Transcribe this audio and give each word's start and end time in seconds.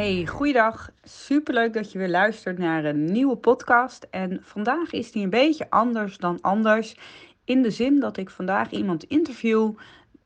Hey, 0.00 0.26
goeiedag. 0.26 0.90
Superleuk 1.02 1.72
dat 1.72 1.92
je 1.92 1.98
weer 1.98 2.08
luistert 2.08 2.58
naar 2.58 2.84
een 2.84 3.04
nieuwe 3.04 3.36
podcast. 3.36 4.06
En 4.10 4.38
vandaag 4.42 4.92
is 4.92 5.12
die 5.12 5.24
een 5.24 5.30
beetje 5.30 5.70
anders 5.70 6.18
dan 6.18 6.38
anders. 6.40 6.96
In 7.44 7.62
de 7.62 7.70
zin 7.70 8.00
dat 8.00 8.16
ik 8.16 8.30
vandaag 8.30 8.70
iemand 8.70 9.04
interview 9.04 9.72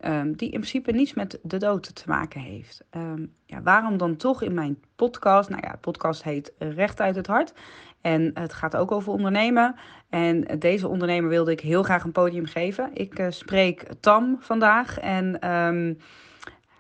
um, 0.01 0.37
die 0.37 0.51
in 0.51 0.59
principe 0.59 0.93
niets 0.93 1.15
met 1.15 1.39
de 1.43 1.57
dood 1.57 1.95
te 1.95 2.03
maken 2.07 2.41
heeft. 2.41 2.85
Um, 2.97 3.33
ja, 3.47 3.63
waarom 3.63 3.97
dan 3.97 4.17
toch 4.17 4.43
in 4.43 4.55
mijn 4.55 4.79
podcast? 4.97 5.49
Nou 5.49 5.63
ja, 5.65 5.73
de 5.73 5.79
podcast 5.79 6.23
heet 6.23 6.53
Recht 6.59 7.01
uit 7.01 7.17
het 7.17 7.27
Hart. 7.27 7.53
En 8.01 8.31
het 8.35 8.53
gaat 8.53 8.77
ook 8.77 8.93
over 8.93 9.13
ondernemen. 9.13 9.75
En 10.09 10.59
deze 10.59 10.89
ondernemer 10.89 11.31
wilde 11.31 11.51
ik 11.51 11.61
heel 11.61 11.83
graag 11.83 12.05
een 12.05 12.13
podium 12.13 12.47
geven. 12.47 12.91
Ik 12.93 13.19
uh, 13.19 13.27
spreek 13.31 13.87
Tam 14.01 14.37
vandaag. 14.41 14.99
En 14.99 15.51
um, 15.51 15.99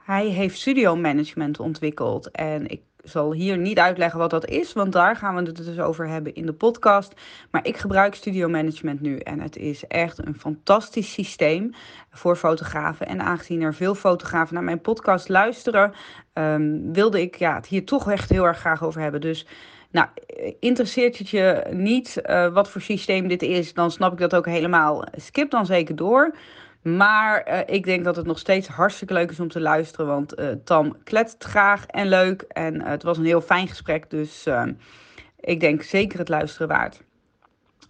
hij 0.05 0.27
heeft 0.27 0.59
studio 0.59 0.97
management 0.97 1.61
ontwikkeld. 1.61 2.31
En 2.31 2.67
ik 2.69 2.81
zal 3.03 3.33
hier 3.33 3.59
niet 3.59 3.79
uitleggen 3.79 4.19
wat 4.19 4.31
dat 4.31 4.47
is, 4.47 4.73
want 4.73 4.93
daar 4.93 5.17
gaan 5.17 5.35
we 5.35 5.43
het 5.43 5.57
dus 5.57 5.79
over 5.79 6.09
hebben 6.09 6.35
in 6.35 6.47
de 6.47 6.53
podcast. 6.53 7.13
Maar 7.51 7.67
ik 7.67 7.77
gebruik 7.77 8.15
Studio 8.15 8.49
Management 8.49 9.01
nu 9.01 9.19
en 9.19 9.41
het 9.41 9.57
is 9.57 9.87
echt 9.87 10.27
een 10.27 10.35
fantastisch 10.39 11.13
systeem 11.13 11.71
voor 12.11 12.37
fotografen. 12.37 13.07
En 13.07 13.21
aangezien 13.21 13.63
er 13.63 13.75
veel 13.75 13.95
fotografen 13.95 14.55
naar 14.55 14.65
mijn 14.65 14.81
podcast 14.81 15.29
luisteren, 15.29 15.93
um, 16.35 16.93
wilde 16.93 17.21
ik 17.21 17.37
ja, 17.37 17.55
het 17.55 17.67
hier 17.67 17.85
toch 17.85 18.11
echt 18.11 18.31
heel 18.31 18.45
erg 18.45 18.59
graag 18.59 18.85
over 18.85 19.01
hebben. 19.01 19.21
Dus 19.21 19.47
nou, 19.91 20.09
interesseert 20.61 21.19
het 21.19 21.29
je 21.29 21.67
niet 21.71 22.23
uh, 22.27 22.53
wat 22.53 22.71
voor 22.71 22.81
systeem 22.81 23.29
dit 23.29 23.43
is, 23.43 23.75
dan 23.75 23.91
snap 23.91 24.13
ik 24.13 24.19
dat 24.19 24.35
ook 24.35 24.47
helemaal. 24.47 25.05
Skip 25.17 25.51
dan 25.51 25.67
zeker 25.67 25.97
door. 25.97 26.35
Maar 26.85 27.49
uh, 27.49 27.59
ik 27.67 27.85
denk 27.85 28.05
dat 28.05 28.17
het 28.17 28.27
nog 28.27 28.39
steeds 28.39 28.69
hartstikke 28.69 29.13
leuk 29.15 29.31
is 29.31 29.41
om 29.41 29.49
te 29.49 29.61
luisteren. 29.61 30.07
Want 30.07 30.39
uh, 30.39 30.49
Tam 30.65 30.97
kletst 31.05 31.45
graag 31.45 31.87
en 31.87 32.09
leuk. 32.09 32.43
En 32.43 32.75
uh, 32.75 32.87
het 32.87 33.03
was 33.03 33.19
een 33.19 33.25
heel 33.25 33.41
fijn 33.41 33.69
gesprek. 33.69 34.11
Dus 34.11 34.47
ik 35.41 35.61
denk 35.61 35.83
zeker 35.83 36.19
het 36.19 36.29
luisteren 36.29 36.69
waard. 36.69 37.03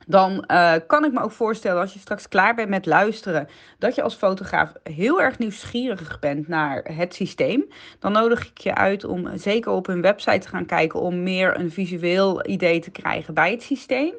Dan 0.06 0.44
kan 0.86 1.04
ik 1.04 1.12
me 1.12 1.20
ook 1.20 1.32
voorstellen, 1.32 1.80
als 1.80 1.92
je 1.92 1.98
straks 1.98 2.28
klaar 2.28 2.54
bent 2.54 2.68
met 2.68 2.86
luisteren, 2.86 3.48
dat 3.78 3.94
je 3.94 4.02
als 4.02 4.14
fotograaf 4.14 4.72
heel 4.82 5.20
erg 5.20 5.38
nieuwsgierig 5.38 6.18
bent 6.18 6.48
naar 6.48 6.82
het 6.92 7.14
systeem. 7.14 7.64
Dan 7.98 8.12
nodig 8.12 8.46
ik 8.46 8.58
je 8.58 8.74
uit 8.74 9.04
om 9.04 9.36
zeker 9.36 9.72
op 9.72 9.86
hun 9.86 10.00
website 10.00 10.38
te 10.38 10.48
gaan 10.48 10.66
kijken 10.66 11.00
om 11.00 11.22
meer 11.22 11.58
een 11.58 11.70
visueel 11.70 12.48
idee 12.48 12.80
te 12.80 12.90
krijgen 12.90 13.34
bij 13.34 13.50
het 13.50 13.62
systeem. 13.62 14.14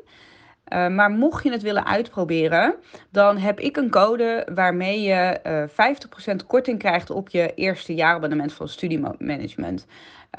Uh, 0.73 0.87
maar 0.87 1.11
mocht 1.11 1.43
je 1.43 1.52
het 1.52 1.61
willen 1.61 1.86
uitproberen, 1.86 2.76
dan 3.09 3.37
heb 3.37 3.59
ik 3.59 3.77
een 3.77 3.89
code 3.89 4.48
waarmee 4.53 5.02
je 5.02 5.39
uh, 5.48 6.33
50% 6.33 6.45
korting 6.48 6.80
krijgt 6.80 7.09
op 7.09 7.30
je 7.30 7.53
eerste 7.53 7.93
jaarabonnement 7.93 8.53
van 8.53 8.67
studiemanagement. 8.67 9.86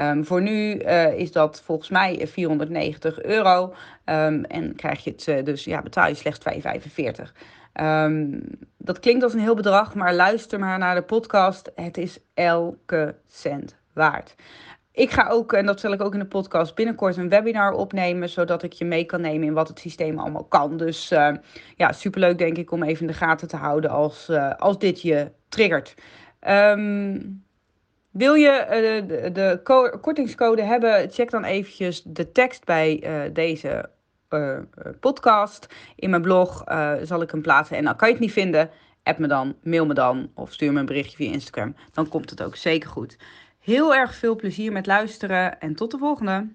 Um, 0.00 0.25
voor 0.25 0.42
nu 0.42 0.75
uh, 0.75 1.19
is 1.19 1.32
dat 1.32 1.62
volgens 1.65 1.88
mij 1.88 2.26
490 2.26 3.22
euro. 3.22 3.75
Um, 4.04 4.44
en 4.44 4.75
krijg 4.76 5.04
je 5.04 5.15
het, 5.16 5.47
dus 5.47 5.65
ja, 5.65 5.82
betaal 5.82 6.09
je 6.09 6.15
slechts 6.15 6.41
2,45. 7.19 7.32
Um, 7.81 8.42
dat 8.76 9.00
klinkt 9.00 9.22
als 9.22 9.32
een 9.32 9.41
heel 9.41 9.54
bedrag, 9.54 9.94
maar 9.94 10.15
luister 10.15 10.59
maar 10.59 10.78
naar 10.78 10.94
de 10.94 11.03
podcast. 11.03 11.72
Het 11.75 11.97
is 11.97 12.19
elke 12.34 13.15
cent 13.26 13.76
waard. 13.92 14.34
Ik 14.97 15.11
ga 15.11 15.29
ook, 15.29 15.53
en 15.53 15.67
dat 15.67 15.81
zal 15.81 15.93
ik 15.93 16.03
ook 16.03 16.12
in 16.12 16.19
de 16.19 16.27
podcast, 16.27 16.75
binnenkort 16.75 17.17
een 17.17 17.29
webinar 17.29 17.73
opnemen, 17.73 18.29
zodat 18.29 18.62
ik 18.62 18.73
je 18.73 18.84
mee 18.84 19.05
kan 19.05 19.21
nemen 19.21 19.47
in 19.47 19.53
wat 19.53 19.69
het 19.69 19.79
systeem 19.79 20.19
allemaal 20.19 20.45
kan. 20.45 20.77
Dus 20.77 21.12
uh, 21.12 21.33
ja, 21.77 21.93
superleuk 21.93 22.39
denk 22.39 22.57
ik 22.57 22.71
om 22.71 22.83
even 22.83 23.01
in 23.01 23.07
de 23.07 23.12
gaten 23.12 23.49
te 23.49 23.57
houden 23.57 23.91
als, 23.91 24.29
uh, 24.31 24.55
als 24.55 24.79
dit 24.79 25.03
je 25.03 25.31
triggert. 25.49 25.95
Um, 26.49 27.45
wil 28.11 28.34
je 28.34 28.65
uh, 28.65 29.09
de, 29.09 29.33
de 29.33 29.61
kortingscode 30.01 30.62
hebben, 30.62 31.11
check 31.11 31.31
dan 31.31 31.45
eventjes 31.45 32.03
de 32.03 32.33
tekst 32.33 32.65
bij 32.65 33.31
deze 33.33 33.91
podcast. 35.01 35.67
In 35.97 36.11
mijn 36.11 36.23
blog 36.23 36.65
zal 37.03 37.23
ik 37.23 37.31
hem 37.31 37.43
plaatsen 37.43 37.77
en 37.77 37.84
dan 37.84 37.97
kan 37.97 38.09
je 38.09 38.15
het 38.15 38.23
niet 38.23 38.33
vinden, 38.33 38.71
app 39.03 39.19
me 39.19 39.27
dan, 39.27 39.57
mail 39.63 39.87
me 39.87 39.95
dan 39.95 40.31
of 40.34 40.53
stuur 40.53 40.73
me 40.73 40.81
een 40.81 40.87
berichtje 40.87 41.17
via 41.17 41.33
Instagram. 41.33 41.75
Dan 41.93 42.09
komt 42.09 42.31
het 42.31 42.43
ook 42.43 42.57
zeker 42.57 42.91
goed. 42.91 43.17
Heel 43.66 43.94
erg 43.94 44.15
veel 44.15 44.37
plezier 44.37 44.72
met 44.72 44.87
luisteren 44.87 45.60
en 45.60 45.75
tot 45.75 45.91
de 45.91 45.99
volgende. 45.99 46.54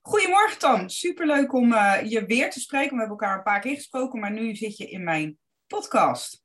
Goedemorgen 0.00 0.58
Tam, 0.58 0.88
superleuk 0.88 1.52
om 1.52 1.72
uh, 1.72 2.00
je 2.04 2.26
weer 2.26 2.50
te 2.50 2.60
spreken. 2.60 2.90
We 2.90 2.98
hebben 2.98 3.18
elkaar 3.18 3.36
een 3.36 3.42
paar 3.42 3.60
keer 3.60 3.74
gesproken, 3.74 4.20
maar 4.20 4.32
nu 4.32 4.54
zit 4.54 4.76
je 4.76 4.86
in 4.86 5.04
mijn 5.04 5.38
podcast. 5.66 6.44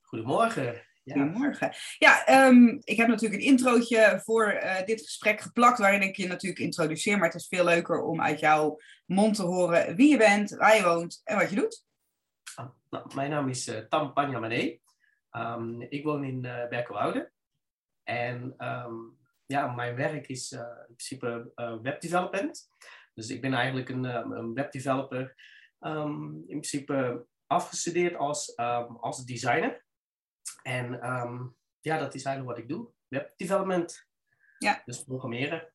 Goedemorgen. 0.00 0.86
Ja. 1.02 1.14
Goedemorgen. 1.14 1.74
Ja, 1.98 2.46
um, 2.46 2.80
ik 2.84 2.96
heb 2.96 3.08
natuurlijk 3.08 3.42
een 3.42 3.48
introotje 3.48 4.20
voor 4.24 4.52
uh, 4.52 4.84
dit 4.84 5.00
gesprek 5.00 5.40
geplakt, 5.40 5.78
waarin 5.78 6.02
ik 6.02 6.16
je 6.16 6.26
natuurlijk 6.26 6.60
introduceer. 6.60 7.18
Maar 7.18 7.28
het 7.28 7.40
is 7.40 7.48
veel 7.48 7.64
leuker 7.64 8.02
om 8.02 8.20
uit 8.20 8.40
jouw 8.40 8.78
mond 9.06 9.36
te 9.36 9.42
horen 9.42 9.96
wie 9.96 10.10
je 10.10 10.16
bent, 10.16 10.50
waar 10.50 10.76
je 10.76 10.82
woont 10.82 11.20
en 11.24 11.36
wat 11.36 11.50
je 11.50 11.56
doet. 11.56 11.84
Ah, 12.54 12.68
nou, 12.90 13.14
mijn 13.14 13.30
naam 13.30 13.48
is 13.48 13.68
uh, 13.68 13.78
Tam 13.78 14.12
Panjamane. 14.12 14.80
Um, 15.32 15.82
ik 15.88 16.04
woon 16.04 16.24
in 16.24 16.44
uh, 16.44 16.68
Berkelwoude. 16.68 17.34
En 18.06 18.54
um, 18.58 19.18
ja, 19.46 19.66
mijn 19.66 19.96
werk 19.96 20.26
is 20.26 20.52
uh, 20.52 20.60
in 20.60 20.94
principe 20.94 21.52
uh, 21.56 21.76
webdevelopment. 21.82 22.68
Dus 23.14 23.30
ik 23.30 23.40
ben 23.40 23.54
eigenlijk 23.54 23.88
een, 23.88 24.04
um, 24.04 24.32
een 24.32 24.54
webdeveloper. 24.54 25.34
Um, 25.80 26.34
in 26.34 26.60
principe 26.60 27.26
afgestudeerd 27.46 28.16
als, 28.16 28.56
als 29.00 29.24
designer. 29.24 29.84
En 30.62 30.88
ja, 31.80 31.98
dat 31.98 32.14
is 32.14 32.24
eigenlijk 32.24 32.56
wat 32.56 32.64
ik 32.64 32.68
doe. 32.68 32.88
Webdevelopment. 33.08 34.06
Ja. 34.58 34.82
Dus 34.84 35.04
programmeren. 35.04 35.72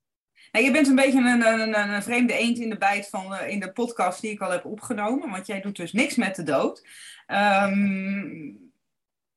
Nou, 0.51 0.65
je 0.65 0.71
bent 0.71 0.87
een 0.87 0.95
beetje 0.95 1.19
een, 1.19 1.61
een, 1.61 1.93
een, 1.93 2.03
vreemde 2.03 2.33
eend 2.33 2.57
in 2.57 2.69
de 2.69 2.77
bijt 2.77 3.09
van 3.09 3.33
uh, 3.33 3.49
in 3.49 3.59
de 3.59 3.71
podcast 3.71 4.21
die 4.21 4.31
ik 4.31 4.41
al 4.41 4.51
heb 4.51 4.65
opgenomen. 4.65 5.29
Want 5.29 5.47
jij 5.47 5.61
doet 5.61 5.75
dus 5.75 5.91
niks 5.91 6.15
met 6.15 6.35
de 6.35 6.43
dood. 6.43 6.87
Um, 7.27 8.70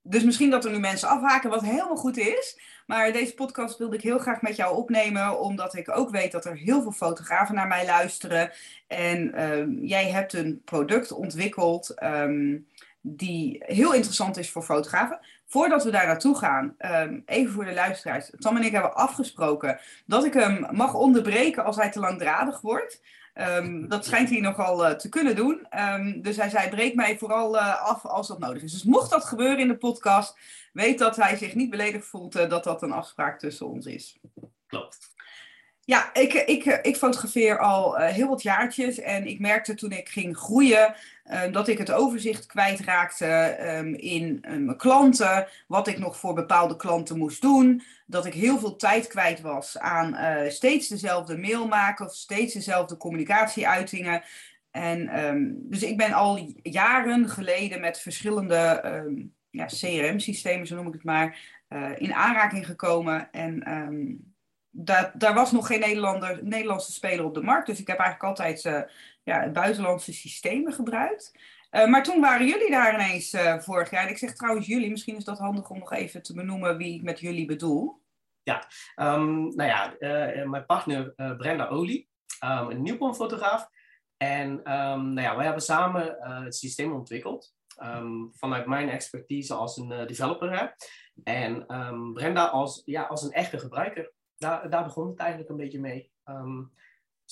dus 0.06 0.24
misschien 0.24 0.50
dat 0.50 0.64
er 0.64 0.70
nu 0.70 0.78
mensen 0.78 1.08
afhaken, 1.08 1.50
wat 1.50 1.62
helemaal 1.62 1.96
goed 1.96 2.16
is. 2.16 2.58
Maar 2.86 3.12
deze 3.12 3.34
podcast 3.34 3.78
wilde 3.78 3.96
ik 3.96 4.02
heel 4.02 4.18
graag 4.18 4.42
met 4.42 4.56
jou 4.56 4.76
opnemen, 4.76 5.40
omdat 5.40 5.74
ik 5.74 5.96
ook 5.96 6.10
weet 6.10 6.32
dat 6.32 6.44
er 6.44 6.56
heel 6.56 6.82
veel 6.82 6.92
fotografen 6.92 7.54
naar 7.54 7.66
mij 7.66 7.86
luisteren. 7.86 8.50
En 8.86 9.42
um, 9.42 9.78
jij 9.84 10.10
hebt 10.10 10.32
een 10.32 10.62
product 10.64 11.12
ontwikkeld 11.12 12.02
um, 12.02 12.66
die 13.00 13.62
heel 13.66 13.94
interessant 13.94 14.36
is 14.36 14.50
voor 14.50 14.62
fotografen. 14.62 15.20
Voordat 15.46 15.84
we 15.84 15.90
daar 15.90 16.06
naartoe 16.06 16.38
gaan, 16.38 16.74
um, 16.78 17.22
even 17.26 17.52
voor 17.52 17.64
de 17.64 17.74
luisteraars. 17.74 18.30
Tom 18.38 18.56
en 18.56 18.62
ik 18.62 18.72
hebben 18.72 18.94
afgesproken 18.94 19.80
dat 20.06 20.24
ik 20.24 20.34
hem 20.34 20.66
mag 20.70 20.94
onderbreken 20.94 21.64
als 21.64 21.76
hij 21.76 21.90
te 21.90 22.00
langdradig 22.00 22.60
wordt. 22.60 23.00
Um, 23.34 23.88
dat 23.88 24.04
schijnt 24.04 24.30
hij 24.30 24.40
nogal 24.40 24.90
uh, 24.90 24.96
te 24.96 25.08
kunnen 25.08 25.36
doen. 25.36 25.66
Um, 25.78 26.22
dus 26.22 26.36
hij 26.36 26.48
zei: 26.48 26.68
breek 26.68 26.94
mij 26.94 27.18
vooral 27.18 27.56
uh, 27.56 27.82
af 27.82 28.06
als 28.06 28.28
dat 28.28 28.38
nodig 28.38 28.62
is. 28.62 28.72
Dus 28.72 28.84
mocht 28.84 29.10
dat 29.10 29.24
gebeuren 29.24 29.58
in 29.58 29.68
de 29.68 29.76
podcast, 29.76 30.38
weet 30.72 30.98
dat 30.98 31.16
hij 31.16 31.36
zich 31.36 31.54
niet 31.54 31.70
beledigd 31.70 32.06
voelt 32.06 32.36
uh, 32.36 32.48
dat 32.48 32.64
dat 32.64 32.82
een 32.82 32.92
afspraak 32.92 33.38
tussen 33.38 33.68
ons 33.68 33.86
is. 33.86 34.18
Klopt. 34.66 35.12
Ja, 35.80 36.14
ik, 36.14 36.32
ik, 36.32 36.64
ik 36.64 36.96
fotografeer 36.96 37.58
al 37.58 37.96
heel 37.96 38.28
wat 38.28 38.42
jaartjes 38.42 38.98
en 38.98 39.26
ik 39.26 39.40
merkte 39.40 39.74
toen 39.74 39.92
ik 39.92 40.08
ging 40.08 40.36
groeien 40.36 40.94
uh, 41.30 41.52
dat 41.52 41.68
ik 41.68 41.78
het 41.78 41.92
overzicht 41.92 42.46
kwijtraakte 42.46 43.56
um, 43.60 43.94
in 43.94 44.38
uh, 44.42 44.56
mijn 44.56 44.76
klanten, 44.76 45.46
wat 45.66 45.88
ik 45.88 45.98
nog 45.98 46.16
voor 46.16 46.34
bepaalde 46.34 46.76
klanten 46.76 47.18
moest 47.18 47.42
doen, 47.42 47.82
dat 48.06 48.26
ik 48.26 48.34
heel 48.34 48.58
veel 48.58 48.76
tijd 48.76 49.06
kwijt 49.06 49.40
was 49.40 49.78
aan 49.78 50.14
uh, 50.14 50.50
steeds 50.50 50.88
dezelfde 50.88 51.38
mail 51.38 51.68
maken 51.68 52.06
of 52.06 52.14
steeds 52.14 52.54
dezelfde 52.54 52.96
communicatieuitingen. 52.96 54.22
En 54.70 55.24
um, 55.24 55.56
dus 55.62 55.82
ik 55.82 55.96
ben 55.96 56.12
al 56.12 56.54
jaren 56.62 57.28
geleden 57.28 57.80
met 57.80 58.00
verschillende 58.00 58.82
um, 58.84 59.34
ja, 59.50 59.66
CRM-systemen, 59.66 60.66
zo 60.66 60.76
noem 60.76 60.86
ik 60.86 60.92
het 60.92 61.04
maar, 61.04 61.38
in 61.96 62.14
aanraking 62.14 62.66
gekomen. 62.66 63.28
En 63.32 63.62
daar, 64.70 65.12
daar 65.14 65.34
was 65.34 65.52
nog 65.52 65.66
geen 65.66 65.80
Nederlander, 65.80 66.38
Nederlandse 66.42 66.92
speler 66.92 67.24
op 67.24 67.34
de 67.34 67.42
markt. 67.42 67.66
Dus 67.66 67.80
ik 67.80 67.86
heb 67.86 67.98
eigenlijk 67.98 68.28
altijd 68.28 68.88
ja, 69.24 69.50
buitenlandse 69.50 70.12
systemen 70.12 70.72
gebruikt. 70.72 71.32
Uh, 71.70 71.86
maar 71.86 72.02
toen 72.02 72.20
waren 72.20 72.46
jullie 72.46 72.70
daar 72.70 72.94
ineens 72.94 73.34
uh, 73.34 73.58
vorig 73.58 73.90
jaar. 73.90 74.04
En 74.04 74.10
ik 74.10 74.18
zeg 74.18 74.34
trouwens 74.34 74.66
jullie, 74.66 74.90
misschien 74.90 75.16
is 75.16 75.24
dat 75.24 75.38
handig 75.38 75.70
om 75.70 75.78
nog 75.78 75.92
even 75.92 76.22
te 76.22 76.34
benoemen 76.34 76.76
wie 76.76 76.94
ik 76.94 77.02
met 77.02 77.20
jullie 77.20 77.46
bedoel. 77.46 78.02
Ja, 78.42 78.68
um, 78.96 79.54
nou 79.54 79.68
ja, 79.68 79.94
mijn 80.44 80.66
partner 80.66 81.14
Brenda 81.36 81.66
Olie, 81.66 82.08
um, 82.44 82.70
een 82.70 82.82
nieuwkomfotograaf. 82.82 83.68
En 84.16 84.50
um, 84.50 85.12
nou 85.12 85.20
ja, 85.20 85.36
wij 85.36 85.44
hebben 85.44 85.62
samen 85.62 86.16
het 86.44 86.56
systeem 86.56 86.92
ontwikkeld. 86.92 87.54
vanuit 88.32 88.66
mijn 88.66 88.88
expertise 88.88 89.54
als 89.54 89.76
een 89.76 90.06
developer. 90.06 90.76
En 91.22 91.66
Brenda 92.14 92.44
als, 92.44 92.82
ja, 92.84 93.02
als 93.02 93.22
een 93.22 93.32
echte 93.32 93.58
gebruiker 93.58 94.12
daar, 94.36 94.70
daar 94.70 94.84
begon 94.84 95.08
het 95.08 95.18
eigenlijk 95.18 95.50
een 95.50 95.56
beetje 95.56 95.80
mee. 95.80 96.12
Ehm, 96.24 96.62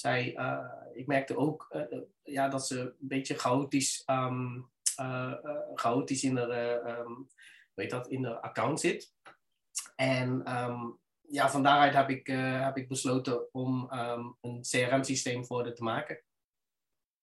zij, 0.02 0.34
uh, 0.36 0.64
ik 0.94 1.06
merkte 1.06 1.36
ook 1.36 1.68
uh, 1.90 2.00
ja, 2.22 2.48
dat 2.48 2.66
ze 2.66 2.80
een 2.80 2.94
beetje 2.98 3.38
chaotisch, 3.38 4.02
um, 4.06 4.70
uh, 5.00 5.34
chaotisch 5.74 6.24
in 6.24 6.34
de, 6.34 6.82
um, 6.86 7.28
weet 7.74 7.90
dat, 7.90 8.08
in 8.08 8.22
de 8.22 8.40
account 8.40 8.80
zit. 8.80 9.14
En 9.96 10.42
ja, 11.20 11.50
van 11.50 11.62
daaruit 11.62 11.94
heb 11.94 12.10
ik, 12.10 12.26
heb 12.66 12.76
ik 12.76 12.88
besloten 12.88 13.52
om 13.54 13.88
een 14.40 14.60
CRM-systeem 14.60 15.44
voor 15.44 15.62
haar 15.62 15.74
te 15.74 15.82
maken. 15.82 16.22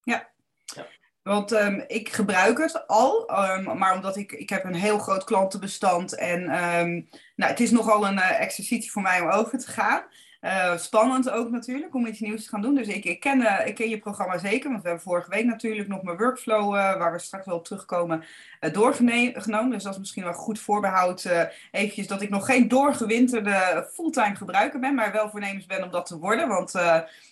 Ja. 0.01 0.31
ja. 0.65 0.87
Want 1.21 1.51
um, 1.51 1.83
ik 1.87 2.09
gebruik 2.09 2.57
het 2.57 2.87
al, 2.87 3.29
um, 3.51 3.77
maar 3.77 3.95
omdat 3.95 4.17
ik, 4.17 4.31
ik 4.31 4.49
heb 4.49 4.63
een 4.63 4.75
heel 4.75 4.99
groot 4.99 5.23
klantenbestand 5.23 6.15
en 6.15 6.41
um, 6.41 7.09
nou, 7.35 7.51
het 7.51 7.59
is 7.59 7.71
nogal 7.71 8.07
een 8.07 8.17
uh, 8.17 8.41
exercitie 8.41 8.91
voor 8.91 9.01
mij 9.01 9.21
om 9.21 9.29
over 9.29 9.59
te 9.59 9.67
gaan. 9.67 10.03
Uh, 10.41 10.77
spannend 10.77 11.29
ook 11.29 11.49
natuurlijk 11.49 11.95
om 11.95 12.05
iets 12.05 12.19
nieuws 12.19 12.43
te 12.43 12.49
gaan 12.49 12.61
doen. 12.61 12.75
Dus 12.75 12.87
ik, 12.87 13.19
ken, 13.19 13.41
uh, 13.41 13.67
ik 13.67 13.77
je 13.77 13.99
programma 13.99 14.37
zeker, 14.37 14.69
want 14.69 14.81
we 14.81 14.87
hebben 14.87 15.05
vorige 15.05 15.29
week 15.29 15.45
natuurlijk 15.45 15.87
nog 15.87 16.03
mijn 16.03 16.17
workflow, 16.17 16.71
waar 16.71 17.11
we 17.11 17.19
straks 17.19 17.45
wel 17.45 17.55
op 17.55 17.65
terugkomen, 17.65 18.23
doorgenomen. 18.71 19.69
Dus 19.69 19.83
dat 19.83 19.93
is 19.93 19.99
misschien 19.99 20.23
wel 20.23 20.33
goed 20.33 20.59
voorbehoud 20.59 21.27
eventjes 21.71 22.07
dat 22.07 22.21
ik 22.21 22.29
nog 22.29 22.45
geen 22.45 22.67
doorgewinterde 22.67 23.89
fulltime 23.93 24.35
gebruiker 24.35 24.79
ben, 24.79 24.95
maar 24.95 25.11
wel 25.11 25.29
voornemens 25.29 25.65
ben 25.65 25.83
om 25.83 25.91
dat 25.91 26.05
te 26.05 26.17
worden. 26.17 26.47
Want 26.47 26.71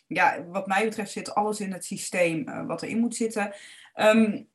ja, 0.08 0.44
wat 0.46 0.68
mij 0.68 0.84
betreft 0.84 1.12
zit 1.12 1.36
alles 1.36 1.60
in 1.60 1.72
het 1.72 1.86
systeem 1.86 2.68
wat 2.68 2.82
erin 2.82 3.00
moet 3.00 3.16
zitten. 3.16 3.54
Um, 3.96 4.48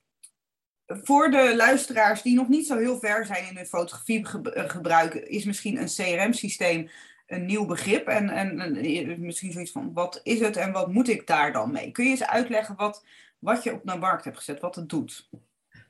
voor 0.86 1.30
de 1.30 1.56
luisteraars 1.56 2.22
die 2.22 2.34
nog 2.34 2.48
niet 2.48 2.66
zo 2.66 2.78
heel 2.78 2.98
ver 2.98 3.26
zijn 3.26 3.48
in 3.48 3.56
hun 3.56 3.66
fotografie 3.66 4.26
eh, 4.28 4.68
gebruiken, 4.68 5.28
is 5.28 5.44
misschien 5.44 5.80
een 5.80 5.86
CRM-systeem 5.86 6.88
een 7.32 7.46
nieuw 7.46 7.66
begrip. 7.66 8.06
En, 8.06 8.28
en, 8.28 8.60
en, 8.60 9.20
misschien 9.20 9.52
zoiets 9.52 9.72
van, 9.72 9.92
wat 9.92 10.20
is 10.22 10.40
het 10.40 10.56
en 10.56 10.72
wat 10.72 10.92
moet 10.92 11.08
ik 11.08 11.26
daar 11.26 11.52
dan 11.52 11.72
mee? 11.72 11.90
Kun 11.90 12.04
je 12.04 12.10
eens 12.10 12.26
uitleggen 12.26 12.76
wat, 12.76 13.04
wat 13.38 13.62
je 13.62 13.72
op 13.72 13.80
de 13.84 13.96
markt 13.96 14.24
hebt 14.24 14.36
gezet, 14.36 14.60
wat 14.60 14.74
het 14.74 14.88
doet? 14.88 15.28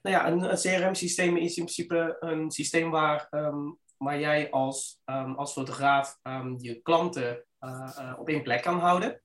Nou 0.03 0.17
ja, 0.17 0.27
een, 0.27 0.41
CRM-systeem 0.41 1.37
is 1.37 1.57
in 1.57 1.65
principe 1.65 2.17
een 2.21 2.51
systeem 2.51 2.91
waar, 2.91 3.29
um, 3.31 3.79
waar 3.97 4.21
jij 4.21 4.51
als, 4.51 5.01
um, 5.07 5.35
als 5.35 5.53
fotograaf 5.53 6.19
um, 6.23 6.57
je 6.59 6.81
klanten 6.83 7.45
uh, 7.61 7.91
uh, 7.99 8.15
op 8.19 8.29
één 8.29 8.43
plek 8.43 8.63
kan 8.63 8.79
houden. 8.79 9.21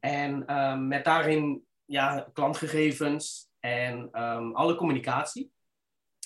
En 0.00 0.44
met 0.88 1.04
daarin 1.04 1.64
ja, 1.84 2.28
klantgegevens 2.32 3.48
en 3.60 4.10
alle 4.52 4.74
communicatie. 4.74 5.52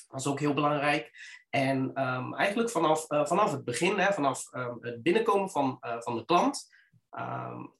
Dat 0.08 0.20
is 0.20 0.26
ook 0.26 0.40
heel 0.40 0.54
belangrijk. 0.54 1.12
En 1.54 2.02
um, 2.06 2.34
eigenlijk 2.34 2.70
vanaf, 2.70 3.10
uh, 3.10 3.26
vanaf 3.26 3.52
het 3.52 3.64
begin, 3.64 3.98
hè, 3.98 4.12
vanaf 4.12 4.52
um, 4.52 4.78
het 4.80 5.02
binnenkomen 5.02 5.50
van, 5.50 5.78
uh, 5.80 6.00
van 6.00 6.16
de 6.16 6.24
klant, 6.24 6.72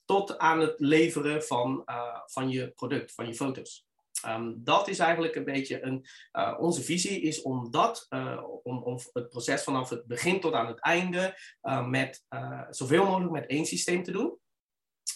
tot 0.05 0.39
aan 0.39 0.61
het 0.61 0.75
leveren 0.79 1.43
van, 1.43 1.83
uh, 1.87 2.19
van 2.27 2.49
je 2.49 2.71
product, 2.71 3.15
van 3.15 3.27
je 3.27 3.35
foto's. 3.35 3.87
dat 4.57 4.89
is 4.89 4.99
eigenlijk 4.99 5.35
een 5.35 5.45
beetje 5.45 5.83
een, 5.83 6.07
onze 6.59 6.83
visie, 6.83 7.21
is 7.21 7.43
om 7.43 7.71
dat, 7.71 8.07
om, 8.63 8.83
om 8.83 8.99
het 9.13 9.29
proces 9.29 9.63
vanaf 9.63 9.91
het 9.91 10.07
begin 10.07 10.41
tot 10.41 10.53
aan 10.53 10.67
het 10.67 10.81
einde, 10.81 11.39
met 11.87 12.25
zoveel 12.71 13.05
mogelijk 13.05 13.33
met 13.33 13.47
één 13.47 13.67
systeem 13.67 14.03
te 14.03 14.13
doen. 14.13 14.39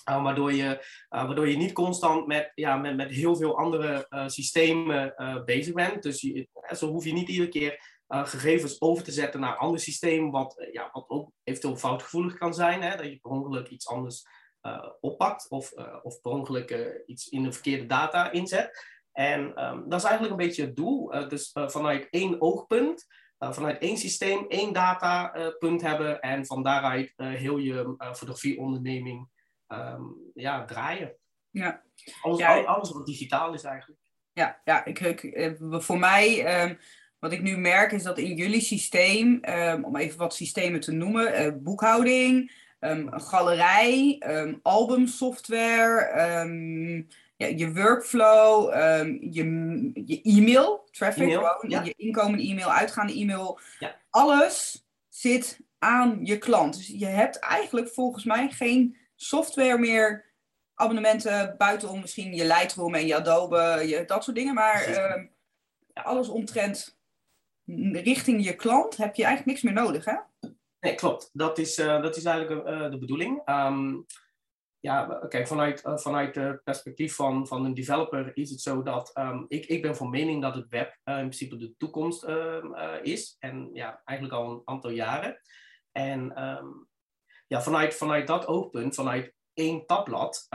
Waardoor, 0.04 0.52
je, 0.52 0.84
waardoor 1.08 1.48
je 1.48 1.56
niet 1.56 1.72
constant 1.72 2.26
met, 2.26 2.52
ja, 2.54 2.76
met, 2.76 2.96
met 2.96 3.10
heel 3.10 3.36
veel 3.36 3.58
andere 3.58 4.06
systemen 4.26 5.14
bezig 5.44 5.74
bent. 5.74 6.02
Dus 6.02 6.20
je, 6.20 6.48
zo 6.76 6.88
hoef 6.88 7.04
je 7.04 7.12
niet 7.12 7.28
iedere 7.28 7.48
keer 7.48 7.97
gegevens 8.08 8.80
over 8.80 9.04
te 9.04 9.12
zetten 9.12 9.40
naar 9.40 9.52
een 9.52 9.58
ander 9.58 9.80
systeem, 9.80 10.30
wat, 10.30 10.68
ja, 10.72 10.88
wat 10.92 11.08
ook 11.08 11.30
eventueel 11.44 11.76
foutgevoelig 11.76 12.38
kan 12.38 12.54
zijn. 12.54 12.82
Hè? 12.82 12.96
Dat 12.96 13.06
je 13.06 13.18
per 13.18 13.30
ongeluk 13.30 13.68
iets 13.68 13.88
anders 13.88 14.26
oppakt 15.00 15.48
of, 15.48 15.72
of 16.02 16.20
per 16.20 16.30
ongeluk 16.30 17.02
iets 17.06 17.28
in 17.28 17.42
de 17.42 17.52
verkeerde 17.52 17.86
data 17.86 18.30
inzet. 18.30 18.86
En 19.12 19.64
um, 19.64 19.88
dat 19.88 19.98
is 19.98 20.06
eigenlijk 20.06 20.30
een 20.40 20.46
beetje 20.46 20.64
het 20.64 20.76
doel. 20.76 21.28
dus 21.28 21.50
vanuit 21.52 22.06
één 22.10 22.40
oogpunt. 22.40 23.06
vanuit 23.38 23.78
één 23.78 23.96
systeem, 23.96 24.46
één 24.48 24.72
datapunt 24.72 25.82
hebben 25.82 26.20
en 26.20 26.46
van 26.46 26.62
daaruit 26.62 27.12
heel 27.16 27.58
je 27.58 27.94
fotografieonderneming 27.98 29.28
um, 29.68 30.30
ja, 30.34 30.64
draaien. 30.64 31.16
Ja. 31.50 31.82
Alles, 32.22 32.38
ja. 32.38 32.62
alles 32.62 32.90
wat 32.90 33.06
digitaal 33.06 33.54
is 33.54 33.62
eigenlijk. 33.62 34.00
Ja, 34.32 34.60
ja 34.64 34.84
ik, 34.84 35.00
ik 35.00 35.22
eh, 35.22 35.52
voor 35.58 35.98
mij, 35.98 36.62
um, 36.62 36.78
wat 37.18 37.32
ik 37.32 37.42
nu 37.42 37.56
merk, 37.56 37.92
is 37.92 38.02
dat 38.02 38.18
in 38.18 38.34
jullie 38.34 38.60
systeem, 38.60 39.40
um, 39.48 39.84
om 39.84 39.96
even 39.96 40.18
wat 40.18 40.34
systemen 40.34 40.80
te 40.80 40.92
noemen, 40.92 41.46
uh, 41.46 41.52
boekhouding, 41.62 42.52
een 42.78 43.20
galerij, 43.20 44.22
albumsoftware, 44.62 46.12
ja, 47.36 47.46
je 47.46 47.72
workflow, 47.72 48.72
je, 49.30 49.44
je 50.04 50.22
e-mail, 50.22 50.88
traffic, 50.90 51.32
gewoon, 51.32 51.64
ja. 51.68 51.82
je 51.82 51.94
inkomen 51.96 52.38
e-mail, 52.38 52.70
uitgaande 52.70 53.12
e-mail, 53.12 53.60
ja. 53.78 53.96
alles 54.10 54.86
zit 55.08 55.60
aan 55.78 56.18
je 56.22 56.38
klant. 56.38 56.76
Dus 56.76 56.86
je 56.86 57.06
hebt 57.06 57.38
eigenlijk 57.38 57.88
volgens 57.88 58.24
mij 58.24 58.50
geen 58.50 58.96
software 59.16 59.78
meer 59.78 60.24
abonnementen 60.74 61.54
buitenom 61.56 62.00
misschien 62.00 62.34
je 62.34 62.46
Lightroom 62.46 62.94
en 62.94 63.06
je 63.06 63.16
Adobe, 63.16 63.84
je, 63.86 64.04
dat 64.06 64.24
soort 64.24 64.36
dingen. 64.36 64.54
Maar 64.54 64.88
uh, 64.88 66.04
alles 66.04 66.28
omtrent 66.28 66.97
richting 67.92 68.44
je 68.44 68.54
klant 68.54 68.96
heb 68.96 69.14
je 69.14 69.24
eigenlijk 69.24 69.46
niks 69.46 69.62
meer 69.62 69.84
nodig, 69.84 70.04
hè? 70.04 70.16
Nee, 70.80 70.94
klopt. 70.94 71.30
Dat 71.32 71.58
is, 71.58 71.78
uh, 71.78 72.02
dat 72.02 72.16
is 72.16 72.24
eigenlijk 72.24 72.66
uh, 72.66 72.90
de 72.90 72.98
bedoeling. 72.98 73.48
Um, 73.48 74.06
ja, 74.80 75.26
kijk, 75.28 75.46
vanuit, 75.46 75.82
vanuit 75.84 76.34
het 76.34 76.64
perspectief 76.64 77.14
van, 77.14 77.46
van 77.46 77.64
een 77.64 77.74
developer 77.74 78.36
is 78.36 78.50
het 78.50 78.60
zo 78.60 78.82
dat 78.82 79.10
um, 79.18 79.44
ik, 79.48 79.66
ik 79.66 79.82
ben 79.82 79.96
van 79.96 80.10
mening 80.10 80.42
dat 80.42 80.54
het 80.54 80.68
web 80.68 80.98
in 81.04 81.14
principe 81.14 81.56
de 81.56 81.76
toekomst 81.76 82.22
ehm, 82.22 82.72
is. 83.02 83.36
En 83.38 83.70
ja, 83.72 84.02
eigenlijk 84.04 84.38
al 84.38 84.50
een 84.50 84.62
aantal 84.64 84.90
jaren. 84.90 85.40
En 85.92 86.32
ja, 87.46 87.62
vanuit, 87.62 87.94
vanuit 87.94 88.26
dat 88.26 88.46
oogpunt, 88.46 88.94
vanuit 88.94 89.34
één 89.52 89.86
tabblad 89.86 90.46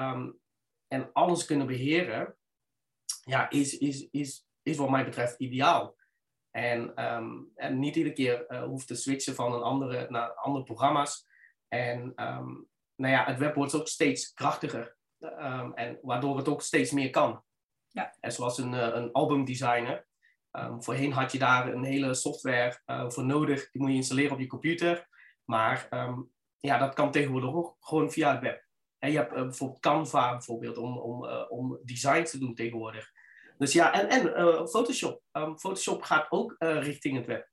en 0.87 1.09
alles 1.13 1.45
kunnen 1.45 1.67
beheren, 1.67 2.37
ja, 3.23 3.49
is, 3.49 3.77
is, 3.77 4.07
is, 4.11 4.45
is 4.61 4.77
wat 4.77 4.89
mij 4.89 5.05
betreft 5.05 5.39
ideaal. 5.39 5.95
En, 6.55 7.05
um, 7.15 7.51
en 7.55 7.79
niet 7.79 7.95
iedere 7.95 8.15
keer 8.15 8.45
uh, 8.49 8.63
hoeft 8.63 8.87
te 8.87 8.95
switchen 8.95 9.35
van 9.35 9.53
een 9.53 9.61
andere 9.61 10.05
naar 10.09 10.33
andere 10.33 10.63
programma's. 10.63 11.27
En 11.67 12.01
um, 12.01 12.67
nou 12.95 13.13
ja, 13.13 13.25
het 13.25 13.37
web 13.37 13.55
wordt 13.55 13.75
ook 13.75 13.87
steeds 13.87 14.33
krachtiger. 14.33 14.97
en 15.75 15.99
waardoor 16.01 16.37
het 16.37 16.47
ook 16.47 16.61
steeds 16.61 16.91
meer 16.91 17.09
kan. 17.09 17.43
Ja. 17.87 18.15
En 18.19 18.31
zoals 18.31 18.57
een, 18.57 18.73
uh, 18.73 18.89
een 18.93 19.11
albumdesigner. 19.11 20.07
voorheen 20.79 21.11
had 21.11 21.31
je 21.31 21.39
daar 21.39 21.73
een 21.73 21.83
hele 21.83 22.13
software 22.13 22.81
uh, 22.85 23.09
voor 23.09 23.25
nodig. 23.25 23.71
Die 23.71 23.81
moet 23.81 23.91
je 23.91 23.97
installeren 23.97 24.31
op 24.31 24.39
je 24.39 24.47
computer. 24.47 25.07
Maar 25.45 25.87
ja, 26.59 26.77
dat 26.77 26.93
kan 26.93 27.11
tegenwoordig 27.11 27.53
ook 27.53 27.77
gewoon 27.79 28.11
via 28.11 28.31
het 28.31 28.41
web. 28.41 28.65
En 28.99 29.11
je 29.11 29.17
hebt 29.17 29.33
bijvoorbeeld 29.33 29.79
Canva 29.79 30.31
bijvoorbeeld 30.31 30.77
om, 30.77 30.97
om, 30.97 31.25
om 31.49 31.79
design 31.83 32.23
te 32.23 32.37
doen 32.37 32.55
tegenwoordig. 32.55 33.11
Dus 33.57 33.73
ja, 33.73 33.93
en, 33.93 34.09
en 34.09 34.27
uh, 34.27 34.65
Photoshop. 34.65 35.21
Um, 35.31 35.59
Photoshop 35.59 36.01
gaat 36.01 36.25
ook 36.29 36.55
richting 36.59 37.15
het 37.17 37.25
web. 37.25 37.49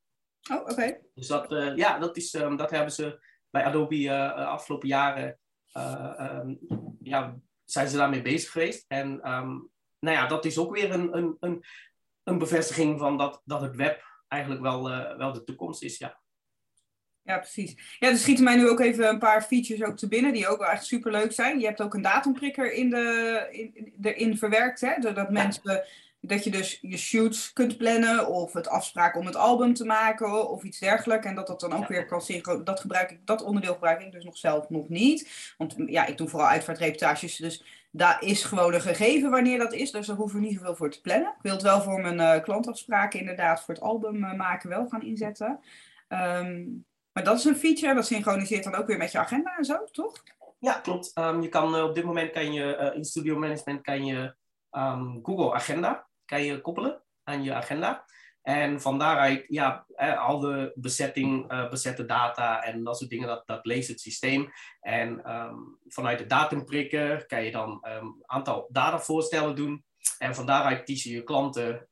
Oh, 0.51 0.59
oké. 0.59 0.71
Okay. 0.71 1.01
Dus 1.13 1.27
dat, 1.27 1.45
ja, 1.75 1.99
dat, 1.99 2.17
is, 2.17 2.33
um, 2.33 2.57
dat 2.57 2.69
hebben 2.71 2.91
ze 2.91 3.25
bij 3.49 3.63
Adobe 3.63 4.33
afgelopen 4.33 4.87
jaren, 4.87 5.39
um, 5.73 6.59
ja, 7.01 7.35
zijn 7.65 7.87
ze 7.87 7.97
daarmee 7.97 8.21
bezig 8.21 8.51
geweest. 8.51 8.85
En 8.87 9.15
nou 9.99 10.17
ja, 10.17 10.27
dat 10.27 10.45
is 10.45 10.57
ook 10.57 10.75
weer 10.75 10.91
een, 10.91 11.17
een, 11.17 11.37
een, 11.39 11.63
een 12.23 12.37
bevestiging 12.37 12.99
van 12.99 13.17
dat, 13.17 13.41
dat 13.45 13.61
het 13.61 13.75
web 13.75 14.03
eigenlijk 14.27 14.61
wel, 14.61 14.83
wel 15.17 15.33
de 15.33 15.43
toekomst 15.43 15.83
is, 15.83 15.97
ja. 15.97 16.20
Ja, 17.23 17.37
precies. 17.37 17.97
Ja, 17.99 18.09
er 18.09 18.17
schieten 18.17 18.43
mij 18.43 18.55
nu 18.55 18.69
ook 18.69 18.79
even 18.79 19.07
een 19.07 19.19
paar 19.19 19.41
features 19.41 19.83
ook 19.83 19.97
te 19.97 20.07
binnen 20.07 20.33
die 20.33 20.47
ook 20.47 20.59
wel 20.59 20.69
echt 20.69 20.85
super 20.85 21.11
leuk 21.11 21.31
zijn. 21.31 21.59
Je 21.59 21.65
hebt 21.65 21.81
ook 21.81 21.93
een 21.93 22.01
datumprikker 22.01 22.73
in 22.73 22.89
de, 22.89 23.47
in, 23.51 23.93
erin 24.01 24.37
verwerkt, 24.37 24.81
hè? 24.81 24.93
Doordat 24.99 25.29
mensen 25.29 25.83
dat 26.21 26.43
je 26.43 26.51
dus 26.51 26.77
je 26.81 26.97
shoots 26.97 27.53
kunt 27.53 27.77
plannen 27.77 28.27
of 28.27 28.53
het 28.53 28.67
afspraken 28.67 29.19
om 29.19 29.25
het 29.25 29.35
album 29.35 29.73
te 29.73 29.85
maken 29.85 30.49
of 30.49 30.63
iets 30.63 30.79
dergelijks. 30.79 31.25
En 31.25 31.35
dat 31.35 31.47
dat 31.47 31.59
dan 31.59 31.73
ook 31.73 31.87
weer 31.87 32.05
kan 32.05 32.21
synchro. 32.21 32.63
Dat, 32.63 32.79
gebruik 32.79 33.11
ik, 33.11 33.25
dat 33.25 33.43
onderdeel 33.43 33.73
gebruik 33.73 34.01
ik 34.01 34.11
dus 34.11 34.23
nog 34.23 34.37
zelf 34.37 34.69
nog 34.69 34.89
niet. 34.89 35.53
Want 35.57 35.75
ja, 35.85 36.05
ik 36.05 36.17
doe 36.17 36.29
vooral 36.29 36.47
uitvaartreportages. 36.47 37.35
Dus 37.35 37.63
daar 37.91 38.23
is 38.23 38.43
gewoon 38.43 38.73
een 38.73 38.81
gegeven 38.81 39.29
wanneer 39.29 39.57
dat 39.57 39.73
is. 39.73 39.91
Dus 39.91 40.07
daar 40.07 40.15
hoeven 40.15 40.39
we 40.39 40.45
niet 40.45 40.57
zoveel 40.57 40.75
voor 40.75 40.91
te 40.91 41.01
plannen. 41.01 41.29
Ik 41.29 41.41
wil 41.41 41.53
het 41.53 41.61
wel 41.61 41.81
voor 41.81 42.01
mijn 42.01 42.37
uh, 42.37 42.43
klantafspraken 42.43 43.19
inderdaad 43.19 43.63
voor 43.63 43.73
het 43.73 43.83
album 43.83 44.15
uh, 44.15 44.33
maken 44.33 44.69
wel 44.69 44.87
gaan 44.87 45.03
inzetten. 45.03 45.59
Um, 46.09 46.85
maar 47.13 47.23
dat 47.23 47.37
is 47.37 47.45
een 47.45 47.55
feature, 47.55 47.93
dat 47.93 48.05
synchroniseert 48.05 48.63
dan 48.63 48.75
ook 48.75 48.87
weer 48.87 48.97
met 48.97 49.11
je 49.11 49.17
agenda 49.17 49.57
en 49.57 49.65
zo, 49.65 49.83
toch? 49.91 50.23
Ja, 50.59 50.79
klopt. 50.79 51.11
Um, 51.17 51.41
je 51.41 51.49
kan, 51.49 51.75
uh, 51.75 51.83
op 51.83 51.95
dit 51.95 52.03
moment 52.03 52.31
kan 52.31 52.53
je 52.53 52.91
in 52.95 53.05
Studio 53.05 53.37
Management 53.37 53.81
kan 53.81 54.05
je 54.05 54.35
um, 54.71 55.19
Google 55.23 55.53
Agenda 55.53 56.09
kan 56.25 56.43
je 56.43 56.61
koppelen 56.61 57.03
aan 57.23 57.43
je 57.43 57.53
agenda. 57.53 58.05
En 58.41 58.81
van 58.81 58.99
daaruit, 58.99 59.45
ja, 59.47 59.85
al 60.17 60.39
de 60.39 60.71
bezetting, 60.75 61.51
uh, 61.51 61.69
bezette 61.69 62.05
data 62.05 62.63
en 62.63 62.83
dat 62.83 62.97
soort 62.97 63.09
dingen, 63.09 63.27
dat, 63.27 63.43
dat 63.45 63.65
leest 63.65 63.87
het 63.87 63.99
systeem. 63.99 64.51
En 64.79 65.31
um, 65.35 65.79
vanuit 65.87 66.19
de 66.19 66.25
datumprikker 66.25 67.25
kan 67.25 67.43
je 67.43 67.51
dan 67.51 67.77
een 67.81 68.23
aantal 68.25 68.67
datavoorstellen 68.69 69.55
doen. 69.55 69.85
En 70.17 70.35
van 70.35 70.45
daaruit 70.45 70.83
kiezen 70.83 71.11
je 71.11 71.23
klanten 71.23 71.87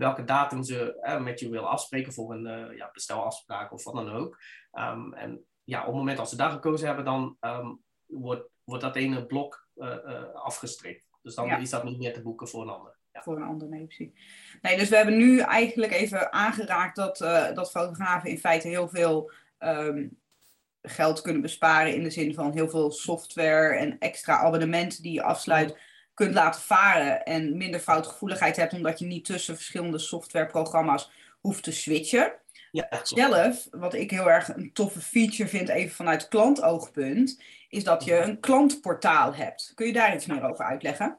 welke 0.00 0.24
datum 0.24 0.62
ze 0.62 0.98
uh, 1.02 1.20
met 1.20 1.40
je 1.40 1.50
willen 1.50 1.68
afspreken 1.68 2.12
voor 2.12 2.32
een 2.32 2.68
uh, 2.70 2.76
ja, 2.76 2.90
bestelafspraak 2.92 3.72
of 3.72 3.84
wat 3.84 3.94
dan 3.94 4.10
ook. 4.10 4.38
en 5.14 5.44
ja, 5.64 5.80
op 5.80 5.86
het 5.86 5.96
moment 5.96 6.18
als 6.18 6.30
ze 6.30 6.36
daar 6.36 6.50
gekozen 6.50 6.86
hebben, 6.86 7.04
dan 7.04 7.36
wordt, 8.06 8.48
wordt 8.64 8.82
dat 8.82 8.96
ene 8.96 9.26
blok 9.26 9.68
uh, 9.76 10.34
afgestrikt. 10.34 11.08
Dus 11.22 11.34
dan 11.34 11.46
ja. 11.46 11.56
is 11.56 11.70
dat 11.70 11.84
niet 11.84 11.98
meer 11.98 12.12
te 12.12 12.22
boeken 12.22 12.48
voor 12.48 12.62
een 12.62 12.68
ander 12.68 12.98
voor 13.12 13.36
een 13.36 13.42
ander. 13.42 13.68
Nee, 13.68 13.84
precies. 13.84 14.10
Nee, 14.62 14.76
dus 14.76 14.88
we 14.88 14.96
hebben 14.96 15.16
nu 15.16 15.38
eigenlijk 15.38 15.92
even 15.92 16.32
aangeraakt 16.32 16.96
dat, 16.96 17.20
uh, 17.20 17.54
dat 17.54 17.70
fotografen 17.70 18.30
in 18.30 18.38
feite 18.38 18.68
heel 18.68 18.88
veel 18.88 19.32
um, 19.58 20.18
geld 20.82 21.20
kunnen 21.20 21.42
besparen. 21.42 21.94
In 21.94 22.02
de 22.02 22.10
zin 22.10 22.34
van 22.34 22.52
heel 22.52 22.68
veel 22.68 22.90
software 22.90 23.76
en 23.76 23.98
extra 23.98 24.36
abonnementen 24.36 25.02
die 25.02 25.12
je 25.12 25.22
afsluit 25.22 25.78
kunt 26.20 26.34
laten 26.34 26.60
varen. 26.60 27.24
En 27.24 27.56
minder 27.56 27.80
foutgevoeligheid 27.80 28.56
hebt 28.56 28.72
omdat 28.72 28.98
je 28.98 29.04
niet 29.04 29.24
tussen 29.24 29.54
verschillende 29.54 29.98
softwareprogramma's 29.98 31.10
hoeft 31.40 31.62
te 31.62 31.72
switchen. 31.72 32.32
Ja, 32.70 33.00
Zelf, 33.02 33.68
wat 33.70 33.94
ik 33.94 34.10
heel 34.10 34.30
erg 34.30 34.48
een 34.48 34.72
toffe 34.72 35.00
feature 35.00 35.48
vind, 35.48 35.68
even 35.68 35.94
vanuit 35.94 36.28
klantoogpunt, 36.28 37.42
is 37.68 37.84
dat 37.84 38.04
je 38.04 38.16
een 38.16 38.40
klantportaal 38.40 39.34
hebt. 39.34 39.72
Kun 39.74 39.86
je 39.86 39.92
daar 39.92 40.14
iets 40.14 40.26
meer 40.26 40.42
over 40.48 40.64
uitleggen? 40.64 41.18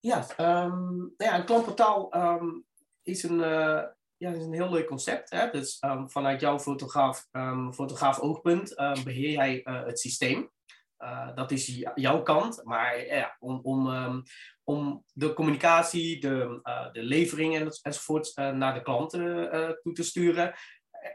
Ja, 0.00 0.26
um, 0.64 1.14
ja 1.16 1.38
een 1.38 1.44
klantportaal 1.44 2.16
um, 2.16 2.64
is, 3.02 3.22
een, 3.22 3.38
uh, 3.38 3.82
ja, 4.16 4.30
is 4.30 4.44
een 4.44 4.52
heel 4.52 4.70
leuk 4.70 4.86
concept. 4.86 5.30
Hè? 5.30 5.50
Dus 5.50 5.78
um, 5.80 6.10
vanuit 6.10 6.40
jouw 6.40 6.58
fotograaf, 6.58 7.28
fotograaf 7.72 8.18
oogpunt 8.18 8.74
beheer 9.04 9.30
jij 9.30 9.60
uh, 9.64 9.84
het 9.84 10.00
systeem. 10.00 10.50
Uh, 10.98 11.34
dat 11.34 11.50
is 11.50 11.84
jouw 11.94 12.22
kant. 12.22 12.60
Maar 12.64 13.06
ja, 13.06 13.36
om, 13.38 13.60
om, 13.62 14.22
om 14.64 15.04
de 15.12 15.32
communicatie, 15.32 16.20
de, 16.20 16.60
de 16.92 17.02
levering 17.02 17.56
en, 17.56 17.68
enzovoort 17.82 18.32
naar 18.36 18.74
de 18.74 18.82
klanten 18.82 19.50
toe 19.82 19.92
te 19.92 20.02
sturen, 20.02 20.54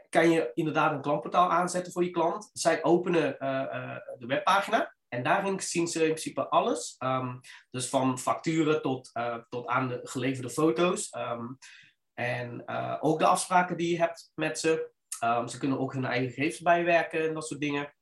kan 0.08 0.30
je 0.30 0.50
inderdaad 0.54 0.92
een 0.92 1.00
klantportaal 1.00 1.50
aanzetten 1.50 1.92
voor 1.92 2.04
je 2.04 2.10
klant. 2.10 2.50
Zij 2.52 2.84
openen 2.84 3.36
de 4.18 4.26
webpagina. 4.26 4.94
En 5.08 5.22
daarin 5.22 5.60
zien 5.60 5.88
ze 5.88 5.98
in 6.00 6.04
principe 6.04 6.48
alles. 6.48 6.96
Um, 6.98 7.40
dus 7.70 7.88
van 7.88 8.18
facturen 8.18 8.82
tot, 8.82 9.10
uh, 9.14 9.36
tot 9.48 9.66
aan 9.66 9.88
de 9.88 10.00
geleverde 10.02 10.50
foto's. 10.50 11.14
Um, 11.16 11.58
en 12.14 12.62
uh, 12.66 12.96
ook 13.00 13.18
de 13.18 13.26
afspraken 13.26 13.76
die 13.76 13.90
je 13.90 13.98
hebt 13.98 14.32
met 14.34 14.58
ze. 14.58 14.90
Ze 15.46 15.58
kunnen 15.58 15.78
ook 15.78 15.92
hun 15.92 16.04
eigen 16.04 16.30
gegevens 16.30 16.60
bijwerken 16.60 17.28
en 17.28 17.34
dat 17.34 17.46
soort 17.46 17.60
dingen. 17.60 17.94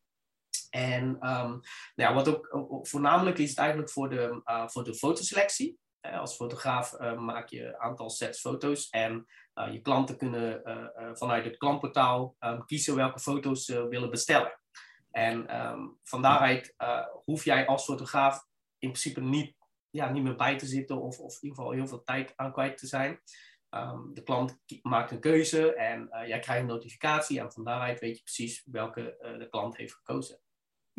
En 0.71 1.19
nou 1.19 1.61
ja, 1.95 2.15
wat 2.15 2.29
ook 2.29 2.49
voornamelijk 2.83 3.39
is 3.39 3.51
het 3.51 3.59
eigenlijk 3.59 3.91
voor 3.91 4.09
de, 4.09 4.43
uh, 4.45 4.69
voor 4.69 4.85
de 4.85 4.95
fotoselectie. 4.95 5.79
als 6.01 6.37
fotograaf 6.37 6.99
maak 7.19 7.49
je 7.49 7.65
een 7.65 7.79
aantal 7.79 8.11
sets 8.11 8.41
foto's 8.41 8.89
en 8.89 9.27
je 9.71 9.81
klanten 9.81 10.17
kunnen 10.17 10.63
vanuit 11.15 11.45
het 11.45 11.57
klantportaal 11.57 12.37
kiezen 12.67 12.95
welke 12.95 13.21
foto's 13.21 13.65
ze 13.65 13.89
willen 13.89 14.11
bestellen. 14.11 14.61
En 15.11 15.67
um, 15.67 15.99
van 16.03 16.23
daaruit 16.23 16.75
hoef 17.25 17.45
jij 17.45 17.67
als 17.67 17.85
fotograaf 17.85 18.47
in 18.79 18.91
principe 18.91 19.21
niet, 19.21 19.55
ja, 19.91 20.11
niet 20.11 20.23
meer 20.23 20.37
bij 20.37 20.59
te 20.59 20.67
zitten 20.67 21.01
of, 21.01 21.19
of 21.19 21.33
in 21.35 21.39
ieder 21.41 21.57
geval 21.59 21.73
heel 21.73 21.87
veel 21.87 22.03
tijd 22.03 22.33
aan 22.37 22.53
kwijt 22.53 22.79
te 22.79 22.87
zijn. 22.87 23.21
De 24.13 24.23
klant 24.25 24.59
maakt 24.83 25.11
een 25.11 25.21
keuze 25.21 25.75
en 25.75 26.09
jij 26.27 26.39
krijgt 26.39 26.63
een 26.63 26.67
notificatie 26.67 27.41
en 27.41 27.53
van 27.53 27.65
daaruit 27.65 28.01
weet 28.01 28.17
je 28.17 28.23
precies 28.23 28.63
welke 28.65 29.17
de 29.39 29.49
klant 29.51 29.77
heeft 29.77 29.95
gekozen. 29.95 30.41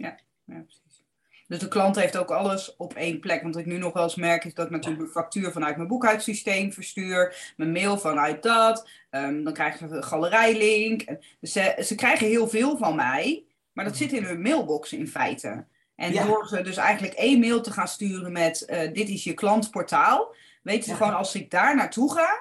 Ja, 0.01 0.19
ja, 0.45 0.61
precies. 0.61 1.03
Dus 1.47 1.59
de 1.59 1.67
klant 1.67 1.95
heeft 1.95 2.17
ook 2.17 2.31
alles 2.31 2.75
op 2.75 2.93
één 2.93 3.19
plek. 3.19 3.41
Want 3.41 3.55
wat 3.55 3.63
ik 3.63 3.69
nu 3.71 3.77
nog 3.77 3.93
wel 3.93 4.03
eens 4.03 4.15
merk 4.15 4.45
is 4.45 4.53
dat 4.53 4.65
ik 4.65 4.71
natuurlijk 4.71 5.01
mijn 5.01 5.13
factuur 5.13 5.51
vanuit 5.51 5.75
mijn 5.75 5.87
boekhoudsysteem 5.87 6.73
verstuur. 6.73 7.53
Mijn 7.57 7.71
mail 7.71 7.97
vanuit 7.97 8.43
dat. 8.43 8.89
Um, 9.11 9.43
dan 9.43 9.53
krijgen 9.53 9.89
ze 9.89 9.95
een 9.95 10.03
galerijlink. 10.03 11.05
Dus 11.39 11.51
ze, 11.51 11.75
ze 11.83 11.95
krijgen 11.95 12.27
heel 12.27 12.47
veel 12.47 12.77
van 12.77 12.95
mij. 12.95 13.43
Maar 13.73 13.85
dat 13.85 13.97
zit 13.97 14.11
in 14.11 14.23
hun 14.23 14.41
mailbox 14.41 14.93
in 14.93 15.07
feite. 15.07 15.65
En 15.95 16.27
door 16.27 16.47
ze 16.47 16.61
dus 16.61 16.77
eigenlijk 16.77 17.13
één 17.13 17.39
mail 17.39 17.61
te 17.61 17.71
gaan 17.71 17.87
sturen 17.87 18.31
met 18.31 18.65
uh, 18.69 18.93
dit 18.93 19.09
is 19.09 19.23
je 19.23 19.33
klantportaal, 19.33 20.35
weten 20.61 20.89
ze 20.89 20.95
gewoon 20.95 21.15
als 21.15 21.35
ik 21.35 21.51
daar 21.51 21.75
naartoe 21.75 22.13
ga, 22.13 22.39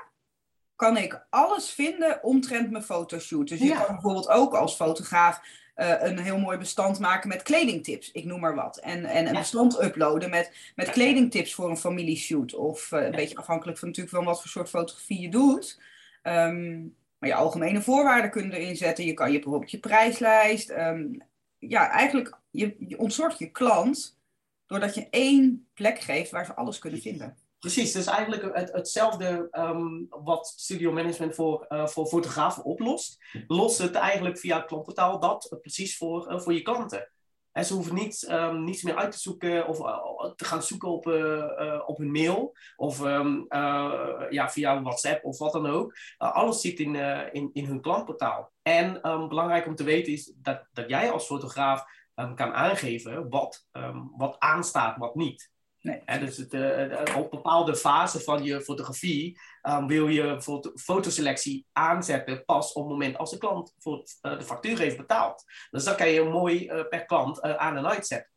kan 0.77 0.97
ik 0.97 1.27
alles 1.31 1.71
vinden 1.71 2.23
omtrent 2.23 2.71
mijn 2.71 2.83
fotoshoot. 2.83 3.49
Dus 3.49 3.59
je 3.61 3.75
kan 3.75 3.87
bijvoorbeeld 3.87 4.29
ook 4.29 4.55
als 4.55 4.75
fotograaf 4.75 5.41
uh, 5.79 5.95
een 5.99 6.19
heel 6.19 6.39
mooi 6.39 6.59
bestand 6.59 6.99
maken 6.99 7.29
met 7.29 7.43
kledingtips, 7.43 8.13
ik 8.13 8.25
noem 8.25 8.41
maar 8.41 8.55
wat. 8.55 8.79
En, 8.79 9.05
en 9.05 9.27
een 9.27 9.35
bestand 9.35 9.83
uploaden 9.83 10.31
met, 10.31 10.73
met 10.77 10.91
kledingtips 10.91 11.55
voor 11.55 11.71
een 11.71 11.77
familieshoot. 11.77 12.55
Of 12.55 12.91
uh, 12.93 13.05
een 13.05 13.11
beetje 13.11 13.37
afhankelijk 13.37 13.79
van 13.79 13.89
natuurlijk 13.89 14.17
van 14.17 14.25
wat 14.25 14.41
voor 14.41 14.51
soort 14.51 14.69
fotografie 14.69 15.21
je 15.21 15.29
doet. 15.29 15.81
Um, 16.23 16.97
maar 17.19 17.29
je 17.29 17.35
algemene 17.35 17.83
voorwaarden 17.83 18.31
kunnen 18.31 18.53
erin 18.53 18.77
zetten. 18.77 19.05
Je 19.05 19.15
kan 19.15 19.33
je 19.33 19.39
bijvoorbeeld 19.39 19.71
je 19.71 19.79
prijslijst. 19.79 20.71
Um, 20.71 21.23
ja, 21.59 21.91
eigenlijk, 21.91 22.39
je, 22.51 22.77
je 22.79 22.99
ontzorgt 22.99 23.39
je 23.39 23.51
klant 23.51 24.19
doordat 24.67 24.95
je 24.95 25.07
één 25.11 25.69
plek 25.75 26.01
geeft 26.01 26.31
waar 26.31 26.47
ze 26.47 26.55
alles 26.55 26.79
kunnen 26.79 27.01
vinden. 27.01 27.37
Precies, 27.59 27.93
dus 27.93 28.07
eigenlijk 28.07 28.55
het, 28.57 28.73
hetzelfde 28.73 29.49
um, 29.53 30.07
wat 30.09 30.53
studio 30.57 30.93
management 30.93 31.35
voor, 31.35 31.67
uh, 31.69 31.87
voor 31.87 32.07
fotografen 32.07 32.65
oplost, 32.65 33.19
lost 33.47 33.79
het 33.79 33.95
eigenlijk 33.95 34.39
via 34.39 34.61
klantportaal 34.61 35.21
dat 35.21 35.57
precies 35.61 35.97
voor, 35.97 36.33
uh, 36.33 36.41
voor 36.41 36.53
je 36.53 36.63
klanten. 36.63 37.11
En 37.53 37.65
ze 37.65 37.75
hoeven 37.75 37.95
niet, 37.95 38.29
um, 38.31 38.65
niets 38.65 38.83
meer 38.83 38.97
uit 38.97 39.13
te 39.13 39.19
zoeken 39.19 39.67
of 39.67 39.79
uh, 39.79 40.33
te 40.37 40.45
gaan 40.45 40.63
zoeken 40.63 40.89
op, 40.89 41.07
op 41.87 41.99
hun 41.99 42.11
mail 42.11 42.57
of 42.77 43.01
um, 43.01 43.47
ja, 44.31 44.51
via 44.51 44.83
WhatsApp 44.83 45.25
of 45.25 45.39
wat 45.39 45.53
dan 45.53 45.67
ook. 45.67 45.97
alles 46.19 46.61
zit 46.61 46.79
in, 46.79 46.95
in, 47.33 47.51
in 47.53 47.65
hun 47.65 47.81
klantportaal. 47.81 48.53
En 48.63 49.01
belangrijk 49.29 49.67
om 49.67 49.75
te 49.75 49.85
weten 49.85 50.13
is 50.13 50.33
dat, 50.37 50.67
dat 50.73 50.89
jij 50.89 51.11
als 51.11 51.27
fotograaf 51.27 51.85
kan 52.15 52.53
aangeven 52.53 53.29
wat, 53.29 53.67
wat 54.17 54.37
aanstaat, 54.39 54.97
wat 54.97 55.15
niet. 55.15 55.51
Nee. 55.89 56.19
dus 56.19 56.37
het, 56.37 56.55
uh, 56.55 57.17
op 57.17 57.31
bepaalde 57.31 57.77
fase 57.77 58.21
van 58.21 58.45
je 58.45 58.61
fotografie 58.61 59.41
um, 59.63 59.87
wil 59.87 60.09
je 60.09 60.43
fotoselectie 60.75 61.67
aanzetten 61.73 62.45
pas 62.45 62.73
op 62.73 62.83
het 62.83 62.93
moment 62.93 63.19
als 63.19 63.31
de 63.31 63.39
klant 63.39 63.75
voor, 63.79 64.05
uh, 64.23 64.39
de 64.39 64.45
factuur 64.45 64.79
heeft 64.79 64.97
betaald. 64.97 65.45
Dus 65.71 65.85
dan 65.85 65.97
kan 65.97 66.09
je 66.09 66.23
mooi 66.23 66.65
uh, 66.65 66.89
per 66.89 67.05
klant 67.05 67.43
aan 67.43 67.77
en 67.77 67.87
uitzetten. 67.87 68.31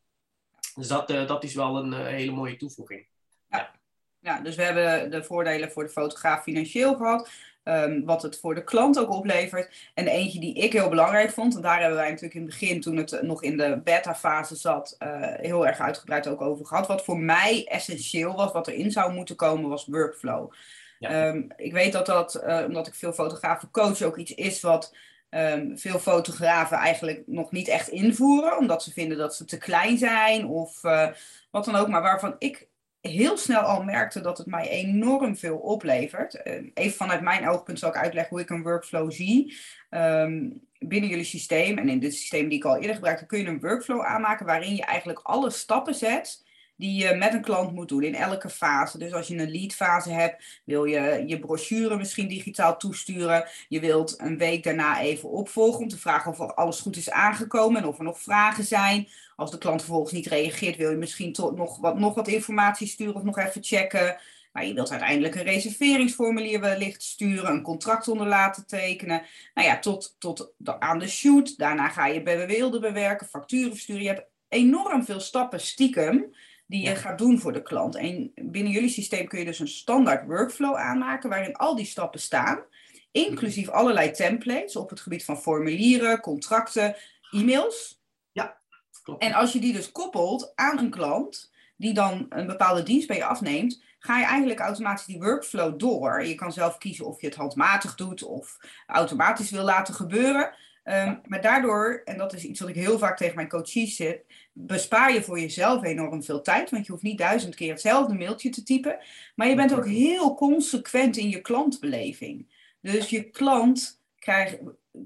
Dus 0.75 0.87
dat, 0.87 1.07
dat 1.07 1.43
is 1.43 1.53
wel 1.53 1.77
een 1.77 1.93
hele 1.93 2.31
mooie 2.31 2.57
toevoeging. 2.57 3.07
Ja. 3.49 3.71
ja, 4.19 4.39
dus 4.41 4.55
we 4.55 4.63
hebben 4.63 5.11
de 5.11 5.23
voordelen 5.23 5.71
voor 5.71 5.83
de 5.83 5.89
fotograaf 5.89 6.43
financieel 6.43 6.95
gehad. 6.95 7.29
Um, 7.63 8.05
wat 8.05 8.21
het 8.21 8.39
voor 8.39 8.55
de 8.55 8.63
klant 8.63 8.99
ook 8.99 9.09
oplevert. 9.09 9.89
En 9.93 10.07
eentje 10.07 10.39
die 10.39 10.53
ik 10.53 10.73
heel 10.73 10.89
belangrijk 10.89 11.31
vond, 11.31 11.55
en 11.55 11.61
daar 11.61 11.79
hebben 11.79 11.97
wij 11.97 12.07
natuurlijk 12.07 12.35
in 12.35 12.41
het 12.41 12.49
begin, 12.49 12.81
toen 12.81 12.97
het 12.97 13.21
nog 13.21 13.43
in 13.43 13.57
de 13.57 13.81
beta-fase 13.83 14.55
zat, 14.55 14.95
uh, 14.99 15.09
heel 15.21 15.67
erg 15.67 15.79
uitgebreid 15.79 16.27
ook 16.27 16.41
over 16.41 16.65
gehad. 16.65 16.87
Wat 16.87 17.03
voor 17.03 17.19
mij 17.19 17.65
essentieel 17.67 18.35
was, 18.35 18.51
wat 18.51 18.67
erin 18.67 18.91
zou 18.91 19.13
moeten 19.13 19.35
komen, 19.35 19.69
was 19.69 19.85
workflow. 19.85 20.51
Ja. 20.99 21.27
Um, 21.27 21.47
ik 21.55 21.73
weet 21.73 21.91
dat 21.91 22.05
dat, 22.05 22.41
uh, 22.45 22.63
omdat 22.65 22.87
ik 22.87 22.95
veel 22.95 23.13
fotografen 23.13 23.71
coach, 23.71 24.01
ook 24.01 24.17
iets 24.17 24.33
is 24.33 24.61
wat 24.61 24.95
um, 25.29 25.77
veel 25.77 25.99
fotografen 25.99 26.77
eigenlijk 26.77 27.23
nog 27.25 27.51
niet 27.51 27.67
echt 27.67 27.87
invoeren, 27.87 28.57
omdat 28.57 28.83
ze 28.83 28.91
vinden 28.91 29.17
dat 29.17 29.35
ze 29.35 29.45
te 29.45 29.57
klein 29.57 29.97
zijn 29.97 30.47
of 30.47 30.83
uh, 30.83 31.07
wat 31.51 31.65
dan 31.65 31.75
ook. 31.75 31.87
Maar 31.87 32.01
waarvan 32.01 32.35
ik 32.37 32.67
heel 33.01 33.37
snel 33.37 33.61
al 33.61 33.83
merkte 33.83 34.21
dat 34.21 34.37
het 34.37 34.47
mij 34.47 34.69
enorm 34.69 35.37
veel 35.37 35.57
oplevert. 35.57 36.41
Uh, 36.43 36.71
even 36.73 36.97
vanuit 36.97 37.21
mijn 37.21 37.47
oogpunt 37.47 37.79
zal 37.79 37.89
ik 37.89 37.97
uitleggen 37.97 38.31
hoe 38.31 38.41
ik 38.41 38.49
een 38.49 38.63
workflow 38.63 39.11
zie. 39.11 39.57
Um, 39.89 40.61
binnen 40.79 41.09
jullie 41.09 41.25
systeem 41.25 41.77
en 41.77 41.89
in 41.89 41.99
dit 41.99 42.13
systeem 42.13 42.49
die 42.49 42.57
ik 42.57 42.65
al 42.65 42.75
eerder 42.75 42.95
gebruikte, 42.95 43.25
kun 43.25 43.39
je 43.39 43.47
een 43.47 43.59
workflow 43.59 44.05
aanmaken 44.05 44.45
waarin 44.45 44.75
je 44.75 44.85
eigenlijk 44.85 45.19
alle 45.19 45.49
stappen 45.49 45.95
zet 45.95 46.49
die 46.81 47.07
je 47.07 47.15
met 47.15 47.33
een 47.33 47.41
klant 47.41 47.73
moet 47.73 47.89
doen 47.89 48.03
in 48.03 48.15
elke 48.15 48.49
fase. 48.49 48.97
Dus 48.97 49.13
als 49.13 49.27
je 49.27 49.37
een 49.37 49.51
lead 49.51 49.73
fase 49.73 50.09
hebt, 50.09 50.61
wil 50.65 50.83
je 50.83 51.23
je 51.25 51.39
brochure 51.39 51.97
misschien 51.97 52.27
digitaal 52.27 52.77
toesturen. 52.77 53.47
Je 53.67 53.79
wilt 53.79 54.19
een 54.19 54.37
week 54.37 54.63
daarna 54.63 55.01
even 55.01 55.29
opvolgen 55.29 55.81
om 55.81 55.87
te 55.87 55.97
vragen 55.97 56.31
of 56.31 56.39
alles 56.39 56.79
goed 56.79 56.95
is 56.95 57.09
aangekomen 57.09 57.81
en 57.81 57.87
of 57.87 57.97
er 57.97 58.03
nog 58.03 58.21
vragen 58.21 58.63
zijn. 58.63 59.07
Als 59.35 59.51
de 59.51 59.57
klant 59.57 59.81
vervolgens 59.81 60.11
niet 60.11 60.27
reageert, 60.27 60.77
wil 60.77 60.89
je 60.89 60.97
misschien 60.97 61.33
toch 61.33 61.55
nog 61.55 61.77
wat, 61.77 61.99
nog 61.99 62.15
wat 62.15 62.27
informatie 62.27 62.87
sturen 62.87 63.15
of 63.15 63.23
nog 63.23 63.37
even 63.37 63.63
checken. 63.63 64.17
Maar 64.51 64.65
je 64.65 64.73
wilt 64.73 64.91
uiteindelijk 64.91 65.35
een 65.35 65.43
reserveringsformulier 65.43 66.59
wellicht 66.59 67.03
sturen, 67.03 67.51
een 67.51 67.61
contract 67.61 68.07
onder 68.07 68.27
laten 68.27 68.67
tekenen. 68.67 69.21
Nou 69.53 69.67
ja, 69.67 69.79
tot, 69.79 70.15
tot 70.19 70.51
aan 70.79 70.99
de 70.99 71.07
shoot. 71.07 71.57
Daarna 71.57 71.89
ga 71.89 72.07
je 72.07 72.21
bij 72.21 72.47
beelden 72.47 72.81
bewerken, 72.81 73.27
facturen 73.27 73.71
versturen. 73.71 74.01
Je 74.01 74.07
hebt 74.07 74.29
enorm 74.49 75.05
veel 75.05 75.19
stappen 75.19 75.59
stiekem 75.59 76.33
die 76.71 76.87
je 76.87 76.95
gaat 76.95 77.17
doen 77.17 77.39
voor 77.39 77.53
de 77.53 77.61
klant. 77.61 77.95
En 77.95 78.31
binnen 78.35 78.71
jullie 78.71 78.89
systeem 78.89 79.27
kun 79.27 79.39
je 79.39 79.45
dus 79.45 79.59
een 79.59 79.67
standaard 79.67 80.25
workflow 80.25 80.75
aanmaken 80.75 81.29
waarin 81.29 81.55
al 81.55 81.75
die 81.75 81.85
stappen 81.85 82.19
staan. 82.19 82.63
Inclusief 83.11 83.69
allerlei 83.69 84.11
templates 84.11 84.75
op 84.75 84.89
het 84.89 84.99
gebied 84.99 85.25
van 85.25 85.41
formulieren, 85.41 86.19
contracten, 86.19 86.95
e-mails. 87.31 88.01
Ja, 88.31 88.57
klopt. 89.03 89.23
En 89.23 89.33
als 89.33 89.53
je 89.53 89.59
die 89.59 89.73
dus 89.73 89.91
koppelt 89.91 90.51
aan 90.55 90.77
een 90.77 90.89
klant 90.89 91.51
die 91.77 91.93
dan 91.93 92.25
een 92.29 92.47
bepaalde 92.47 92.83
dienst 92.83 93.07
bij 93.07 93.17
je 93.17 93.25
afneemt, 93.25 93.83
ga 93.99 94.19
je 94.19 94.25
eigenlijk 94.25 94.59
automatisch 94.59 95.05
die 95.05 95.19
workflow 95.19 95.79
door. 95.79 96.25
Je 96.25 96.35
kan 96.35 96.53
zelf 96.53 96.77
kiezen 96.77 97.05
of 97.05 97.21
je 97.21 97.27
het 97.27 97.35
handmatig 97.35 97.95
doet 97.95 98.23
of 98.23 98.57
automatisch 98.87 99.51
wil 99.51 99.63
laten 99.63 99.93
gebeuren. 99.93 100.53
Ehm, 100.83 101.15
maar 101.25 101.41
daardoor, 101.41 102.01
en 102.05 102.17
dat 102.17 102.33
is 102.33 102.43
iets 102.43 102.59
wat 102.59 102.69
ik 102.69 102.75
heel 102.75 102.97
vaak 102.97 103.17
tegen 103.17 103.35
mijn 103.35 103.49
coaches 103.49 103.95
zit, 103.95 104.25
bespaar 104.53 105.13
je 105.13 105.23
voor 105.23 105.39
jezelf 105.39 105.83
enorm 105.83 106.23
veel 106.23 106.41
tijd. 106.41 106.69
Want 106.69 106.85
je 106.85 106.91
hoeft 106.91 107.03
niet 107.03 107.17
duizend 107.17 107.55
keer 107.55 107.71
hetzelfde 107.71 108.13
mailtje 108.13 108.49
te 108.49 108.63
typen. 108.63 108.97
Maar 109.35 109.47
je 109.47 109.55
bent 109.55 109.73
ook 109.73 109.87
heel 109.87 110.35
consequent 110.35 111.17
in 111.17 111.29
je 111.29 111.41
klantbeleving. 111.41 112.47
Dus 112.81 113.09
je 113.09 113.23
klant 113.23 114.01
krijgt, 114.19 114.59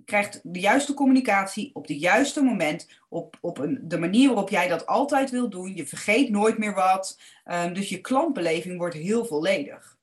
krijgt 0.06 0.40
de 0.44 0.60
juiste 0.60 0.94
communicatie 0.94 1.70
op 1.74 1.88
het 1.88 2.00
juiste 2.00 2.44
moment, 2.44 2.90
op, 3.10 3.38
op 3.42 3.58
een, 3.58 3.80
de 3.84 3.98
manier 3.98 4.28
waarop 4.28 4.50
jij 4.50 4.68
dat 4.68 4.86
altijd 4.86 5.30
wil 5.30 5.50
doen. 5.50 5.76
Je 5.76 5.86
vergeet 5.86 6.30
nooit 6.30 6.58
meer 6.58 6.74
wat. 6.74 7.20
Ehm, 7.44 7.74
dus 7.74 7.90
je 7.90 8.02
klantbeleving 8.02 8.78
wordt 8.78 8.96
heel 8.96 9.26
volledig. 9.26 9.95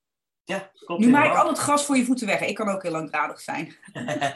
Ja, 0.45 0.71
klopt. 0.75 1.01
Nu 1.01 1.11
maak 1.11 1.33
ik 1.33 1.39
al 1.39 1.49
het 1.49 1.59
gras 1.59 1.85
voor 1.85 1.97
je 1.97 2.05
voeten 2.05 2.27
weg. 2.27 2.41
Ik 2.41 2.55
kan 2.55 2.69
ook 2.69 2.83
heel 2.83 2.93
langdradig 2.93 3.41
zijn. 3.41 3.75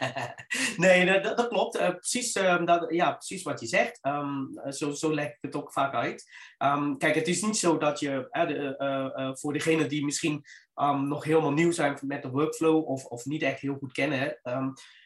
nee, 0.76 1.22
dat, 1.22 1.36
dat 1.36 1.48
klopt. 1.48 1.76
Uh, 1.76 1.88
precies, 1.88 2.36
uh, 2.36 2.64
dat, 2.64 2.86
ja, 2.88 3.12
precies 3.12 3.42
wat 3.42 3.60
je 3.60 3.66
zegt. 3.66 3.98
Um, 4.02 4.50
zo, 4.70 4.90
zo 4.90 5.14
leg 5.14 5.26
ik 5.26 5.38
het 5.40 5.56
ook 5.56 5.72
vaak 5.72 5.94
uit. 5.94 6.30
Um, 6.58 6.98
kijk, 6.98 7.14
het 7.14 7.28
is 7.28 7.42
niet 7.42 7.56
zo 7.56 7.78
dat 7.78 8.00
je, 8.00 8.28
uh, 8.30 8.46
de, 8.46 9.36
voor 9.40 9.52
degenen 9.52 9.88
die 9.88 10.04
misschien 10.04 10.44
um, 10.74 11.08
nog 11.08 11.24
helemaal 11.24 11.52
nieuw 11.52 11.72
zijn 11.72 11.98
met 12.00 12.22
de 12.22 12.30
workflow 12.30 12.88
of, 12.88 13.04
of 13.04 13.24
niet 13.24 13.42
echt 13.42 13.60
heel 13.60 13.76
goed 13.78 13.92
kennen, 13.92 14.38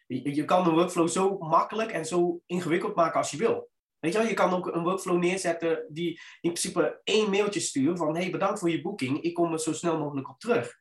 je, 0.07 0.35
je 0.35 0.45
kan 0.45 0.64
de 0.64 0.71
workflow 0.71 1.09
zo 1.09 1.38
makkelijk 1.38 1.90
en 1.90 2.07
zo 2.07 2.40
ingewikkeld 2.47 2.95
maken 2.95 3.19
als 3.19 3.30
je 3.30 3.37
wil. 3.37 3.71
Weet 3.99 4.12
je 4.12 4.19
wel, 4.19 4.28
je 4.28 4.35
kan 4.35 4.54
ook 4.54 4.66
een 4.75 4.83
workflow 4.83 5.19
neerzetten 5.19 5.85
die 5.88 6.21
in 6.40 6.52
principe 6.52 7.00
één 7.04 7.30
mailtje 7.30 7.61
stuurt 7.61 7.99
van 7.99 8.16
hey, 8.16 8.30
bedankt 8.30 8.59
voor 8.59 8.71
je 8.71 8.80
boeking, 8.80 9.23
ik 9.23 9.35
kom 9.35 9.52
er 9.52 9.61
zo 9.61 9.73
snel 9.73 9.99
mogelijk 9.99 10.28
op 10.28 10.38
terug. 10.38 10.78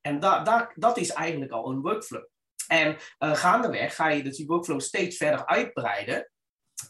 En 0.00 0.20
da, 0.20 0.42
da, 0.42 0.72
dat 0.74 0.96
is 0.96 1.10
eigenlijk 1.10 1.52
al 1.52 1.70
een 1.70 1.80
workflow. 1.80 2.24
En 2.68 2.96
uh, 3.18 3.34
gaandeweg 3.34 3.94
ga 3.94 4.08
je 4.08 4.22
dus 4.22 4.36
die 4.36 4.46
workflow 4.46 4.80
steeds 4.80 5.16
verder 5.16 5.46
uitbreiden. 5.46 6.30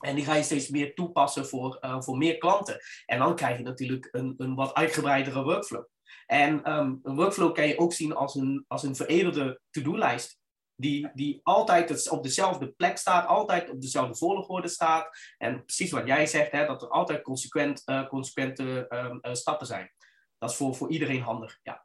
En 0.01 0.15
die 0.15 0.25
ga 0.25 0.35
je 0.35 0.43
steeds 0.43 0.69
meer 0.69 0.95
toepassen 0.95 1.47
voor, 1.47 1.79
uh, 1.81 2.01
voor 2.01 2.17
meer 2.17 2.39
klanten. 2.39 2.79
En 3.07 3.19
dan 3.19 3.35
krijg 3.35 3.57
je 3.57 3.65
natuurlijk 3.65 4.09
een, 4.11 4.35
een 4.37 4.55
wat 4.55 4.75
uitgebreidere 4.75 5.43
workflow. 5.43 5.85
En 6.27 6.73
um, 6.73 7.01
een 7.03 7.17
workflow 7.17 7.55
kan 7.55 7.67
je 7.67 7.79
ook 7.79 7.93
zien 7.93 8.15
als 8.15 8.35
een, 8.35 8.65
als 8.69 8.83
een 8.83 8.97
veredelde 8.97 9.61
to-do-lijst. 9.71 10.39
Die, 10.75 11.11
die 11.15 11.41
altijd 11.43 12.11
op 12.11 12.23
dezelfde 12.23 12.73
plek 12.73 12.97
staat, 12.99 13.27
altijd 13.27 13.71
op 13.71 13.81
dezelfde 13.81 14.17
volgorde 14.17 14.69
staat. 14.69 15.09
En 15.39 15.65
precies 15.65 15.91
wat 15.91 16.07
jij 16.07 16.27
zegt, 16.27 16.53
hè, 16.53 16.67
dat 16.67 16.83
er 16.83 16.89
altijd 16.89 17.23
consequent, 17.23 17.83
uh, 17.87 18.09
consequente 18.09 18.87
um, 18.89 19.35
stappen 19.37 19.67
zijn. 19.67 19.93
Dat 20.39 20.51
is 20.51 20.57
voor, 20.57 20.75
voor 20.75 20.91
iedereen 20.91 21.23
handig. 21.23 21.59
Ja. 21.63 21.85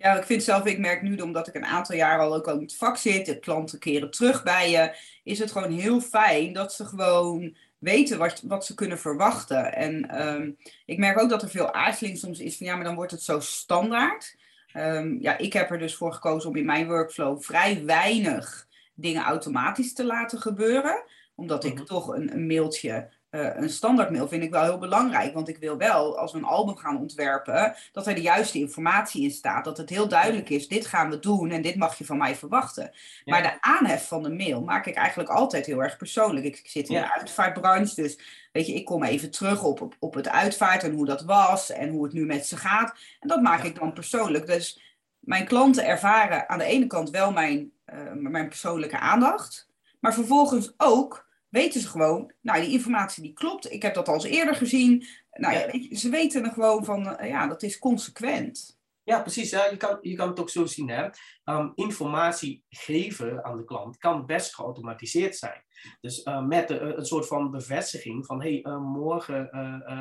Ja, 0.00 0.18
ik 0.18 0.24
vind 0.24 0.42
zelf, 0.42 0.64
ik 0.64 0.78
merk 0.78 1.02
nu, 1.02 1.16
omdat 1.16 1.48
ik 1.48 1.54
een 1.54 1.64
aantal 1.64 1.96
jaar 1.96 2.18
al 2.18 2.34
ook 2.34 2.46
in 2.46 2.60
het 2.60 2.76
vak 2.76 2.96
zit, 2.96 3.26
de 3.26 3.38
klanten 3.38 3.78
keren 3.78 4.10
terug 4.10 4.42
bij 4.42 4.70
je, 4.70 4.96
is 5.24 5.38
het 5.38 5.52
gewoon 5.52 5.72
heel 5.72 6.00
fijn 6.00 6.52
dat 6.52 6.72
ze 6.72 6.84
gewoon 6.84 7.56
weten 7.78 8.18
wat, 8.18 8.42
wat 8.44 8.66
ze 8.66 8.74
kunnen 8.74 8.98
verwachten. 8.98 9.74
En 9.74 10.22
um, 10.26 10.56
ik 10.84 10.98
merk 10.98 11.20
ook 11.20 11.28
dat 11.28 11.42
er 11.42 11.48
veel 11.48 11.72
aarzeling 11.72 12.18
soms 12.18 12.38
is 12.38 12.56
van 12.56 12.66
ja, 12.66 12.74
maar 12.74 12.84
dan 12.84 12.94
wordt 12.94 13.10
het 13.10 13.22
zo 13.22 13.40
standaard. 13.40 14.36
Um, 14.76 15.18
ja, 15.20 15.38
ik 15.38 15.52
heb 15.52 15.70
er 15.70 15.78
dus 15.78 15.94
voor 15.94 16.12
gekozen 16.12 16.50
om 16.50 16.56
in 16.56 16.64
mijn 16.64 16.86
workflow 16.86 17.42
vrij 17.42 17.84
weinig 17.84 18.66
dingen 18.94 19.22
automatisch 19.22 19.92
te 19.92 20.04
laten 20.04 20.38
gebeuren. 20.38 21.04
Omdat 21.34 21.64
ik 21.64 21.74
mhm. 21.74 21.84
toch 21.84 22.08
een, 22.08 22.32
een 22.32 22.46
mailtje 22.46 23.08
uh, 23.30 23.48
een 23.54 23.70
standaardmail 23.70 24.28
vind 24.28 24.42
ik 24.42 24.50
wel 24.50 24.62
heel 24.62 24.78
belangrijk. 24.78 25.34
Want 25.34 25.48
ik 25.48 25.58
wil 25.58 25.76
wel, 25.76 26.18
als 26.18 26.32
we 26.32 26.38
een 26.38 26.44
album 26.44 26.76
gaan 26.76 26.98
ontwerpen, 26.98 27.74
dat 27.92 28.06
er 28.06 28.14
de 28.14 28.20
juiste 28.20 28.58
informatie 28.58 29.22
in 29.22 29.30
staat. 29.30 29.64
Dat 29.64 29.76
het 29.76 29.90
heel 29.90 30.08
duidelijk 30.08 30.48
is, 30.48 30.68
dit 30.68 30.86
gaan 30.86 31.10
we 31.10 31.18
doen 31.18 31.50
en 31.50 31.62
dit 31.62 31.76
mag 31.76 31.98
je 31.98 32.04
van 32.04 32.18
mij 32.18 32.36
verwachten. 32.36 32.90
Maar 33.24 33.42
de 33.42 33.60
aanhef 33.60 34.08
van 34.08 34.22
de 34.22 34.30
mail 34.30 34.62
maak 34.62 34.86
ik 34.86 34.94
eigenlijk 34.94 35.28
altijd 35.28 35.66
heel 35.66 35.82
erg 35.82 35.96
persoonlijk. 35.96 36.44
Ik, 36.46 36.60
zit 36.64 36.88
in 36.88 36.94
de 36.94 37.14
uitvaartbranche, 37.14 37.94
dus 37.94 38.18
weet 38.52 38.66
je, 38.66 38.74
ik 38.74 38.84
kom 38.84 39.04
even 39.04 39.30
terug 39.30 39.62
op, 39.62 39.80
op, 39.80 39.96
op 39.98 40.14
het 40.14 40.28
uitvaart 40.28 40.82
en 40.82 40.92
hoe 40.92 41.06
dat 41.06 41.22
was 41.22 41.70
en 41.70 41.88
hoe 41.88 42.04
het 42.04 42.12
nu 42.12 42.26
met 42.26 42.46
ze 42.46 42.56
gaat. 42.56 42.94
En 43.20 43.28
dat 43.28 43.42
maak 43.42 43.62
ik 43.62 43.78
dan 43.78 43.92
persoonlijk. 43.92 44.46
Dus 44.46 44.80
mijn 45.18 45.46
klanten 45.46 45.86
ervaren 45.86 46.48
aan 46.48 46.58
de 46.58 46.64
ene 46.64 46.86
kant 46.86 47.10
wel 47.10 47.32
mijn, 47.32 47.72
uh, 47.94 48.12
mijn 48.12 48.48
persoonlijke 48.48 48.98
aandacht. 48.98 49.68
Maar 50.00 50.14
vervolgens 50.14 50.74
ook 50.76 51.28
weten 51.50 51.80
ze 51.80 51.88
gewoon, 51.88 52.32
nou 52.40 52.60
die 52.60 52.72
informatie 52.72 53.22
die 53.22 53.32
klopt, 53.32 53.72
ik 53.72 53.82
heb 53.82 53.94
dat 53.94 54.08
al 54.08 54.14
eens 54.14 54.24
eerder 54.24 54.54
gezien. 54.54 55.06
Nou 55.30 55.54
ja, 55.54 55.96
ze 55.96 56.08
weten 56.08 56.44
er 56.44 56.52
gewoon 56.52 56.84
van, 56.84 57.16
uh, 57.20 57.28
ja, 57.28 57.46
dat 57.46 57.62
is 57.62 57.78
consequent. 57.78 58.78
Ja, 59.02 59.20
precies. 59.20 59.50
Ja, 59.50 59.66
je, 59.66 59.76
kan, 59.76 59.98
je 60.00 60.14
kan 60.14 60.28
het 60.28 60.40
ook 60.40 60.50
zo 60.50 60.66
zien. 60.66 60.88
Hè? 60.88 61.08
Um, 61.44 61.72
informatie 61.74 62.64
geven 62.68 63.44
aan 63.44 63.56
de 63.56 63.64
klant 63.64 63.98
kan 63.98 64.26
best 64.26 64.54
geautomatiseerd 64.54 65.36
zijn. 65.36 65.64
Dus 66.00 66.24
uh, 66.24 66.46
met 66.46 66.68
de, 66.68 66.80
een 66.80 67.06
soort 67.06 67.26
van 67.26 67.50
bevestiging 67.50 68.26
van 68.26 68.40
hey, 68.40 68.58
uh, 68.62 68.80
morgen 68.80 69.48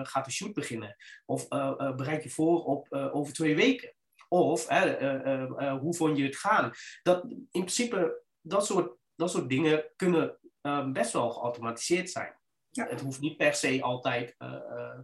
gaat 0.04 0.26
de 0.26 0.32
shoot 0.32 0.54
beginnen. 0.54 0.96
Of 1.26 1.48
bereid 1.96 2.24
je 2.24 2.30
voor 2.30 2.64
op 2.64 2.88
over 2.92 3.34
twee 3.34 3.56
weken. 3.56 3.94
Of 4.28 4.68
hoe 5.80 5.94
vond 5.94 6.18
je 6.18 6.24
het 6.24 6.38
gaan? 6.38 6.72
Dat, 7.04 7.24
in 7.32 7.48
principe, 7.50 8.24
dat 8.42 8.66
soort, 8.66 8.98
dat 9.16 9.32
soort 9.32 9.50
dingen 9.50 9.86
kunnen 9.96 10.39
um, 10.62 10.94
best 10.94 11.14
wel 11.14 11.30
geautomatiseerd 11.30 12.10
zijn. 12.10 12.38
Ja. 12.70 12.88
Het 12.88 13.02
hoeft 13.02 13.20
niet 13.20 13.38
per 13.38 13.54
se 13.54 13.82
altijd 13.82 14.36
uh, 14.38 15.00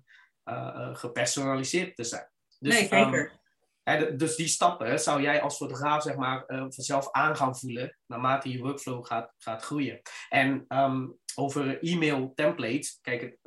uh, 0.45 0.95
gepersonaliseerd 0.95 1.95
te 1.95 2.03
zijn. 2.03 2.29
Dus, 2.59 2.73
nee, 2.73 2.87
zeker. 2.87 3.43
Um, 3.83 4.17
dus 4.17 4.35
die 4.35 4.47
stappen 4.47 4.99
zou 4.99 5.21
jij 5.21 5.41
als 5.41 5.57
fotograaf 5.57 6.03
zeg 6.03 6.15
maar, 6.15 6.43
vanzelf 6.47 7.11
aan 7.11 7.35
gaan 7.35 7.57
voelen 7.57 7.97
naarmate 8.05 8.51
je 8.51 8.59
workflow 8.59 9.05
gaat, 9.05 9.33
gaat 9.37 9.63
groeien. 9.63 10.01
En 10.29 10.65
um, 10.67 11.17
over 11.35 11.83
e-mail 11.83 12.31
templates, 12.35 12.99
kijk, 13.01 13.37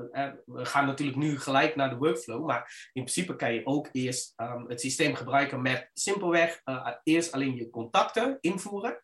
we 0.44 0.64
gaan 0.64 0.86
natuurlijk 0.86 1.18
nu 1.18 1.38
gelijk 1.38 1.76
naar 1.76 1.90
de 1.90 1.96
workflow, 1.96 2.46
maar 2.46 2.90
in 2.92 3.02
principe 3.02 3.36
kan 3.36 3.54
je 3.54 3.66
ook 3.66 3.88
eerst 3.92 4.32
het 4.66 4.80
systeem 4.80 5.14
gebruiken 5.14 5.62
met 5.62 5.90
simpelweg 5.92 6.62
eerst 7.02 7.32
alleen 7.32 7.54
je 7.54 7.70
contacten 7.70 8.38
invoeren. 8.40 9.02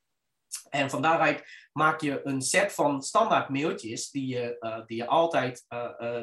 En 0.69 0.91
van 0.91 1.03
daaruit 1.03 1.69
maak 1.73 2.01
je 2.01 2.21
een 2.25 2.43
set 2.43 2.73
van 2.73 3.03
standaard 3.03 3.49
mailtjes 3.49 4.11
die 4.11 4.27
je, 4.27 4.57
uh, 4.61 4.87
die 4.87 4.97
je 4.97 5.07
altijd 5.07 5.67
uh, 5.69 6.21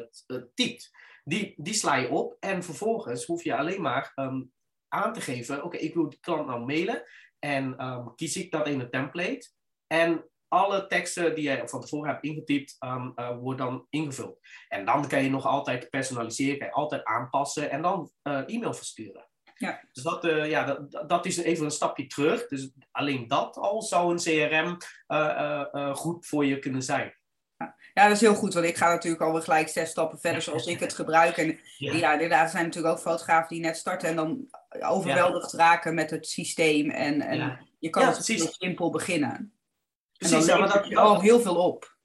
typt. 0.54 0.90
Die, 1.24 1.54
die 1.56 1.74
sla 1.74 1.94
je 1.94 2.10
op 2.10 2.36
en 2.40 2.62
vervolgens 2.62 3.24
hoef 3.24 3.44
je 3.44 3.56
alleen 3.56 3.80
maar 3.80 4.12
um, 4.14 4.52
aan 4.88 5.12
te 5.12 5.20
geven: 5.20 5.64
oké, 5.64 5.76
ik 5.76 5.94
wil 5.94 6.08
die 6.08 6.20
klant 6.20 6.46
nou 6.46 6.64
mailen. 6.64 7.02
En 7.38 7.86
um, 7.86 8.14
kies 8.14 8.36
ik 8.36 8.50
dat 8.50 8.66
in 8.66 8.80
een 8.80 8.90
template. 8.90 9.50
En 9.86 10.30
alle 10.48 10.86
teksten 10.86 11.34
die 11.34 11.50
je 11.50 11.68
van 11.68 11.80
tevoren 11.80 12.10
hebt 12.10 12.24
ingetypt, 12.24 12.76
uh, 12.80 13.38
worden 13.38 13.66
dan 13.66 13.86
ingevuld. 13.90 14.38
En 14.68 14.84
dan 14.84 15.08
kan 15.08 15.22
je 15.22 15.30
nog 15.30 15.46
altijd 15.46 15.90
personaliseren, 15.90 16.58
kan 16.58 16.66
je 16.66 16.72
altijd 16.72 17.04
aanpassen 17.04 17.70
en 17.70 17.82
dan 17.82 18.10
e-mail 18.22 18.74
versturen. 18.74 19.31
Ja. 19.62 19.80
Dus 19.92 20.02
dat, 20.02 20.24
uh, 20.24 20.50
ja, 20.50 20.64
dat, 20.64 21.08
dat 21.08 21.26
is 21.26 21.36
even 21.36 21.64
een 21.64 21.70
stapje 21.70 22.06
terug. 22.06 22.48
Dus 22.48 22.70
alleen 22.90 23.28
dat 23.28 23.56
al 23.56 23.82
zou 23.82 24.10
een 24.10 24.16
CRM 24.16 24.76
uh, 25.08 25.64
uh, 25.72 25.94
goed 25.94 26.26
voor 26.26 26.46
je 26.46 26.58
kunnen 26.58 26.82
zijn. 26.82 27.14
Ja, 27.94 28.02
dat 28.04 28.10
is 28.10 28.20
heel 28.20 28.34
goed, 28.34 28.54
want 28.54 28.66
ik 28.66 28.76
ga 28.76 28.88
natuurlijk 28.88 29.22
alweer 29.22 29.42
gelijk 29.42 29.68
zes 29.68 29.90
stappen 29.90 30.18
verder 30.20 30.42
zoals 30.42 30.66
ik 30.66 30.80
het 30.80 30.94
gebruik. 30.94 31.36
En 31.36 31.60
ja, 31.76 31.92
ja 31.92 32.12
inderdaad, 32.12 32.44
er 32.44 32.50
zijn 32.50 32.64
natuurlijk 32.64 32.94
ook 32.94 33.00
fotografen 33.00 33.48
die 33.48 33.60
net 33.60 33.76
starten 33.76 34.08
en 34.08 34.16
dan 34.16 34.48
overweldigd 34.80 35.52
raken 35.52 35.94
met 35.94 36.10
het 36.10 36.26
systeem. 36.26 36.90
En, 36.90 37.20
en 37.20 37.68
je 37.78 37.90
kan 37.90 38.06
het 38.06 38.26
heel 38.26 38.48
simpel 38.58 38.90
beginnen. 38.90 39.52
Precies, 40.18 40.46
en 40.46 40.58
dan 40.58 40.68
dat, 40.68 40.88
je 40.88 40.96
al 40.96 41.20
heel 41.20 41.40
veel 41.40 41.56
op. 41.56 41.96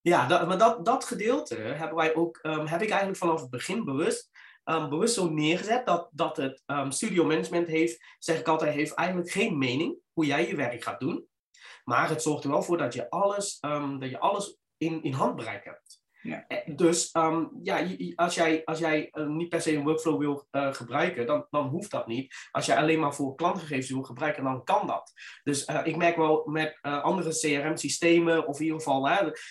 Ja, 0.00 0.26
dat, 0.26 0.46
maar 0.46 0.58
dat, 0.58 0.84
dat 0.84 1.04
gedeelte 1.04 1.54
hebben 1.54 1.96
wij 1.96 2.14
ook, 2.14 2.38
um, 2.42 2.66
heb 2.66 2.82
ik 2.82 2.88
eigenlijk 2.88 3.18
vanaf 3.18 3.40
het 3.40 3.50
begin 3.50 3.84
bewust 3.84 4.30
um, 4.66 4.88
bewust 4.88 5.14
zo 5.14 5.30
neergezet 5.30 5.86
dat, 5.86 6.08
dat 6.12 6.36
het 6.36 6.62
um, 6.66 6.90
studio 6.90 7.24
management 7.24 7.68
heeft, 7.68 8.04
zeg 8.18 8.38
ik 8.38 8.48
altijd, 8.48 8.74
heeft 8.74 8.94
eigenlijk 8.94 9.30
geen 9.30 9.58
mening 9.58 9.96
hoe 10.12 10.26
jij 10.26 10.48
je 10.48 10.56
werk 10.56 10.82
gaat 10.82 11.00
doen. 11.00 11.26
Maar 11.84 12.08
het 12.08 12.22
zorgt 12.22 12.44
er 12.44 12.50
wel 12.50 12.62
voor 12.62 12.78
dat 12.78 12.94
je 12.94 13.10
alles, 13.10 13.58
um, 13.60 13.98
dat 13.98 14.10
je 14.10 14.18
alles 14.18 14.56
in, 14.76 15.02
in 15.02 15.12
handbereik 15.12 15.64
hebt. 15.64 16.04
Eh, 16.26 16.76
dus 16.76 17.14
um, 17.14 17.50
ja, 17.62 17.86
als 18.14 18.34
jij, 18.34 18.64
als 18.64 18.78
jij 18.78 19.10
uh, 19.12 19.26
niet 19.26 19.48
per 19.48 19.60
se 19.60 19.74
een 19.74 19.84
workflow 19.84 20.18
wil 20.18 20.46
uh, 20.50 20.72
gebruiken, 20.72 21.26
dan, 21.26 21.46
dan 21.50 21.68
hoeft 21.68 21.90
dat 21.90 22.06
niet. 22.06 22.34
Als 22.50 22.66
jij 22.66 22.76
alleen 22.76 23.00
maar 23.00 23.14
voor 23.14 23.34
klantgegevens 23.34 23.90
wil 23.90 24.02
gebruiken, 24.02 24.44
dan 24.44 24.64
kan 24.64 24.86
dat. 24.86 25.12
Dus 25.42 25.64
ik 25.84 25.96
merk 25.96 26.16
wel 26.16 26.42
met 26.46 26.78
andere 26.82 27.30
CRM-systemen, 27.30 28.46
of 28.46 28.58
in 28.58 28.64
ieder 28.64 28.78
geval, 28.78 29.08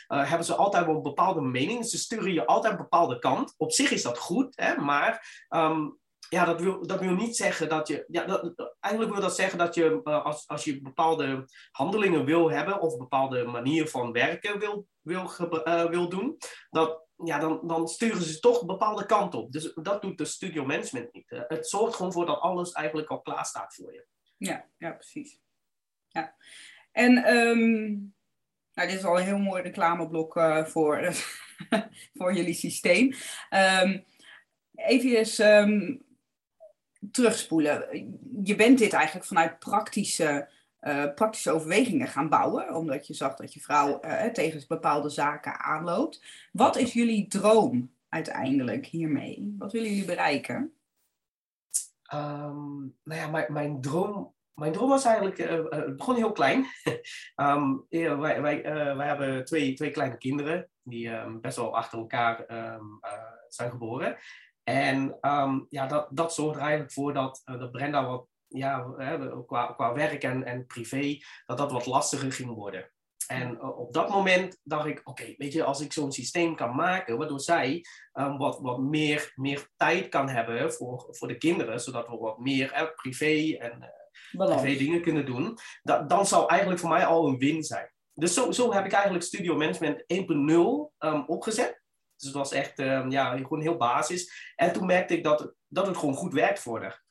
hebben 0.07 0.45
ze 0.45 0.55
altijd 0.55 0.85
wel 0.85 0.95
een 0.95 1.01
bepaalde 1.01 1.41
mening. 1.41 1.85
Ze 1.85 1.97
sturen 1.97 2.33
je 2.33 2.45
altijd 2.45 2.73
een 2.73 2.79
bepaalde 2.79 3.19
kant. 3.19 3.53
Op 3.57 3.71
zich 3.71 3.91
is 3.91 4.01
dat 4.01 4.17
goed, 4.17 4.53
hè, 4.55 4.75
maar 4.75 5.45
um, 5.49 5.97
ja, 6.29 6.45
dat 6.45 6.61
wil, 6.61 6.87
dat 6.87 6.99
wil 6.99 7.13
niet 7.13 7.35
zeggen 7.35 7.69
dat 7.69 7.87
je. 7.87 8.05
Ja, 8.07 8.25
dat, 8.25 8.53
eigenlijk 8.79 9.13
wil 9.13 9.23
dat 9.23 9.35
zeggen 9.35 9.57
dat 9.57 9.75
je, 9.75 10.03
als, 10.03 10.47
als 10.47 10.63
je 10.63 10.81
bepaalde 10.81 11.47
handelingen 11.71 12.25
wil 12.25 12.51
hebben 12.51 12.81
of 12.81 12.93
een 12.93 12.99
bepaalde 12.99 13.43
manier 13.43 13.87
van 13.87 14.11
werken 14.11 14.59
wil, 14.59 14.87
wil, 15.05 15.31
uh, 15.39 15.85
wil 15.85 16.09
doen, 16.09 16.37
dat, 16.69 17.03
ja, 17.23 17.39
dan, 17.39 17.67
dan 17.67 17.87
sturen 17.87 18.21
ze 18.21 18.39
toch 18.39 18.61
een 18.61 18.67
bepaalde 18.67 19.05
kant 19.05 19.33
op. 19.33 19.51
Dus 19.51 19.73
dat 19.75 20.01
doet 20.01 20.17
de 20.17 20.25
studio 20.25 20.65
management 20.65 21.13
niet. 21.13 21.31
Uh, 21.31 21.41
het 21.47 21.69
zorgt 21.69 21.95
gewoon 21.95 22.13
voor 22.13 22.25
dat 22.25 22.39
alles 22.39 22.71
eigenlijk 22.71 23.09
al 23.09 23.21
klaar 23.21 23.45
staat 23.45 23.75
voor 23.75 23.93
je. 23.93 24.05
Ja, 24.37 24.69
ja 24.77 24.91
precies. 24.91 25.39
Ja. 26.07 26.35
En 26.91 27.37
um, 27.37 28.13
nou, 28.73 28.89
dit 28.89 28.97
is 28.97 29.05
al 29.05 29.17
een 29.17 29.25
heel 29.25 29.37
mooi 29.37 29.61
reclameblok 29.61 30.33
voor, 30.65 31.13
voor 32.17 32.33
jullie 32.33 32.53
systeem. 32.53 33.13
Um, 33.83 34.05
even 34.75 35.45
um, 35.45 36.05
terugspoelen. 37.11 37.87
Je 38.43 38.55
bent 38.55 38.77
dit 38.77 38.93
eigenlijk 38.93 39.25
vanuit 39.25 39.59
praktische, 39.59 40.49
uh, 40.87 41.13
praktische 41.13 41.51
overwegingen 41.51 42.07
gaan 42.07 42.29
bouwen, 42.29 42.75
omdat 42.75 43.07
je 43.07 43.13
zag 43.13 43.35
dat 43.35 43.53
je 43.53 43.59
vrouw 43.59 43.99
uh, 44.03 44.23
tegen 44.23 44.63
bepaalde 44.67 45.09
zaken 45.09 45.59
aanloopt. 45.59 46.23
Wat 46.51 46.77
is 46.77 46.93
jullie 46.93 47.27
droom 47.27 47.93
uiteindelijk 48.09 48.85
hiermee? 48.85 49.55
Wat 49.57 49.71
willen 49.71 49.89
jullie 49.89 50.05
bereiken? 50.05 50.73
Um, 52.13 52.95
nou 53.03 53.21
ja, 53.21 53.27
mijn, 53.27 53.53
mijn 53.53 53.81
droom 53.81 54.33
mijn 54.53 54.71
droom 54.71 54.89
was 54.89 55.05
eigenlijk, 55.05 55.39
uh, 55.39 55.69
het 55.69 55.97
begon 55.97 56.15
heel 56.15 56.31
klein. 56.31 56.65
um, 57.35 57.85
wij, 57.89 58.41
wij, 58.41 58.63
wij 58.95 59.07
hebben 59.07 59.45
twee, 59.45 59.73
twee 59.73 59.91
kleine 59.91 60.17
kinderen 60.17 60.69
die 60.81 61.09
um, 61.09 61.41
best 61.41 61.57
wel 61.57 61.75
achter 61.75 61.99
elkaar 61.99 62.45
zijn 63.47 63.71
geboren. 63.71 64.17
En 64.63 65.17
ehm, 65.21 65.59
ja, 65.69 65.87
dat, 65.87 66.07
dat 66.11 66.33
zorgt 66.33 66.55
er 66.55 66.61
eigenlijk 66.61 66.91
voor 66.91 67.13
dat, 67.13 67.41
dat 67.45 67.71
Brenda 67.71 68.05
wat, 68.05 68.27
ja, 68.55 68.93
qua, 69.45 69.65
qua 69.65 69.93
werk 69.93 70.23
en, 70.23 70.43
en 70.43 70.65
privé, 70.65 71.17
dat 71.45 71.57
dat 71.57 71.71
wat 71.71 71.85
lastiger 71.85 72.31
ging 72.31 72.53
worden. 72.53 72.89
En 73.27 73.53
uh, 73.53 73.79
op 73.79 73.93
dat 73.93 74.09
moment 74.09 74.59
dacht 74.63 74.85
ik, 74.85 75.01
oké, 75.03 75.33
weet 75.37 75.53
je, 75.53 75.63
als 75.63 75.81
ik 75.81 75.93
zo'n 75.93 76.11
systeem 76.11 76.55
kan 76.55 76.75
maken, 76.75 77.17
waardoor 77.17 77.39
zij 77.39 77.85
um, 78.13 78.37
wat, 78.37 78.59
wat 78.59 78.79
meer, 78.79 79.31
meer 79.35 79.69
tijd 79.75 80.09
kan 80.09 80.29
hebben 80.29 80.73
voor, 80.73 81.07
voor 81.09 81.27
de 81.27 81.37
kinderen, 81.37 81.79
zodat 81.79 82.07
we 82.07 82.17
wat 82.17 82.39
meer 82.39 82.73
uh, 82.73 82.83
privé 82.95 83.57
en 83.57 83.93
privé 84.31 84.75
dingen 84.77 85.01
kunnen 85.01 85.25
doen, 85.25 85.57
dat, 85.83 86.09
dan 86.09 86.25
zou 86.25 86.49
eigenlijk 86.49 86.79
voor 86.79 86.89
mij 86.89 87.05
al 87.05 87.27
een 87.27 87.37
win 87.37 87.63
zijn. 87.63 87.93
Dus 88.13 88.33
zo, 88.33 88.51
zo 88.51 88.73
heb 88.73 88.85
ik 88.85 88.91
eigenlijk 88.91 89.23
Studio 89.23 89.55
Management 89.55 90.01
1.0 90.01 90.07
um, 90.99 91.23
opgezet. 91.27 91.83
Dus 92.15 92.27
het 92.27 92.33
was 92.33 92.51
echt 92.51 92.79
um, 92.79 93.11
ja, 93.11 93.37
gewoon 93.37 93.61
heel 93.61 93.77
basis. 93.77 94.53
En 94.55 94.73
toen 94.73 94.85
merkte 94.85 95.17
ik 95.17 95.23
dat, 95.23 95.53
dat 95.67 95.87
het 95.87 95.97
gewoon 95.97 96.15
goed 96.15 96.33
werkt 96.33 96.59
voor 96.59 96.81
haar. 96.81 97.04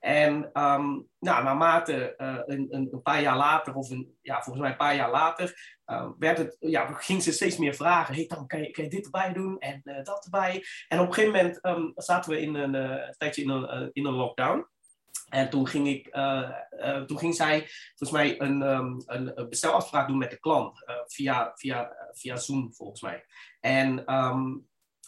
En 0.00 0.34
um, 0.34 1.08
nou, 1.18 1.44
naarmate 1.44 2.14
uh, 2.18 2.38
een, 2.46 2.66
een, 2.70 2.88
een, 2.92 3.02
paar 3.02 3.22
jaar 3.22 3.36
later, 3.36 3.74
of 3.74 3.90
een, 3.90 4.16
ja, 4.22 4.34
volgens 4.34 4.58
mij 4.58 4.70
een 4.70 4.76
paar 4.76 4.94
jaar 4.94 5.10
later, 5.10 5.80
uh, 5.86 6.10
werd 6.18 6.38
het, 6.38 6.56
ja, 6.60 6.92
ging 6.92 7.22
ze 7.22 7.32
steeds 7.32 7.58
meer 7.58 7.74
vragen. 7.74 8.14
Hey, 8.14 8.26
dan 8.26 8.46
kan 8.46 8.62
je, 8.62 8.70
kan 8.70 8.88
dit 8.88 9.04
erbij 9.04 9.32
doen 9.32 9.58
en 9.58 9.80
uh, 9.84 10.02
dat 10.02 10.24
erbij. 10.24 10.64
En 10.88 11.00
op 11.00 11.06
een 11.06 11.14
gegeven 11.14 11.36
moment 11.36 11.64
um, 11.64 11.92
zaten 11.94 12.30
we 12.30 12.40
in 12.40 12.54
een, 12.54 12.74
een 12.74 13.14
tijdje 13.18 13.42
in 13.42 13.48
een, 13.48 13.90
in 13.92 14.06
een 14.06 14.12
lockdown. 14.12 14.66
En 15.28 15.50
toen 15.50 15.66
ging, 15.66 15.88
ik, 15.88 16.10
toen 17.06 17.18
ging 17.18 17.34
zij 17.34 17.68
volgens 17.94 18.10
mij 18.10 18.40
een, 18.40 18.62
um, 18.62 19.02
een 19.06 19.48
bestelafspraak 19.48 20.08
doen 20.08 20.18
met 20.18 20.30
de 20.30 20.38
klant 20.38 20.84
via, 21.06 21.52
via, 21.54 21.92
via 22.10 22.36
Zoom 22.36 22.74
volgens 22.74 23.00
mij. 23.00 23.24
En 23.60 24.04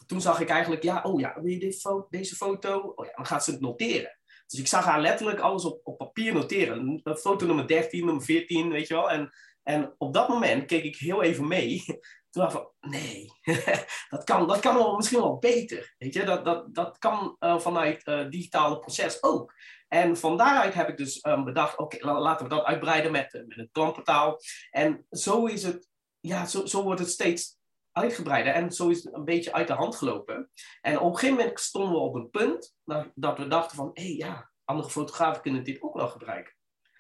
toen 0.07 0.21
zag 0.21 0.41
ik 0.41 0.49
eigenlijk, 0.49 0.83
ja, 0.83 1.03
oh 1.03 1.21
ja, 1.21 1.35
wil 1.35 1.51
je 1.51 1.59
dit 1.59 1.89
deze 2.11 2.37
foto? 2.37 2.79
Oh 2.79 3.07
ja, 3.07 3.13
dan 3.15 3.27
gaat 3.27 3.45
ze 3.45 3.51
het 3.51 3.61
noteren. 3.61 4.19
Dus 4.47 4.61
ik 4.61 4.67
zag 4.67 4.85
haar 4.85 5.01
letterlijk 5.01 5.41
alles 5.41 5.65
op, 5.65 5.81
op 5.83 5.99
papier 5.99 6.33
noteren. 6.33 7.01
Foto 7.05 7.47
nummer 7.47 7.67
13, 7.67 8.05
nummer 8.05 8.25
14, 8.25 8.71
weet 8.71 8.89
je 8.89 8.95
wel. 8.95 9.11
En, 9.11 9.31
en 9.63 9.95
op 9.99 10.15
dat 10.15 10.29
moment 10.29 10.67
keek 10.67 10.85
ik 10.85 10.97
heel 10.97 11.23
even 11.23 11.49
mee. 11.49 11.85
Toen 12.31 12.43
dacht 12.43 12.55
ik 12.55 12.61
van, 12.61 12.91
nee, 12.91 13.27
dat 14.11 14.25
kan, 14.25 14.47
dat 14.49 14.61
kan 14.61 14.75
wel, 14.75 14.97
misschien 14.97 15.21
wel 15.21 15.39
beter. 15.39 15.95
Weet 15.99 16.15
je, 16.15 16.25
dat, 16.25 16.45
dat, 16.45 16.75
dat 16.75 16.99
kan 16.99 17.37
uh, 17.41 17.59
vanuit 17.59 18.07
uh, 18.07 18.29
digitale 18.31 18.79
proces 18.79 19.23
ook. 19.23 19.55
En 19.89 20.17
van 20.17 20.37
daaruit 20.37 20.75
heb 20.75 20.89
ik 20.89 20.97
dus 20.97 21.25
um, 21.25 21.45
bedacht, 21.45 21.79
oké, 21.79 22.07
laten 22.07 22.47
we 22.47 22.55
dat 22.55 22.65
uitbreiden 22.65 23.13
met, 23.13 23.45
met 23.47 23.57
het 23.57 23.69
klantportaal. 23.73 24.41
En 24.71 25.07
zo 25.11 25.47
is 25.47 25.63
het, 25.63 25.89
ja, 26.21 26.47
zo, 26.47 26.67
zo 26.67 26.83
wordt 26.83 27.01
het 27.01 27.11
steeds 27.11 27.57
uitgebreider. 27.95 28.53
En 28.53 28.73
zo 28.73 28.89
is 28.89 29.05
het 29.05 29.15
een 29.15 29.25
beetje 29.25 29.53
uit 29.53 29.67
de 29.67 29.73
hand 29.73 29.97
gelopen. 29.97 30.51
En 30.81 30.99
op 30.99 31.13
een 31.13 31.19
gegeven 31.19 31.37
moment 31.37 31.61
stonden 31.61 31.93
we 31.93 31.99
op 31.99 32.15
een 32.15 32.31
punt 32.31 32.75
dat, 32.85 33.07
dat 33.15 33.39
we 33.39 33.49
dachten 33.49 33.77
van, 33.77 33.91
hé 33.93 34.03
hey, 34.03 34.15
ja, 34.15 34.51
andere 34.65 34.91
fotografen 34.91 35.43
kunnen 35.43 35.65
dit 35.65 35.83
ook 35.83 35.95
wel 35.95 36.09
gebruiken. 36.09 36.55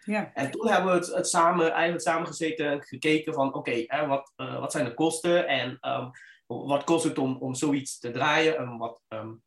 Ja. 0.04 0.30
En 0.34 0.50
toen 0.50 0.68
hebben 0.68 0.92
we 0.92 0.98
het, 0.98 1.14
het 1.14 1.28
samen, 1.28 1.72
eigenlijk 1.72 2.02
samen 2.02 2.26
gezeten 2.26 2.70
en 2.70 2.82
gekeken 2.82 3.34
van, 3.34 3.54
oké, 3.54 3.84
okay, 3.86 4.06
wat, 4.08 4.32
uh, 4.36 4.60
wat 4.60 4.72
zijn 4.72 4.84
de 4.84 4.94
kosten 4.94 5.46
en 5.46 5.78
um, 5.80 6.10
wat 6.46 6.84
kost 6.84 7.04
het 7.04 7.18
om, 7.18 7.36
om 7.36 7.54
zoiets 7.54 7.98
te 7.98 8.10
draaien 8.10 8.56
en 8.56 8.78
wat, 8.78 9.00
um, 9.08 9.42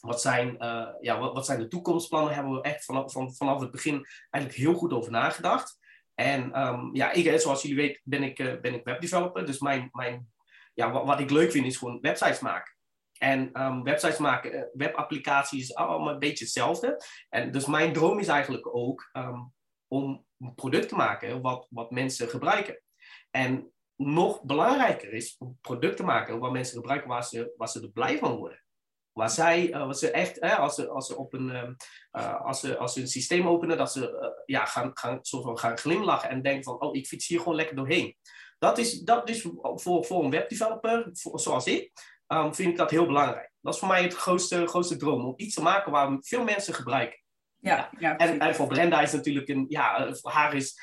wat, 0.00 0.20
zijn, 0.20 0.56
uh, 0.58 0.88
ja, 1.00 1.18
wat, 1.18 1.32
wat, 1.32 1.46
zijn 1.46 1.58
de 1.58 1.68
toekomstplannen, 1.68 2.34
hebben 2.34 2.52
we 2.52 2.60
echt 2.60 2.84
vanaf, 2.84 3.12
van, 3.12 3.34
vanaf 3.34 3.60
het 3.60 3.70
begin 3.70 4.06
eigenlijk 4.30 4.64
heel 4.64 4.74
goed 4.74 4.92
over 4.92 5.10
nagedacht. 5.10 5.78
En 6.14 6.60
um, 6.60 6.94
ja, 6.94 7.10
ik, 7.10 7.40
zoals 7.40 7.62
jullie 7.62 7.76
weten, 7.76 8.00
ben 8.04 8.22
ik, 8.22 8.38
uh, 8.38 8.60
ben 8.60 8.74
ik 8.74 8.84
webdeveloper, 8.84 9.46
dus 9.46 9.58
mijn, 9.58 9.88
mijn 9.92 10.31
ja, 10.74 11.04
wat, 11.04 11.20
ik 11.20 11.30
leuk 11.30 11.50
vind 11.50 11.66
is 11.66 11.76
gewoon 11.76 12.00
websites 12.00 12.40
maken. 12.40 12.76
En 13.18 13.62
um, 13.62 13.82
websites 13.82 14.18
maken, 14.18 14.54
uh, 14.54 14.62
webapplicaties, 14.72 15.74
allemaal 15.74 16.12
een 16.12 16.18
beetje 16.18 16.44
hetzelfde. 16.44 17.04
En 17.28 17.52
dus 17.52 17.66
mijn 17.66 17.92
droom 17.92 18.18
is 18.18 18.28
eigenlijk 18.28 18.74
ook 18.76 19.10
um, 19.12 19.52
om 19.88 20.26
een 20.38 20.54
product 20.54 20.88
te 20.88 20.94
maken 20.94 21.40
wat, 21.40 21.66
wat 21.70 21.90
mensen 21.90 22.28
gebruiken. 22.28 22.82
En 23.30 23.72
nog 23.96 24.42
belangrijker 24.42 25.12
is 25.12 25.36
om 25.38 25.58
product 25.60 25.96
te 25.96 26.02
maken 26.02 26.38
wat 26.38 26.52
mensen 26.52 26.76
gebruiken 26.76 27.08
waar 27.08 27.24
ze, 27.24 27.54
waar 27.56 27.68
ze 27.68 27.82
er 27.82 27.90
blij 27.90 28.18
van 28.18 28.36
worden. 28.36 28.64
Waar 29.12 29.30
zij, 29.30 29.68
uh, 29.68 29.86
wat 29.86 29.98
ze 29.98 30.10
echt, 30.10 30.42
uh, 30.42 30.58
als, 30.58 30.74
ze, 30.74 30.88
als, 30.88 31.06
ze 31.06 31.16
op 31.16 31.32
een, 31.32 31.76
uh, 32.12 32.40
als, 32.40 32.60
ze, 32.60 32.76
als 32.76 32.92
ze 32.92 33.00
een 33.00 33.08
systeem 33.08 33.48
openen, 33.48 33.76
dat 33.76 33.92
ze 33.92 34.32
ja, 34.46 34.64
gaan, 34.64 34.90
gaan, 34.94 35.18
soort 35.22 35.44
van 35.44 35.58
gaan 35.58 35.78
glimlachen 35.78 36.30
en 36.30 36.42
denken 36.42 36.64
van, 36.64 36.80
oh, 36.80 36.96
ik 36.96 37.06
fiets 37.06 37.26
hier 37.26 37.38
gewoon 37.38 37.54
lekker 37.54 37.76
doorheen. 37.76 38.16
Dat 38.62 38.78
is, 38.78 39.00
dat 39.00 39.28
is 39.28 39.46
voor, 39.62 40.04
voor 40.04 40.24
een 40.24 40.30
webdeveloper, 40.30 41.08
voor, 41.12 41.40
zoals 41.40 41.66
ik, 41.66 41.92
um, 42.28 42.54
vind 42.54 42.70
ik 42.70 42.76
dat 42.76 42.90
heel 42.90 43.06
belangrijk. 43.06 43.52
Dat 43.60 43.74
is 43.74 43.78
voor 43.78 43.88
mij 43.88 44.02
het 44.02 44.14
grootste, 44.14 44.66
grootste 44.66 44.96
droom, 44.96 45.24
om 45.24 45.34
iets 45.36 45.54
te 45.54 45.62
maken 45.62 45.92
waar 45.92 46.16
veel 46.20 46.44
mensen 46.44 46.74
gebruiken. 46.74 47.18
Ja, 47.56 47.90
ja. 47.98 48.16
en, 48.16 48.38
en, 48.38 48.54
voor 48.54 48.66
Brenda 48.66 49.00
is 49.00 49.12
natuurlijk 49.12 49.48
een, 49.48 49.64
ja, 49.68 50.14
voor 50.14 50.30
haar 50.30 50.54
is, 50.54 50.80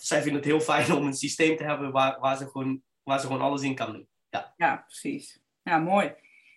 zij 0.00 0.22
vindt 0.22 0.36
het 0.36 0.44
heel 0.44 0.60
fijn 0.60 0.92
om 0.92 1.06
een 1.06 1.14
systeem 1.14 1.56
te 1.56 1.64
hebben 1.64 1.92
waar, 1.92 2.20
waar, 2.20 2.36
ze, 2.36 2.44
gewoon, 2.48 2.82
waar 3.02 3.20
ze 3.20 3.26
gewoon 3.26 3.42
alles 3.42 3.62
in 3.62 3.74
kan 3.74 3.92
doen. 3.92 4.08
Ja, 4.28 4.54
ja 4.56 4.76
precies. 4.86 5.40
Ja, 5.62 5.78
mooi. 5.78 6.14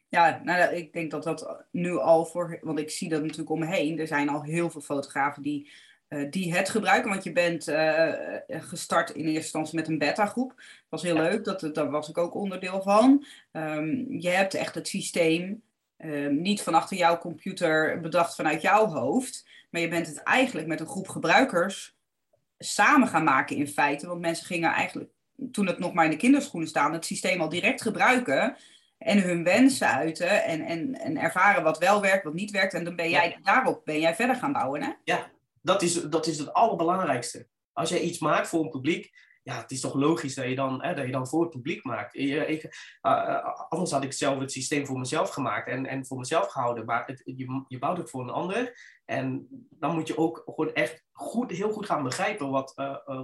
Ja, 0.10 0.42
nou, 0.44 0.76
ik 0.76 0.94
denk 0.94 1.12
dat 1.12 1.24
dat 1.24 1.66
nu 1.72 1.98
al 1.98 2.26
voor, 2.26 2.60
want 2.62 2.80
ik 2.80 2.90
zie 2.90 3.10
dat 3.10 3.22
natuurlijk 3.22 3.50
om 3.50 3.60
me 3.60 3.66
heen. 3.66 4.00
Er 4.00 4.08
zijn 4.08 4.30
al 4.30 4.44
heel 4.44 4.70
veel 4.70 4.82
fotografen 4.82 5.42
die 5.42 5.72
die 6.30 6.54
het 6.54 6.70
gebruiken. 6.70 7.10
Want 7.10 7.24
je 7.24 7.32
bent 7.32 7.68
uh, 7.68 8.14
gestart 8.48 9.10
in 9.10 9.24
eerste 9.24 9.40
instantie 9.40 9.76
met 9.76 9.88
een 9.88 9.98
beta-groep. 9.98 10.54
Dat 10.56 10.66
was 10.90 11.02
heel 11.02 11.16
leuk, 11.16 11.44
dat, 11.44 11.70
daar 11.74 11.90
was 11.90 12.10
ik 12.10 12.18
ook 12.18 12.36
onderdeel 12.36 12.82
van. 12.82 13.26
Um, 13.52 14.06
je 14.20 14.30
hebt 14.30 14.54
echt 14.54 14.76
het 14.76 14.88
systeem 14.88 15.62
um, 15.98 16.42
niet 16.42 16.62
van 16.62 16.74
achter 16.74 16.98
jouw 16.98 17.18
computer 17.18 18.00
bedacht 18.00 18.36
vanuit 18.36 18.62
jouw 18.62 18.86
hoofd. 18.86 19.50
Maar 19.70 19.82
je 19.82 19.88
bent 19.88 20.08
het 20.08 20.24
eigenlijk 20.24 20.68
met 20.68 20.80
een 20.80 20.88
groep 20.88 21.08
gebruikers 21.08 21.96
samen 22.58 23.08
gaan 23.08 23.24
maken 23.24 23.56
in 23.56 23.68
feite. 23.68 24.08
Want 24.08 24.22
mensen 24.22 24.46
gingen 24.46 24.72
eigenlijk, 24.72 25.10
toen 25.52 25.68
het 25.68 25.80
nog 25.80 25.94
maar 25.94 26.06
in 26.06 26.12
de 26.12 26.18
kinderschoenen 26.18 26.70
staan, 26.70 26.94
het 26.94 27.06
systeem 27.06 27.42
al 27.42 27.50
direct 27.50 27.82
gebruiken. 27.82 28.58
En 28.98 29.22
hun 29.22 29.44
wensen 29.44 29.88
uiten 29.88 30.44
en, 30.44 30.62
en, 30.62 30.94
en 30.94 31.18
ervaren 31.18 31.64
wat 31.64 31.78
wel 31.78 32.02
werkt, 32.02 32.24
wat 32.24 32.34
niet 32.34 32.52
werkt. 32.52 32.74
En 32.74 32.84
dan 32.84 32.96
ben 32.96 33.10
jij 33.10 33.38
daarop 33.44 33.86
ben 33.86 34.00
jij 34.00 34.16
verder 34.16 34.36
gaan 34.36 34.52
bouwen, 34.52 34.82
hè? 34.82 34.90
Ja, 35.04 35.30
dat 35.62 35.82
is, 35.82 35.94
dat 35.94 36.28
is 36.28 36.38
het 36.38 36.54
allerbelangrijkste. 36.54 37.48
Als 37.74 37.90
jij 37.90 38.00
iets 38.00 38.20
maakt 38.20 38.48
voor 38.48 38.64
een 38.64 38.70
publiek 38.70 39.12
ja, 39.44 39.62
het 39.62 39.72
is 39.72 39.80
toch 39.80 39.94
logisch 39.94 40.36
dat 40.36 40.46
je 40.46 40.56
dan, 40.56 40.84
hè, 40.84 40.94
dat 40.94 41.06
je 41.06 41.12
dan 41.12 41.28
voor 41.28 41.42
het 41.42 41.50
publiek 41.50 41.84
maakt. 41.84 42.16
Ik, 42.16 42.70
anders 43.70 43.92
had 43.92 44.04
ik 44.04 44.14
zelf 44.14 44.40
het 44.40 44.52
systeem 44.52 44.86
voor 44.86 45.00
mezelf 45.00 45.30
gemaakt 45.30 45.68
en, 45.68 45.86
en 45.86 46.06
voor 46.06 46.18
mezelf 46.18 46.48
gehouden. 46.48 46.86
Maar 46.86 47.22
je, 47.24 47.64
je 47.68 47.80
bouwt 47.80 47.98
het 47.98 48.10
voor 48.10 48.22
een 48.22 48.30
ander. 48.30 48.80
En 49.06 49.48
dan 49.70 49.96
moet 49.96 50.08
je 50.08 50.18
ook 50.18 50.42
gewoon 50.46 50.74
echt 50.74 51.04
goed, 51.12 51.52
heel 51.52 51.72
goed 51.72 51.86
gaan 51.86 52.04
begrijpen 52.04 52.50
wat, 52.50 52.74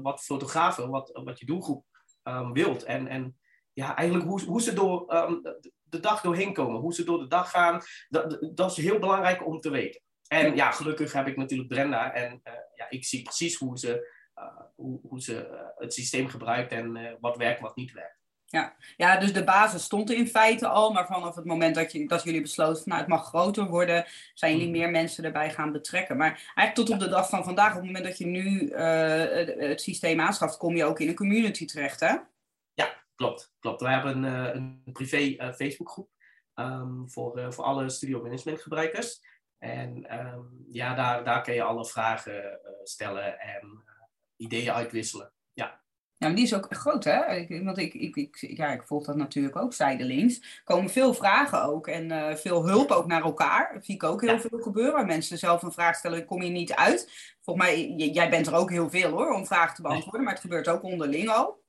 wat 0.01 0.21
fotografen, 0.21 0.89
wat, 0.89 1.19
wat 1.23 1.39
je 1.39 1.45
doelgroep 1.45 1.85
um, 2.23 2.53
wilt. 2.53 2.83
En, 2.83 3.07
en 3.07 3.37
ja, 3.73 3.95
eigenlijk 3.95 4.29
hoe, 4.29 4.41
hoe 4.43 4.61
ze 4.61 4.73
door 4.73 5.07
ehm, 5.07 5.35
de 5.83 5.99
dag 5.99 6.21
doorheen 6.21 6.53
komen, 6.53 6.81
hoe 6.81 6.93
ze 6.93 7.03
door 7.03 7.19
de 7.19 7.27
dag 7.27 7.49
gaan, 7.49 7.81
dat, 8.09 8.47
dat 8.53 8.71
is 8.71 8.77
heel 8.77 8.99
belangrijk 8.99 9.45
om 9.45 9.59
te 9.59 9.69
weten. 9.69 10.01
En 10.27 10.55
ja, 10.55 10.71
gelukkig 10.71 11.13
heb 11.13 11.27
ik 11.27 11.37
natuurlijk 11.37 11.69
Brenda 11.69 12.13
en 12.13 12.41
uh, 12.43 12.53
ja, 12.75 12.85
ik 12.89 13.05
zie 13.05 13.21
precies 13.21 13.55
hoe 13.55 13.77
ze, 13.77 14.11
uh, 14.35 14.43
hoe, 14.75 14.99
hoe, 15.03 15.21
ze 15.21 15.49
uh, 15.51 15.59
het 15.75 15.93
systeem 15.93 16.27
gebruikt 16.27 16.71
en 16.71 17.17
wat 17.19 17.37
werkt, 17.37 17.59
wat 17.59 17.75
niet 17.75 17.91
werkt. 17.91 18.15
Ja. 18.49 18.75
ja, 18.97 19.17
dus 19.17 19.33
de 19.33 19.43
basis 19.43 19.83
stond 19.83 20.09
er 20.09 20.15
in 20.15 20.27
feite 20.27 20.67
al, 20.67 20.91
maar 20.91 21.05
vanaf 21.05 21.35
het 21.35 21.45
moment 21.45 21.75
dat, 21.75 21.91
je, 21.91 22.07
dat 22.07 22.23
jullie 22.23 22.41
besloten, 22.41 22.83
nou 22.85 22.99
het 22.99 23.09
mag 23.09 23.25
groter 23.25 23.67
worden, 23.67 24.05
zijn 24.33 24.51
jullie 24.51 24.67
mm. 24.67 24.71
meer 24.71 24.89
mensen 24.89 25.23
erbij 25.23 25.51
gaan 25.51 25.71
betrekken. 25.71 26.17
Maar 26.17 26.31
eigenlijk 26.55 26.73
tot 26.73 26.89
op 26.89 26.99
de 26.99 27.09
dag 27.09 27.29
van 27.29 27.43
vandaag, 27.43 27.69
op 27.69 27.75
het 27.75 27.85
moment 27.85 28.05
dat 28.05 28.17
je 28.17 28.25
nu 28.25 28.73
het 29.67 29.81
systeem 29.81 30.19
aanschaft, 30.19 30.57
kom 30.57 30.75
je 30.75 30.85
ook 30.85 30.99
in 30.99 31.07
een 31.07 31.15
community 31.15 31.65
terecht, 31.65 31.99
hè? 31.99 32.15
Ja, 32.73 33.03
klopt. 33.15 33.53
klopt. 33.59 33.81
We 33.81 33.89
hebben 33.89 34.23
een, 34.23 34.55
een 34.55 34.91
privé 34.93 35.53
Facebookgroep 35.55 36.09
um, 36.55 37.09
voor, 37.09 37.53
voor 37.53 37.63
alle 37.63 37.89
studio 37.89 38.21
management 38.21 38.61
gebruikers. 38.61 39.21
En 39.59 40.19
um, 40.19 40.65
ja, 40.67 40.93
daar, 40.93 41.23
daar 41.23 41.41
kun 41.41 41.53
je 41.53 41.63
alle 41.63 41.85
vragen 41.85 42.43
uh, 42.43 42.49
stellen 42.83 43.39
en 43.39 43.61
uh, 43.63 43.91
ideeën 44.35 44.71
uitwisselen. 44.71 45.31
Ja. 45.53 45.81
Ja, 46.19 46.27
maar 46.27 46.35
die 46.35 46.45
is 46.45 46.55
ook 46.55 46.67
groot, 46.69 47.03
hè? 47.03 47.47
Want 47.63 47.77
ik, 47.77 47.93
ik, 47.93 48.15
ik, 48.15 48.35
ja, 48.35 48.71
ik 48.71 48.83
volg 48.83 49.05
dat 49.05 49.15
natuurlijk 49.15 49.55
ook 49.55 49.73
zijdelings. 49.73 50.39
Er 50.39 50.61
komen 50.63 50.89
veel 50.89 51.13
vragen 51.13 51.63
ook 51.63 51.87
en 51.87 52.11
uh, 52.11 52.35
veel 52.35 52.67
hulp 52.67 52.91
ook 52.91 53.05
naar 53.07 53.23
elkaar. 53.23 53.73
Dat 53.73 53.85
zie 53.85 53.95
ik 53.95 54.03
ook 54.03 54.21
heel 54.21 54.33
ja. 54.33 54.39
veel 54.39 54.59
gebeuren. 54.59 55.05
Mensen 55.05 55.37
zelf 55.37 55.63
een 55.63 55.71
vraag 55.71 55.95
stellen, 55.95 56.25
kom 56.25 56.41
je 56.41 56.49
niet 56.49 56.73
uit. 56.73 57.35
Volgens 57.41 57.67
mij, 57.67 57.87
jij 57.87 58.29
bent 58.29 58.47
er 58.47 58.55
ook 58.55 58.69
heel 58.69 58.89
veel 58.89 59.11
hoor, 59.11 59.33
om 59.33 59.45
vragen 59.45 59.75
te 59.75 59.81
beantwoorden. 59.81 60.23
Maar 60.23 60.33
het 60.33 60.41
gebeurt 60.41 60.67
ook 60.67 60.83
onderling 60.83 61.29
al 61.29 61.65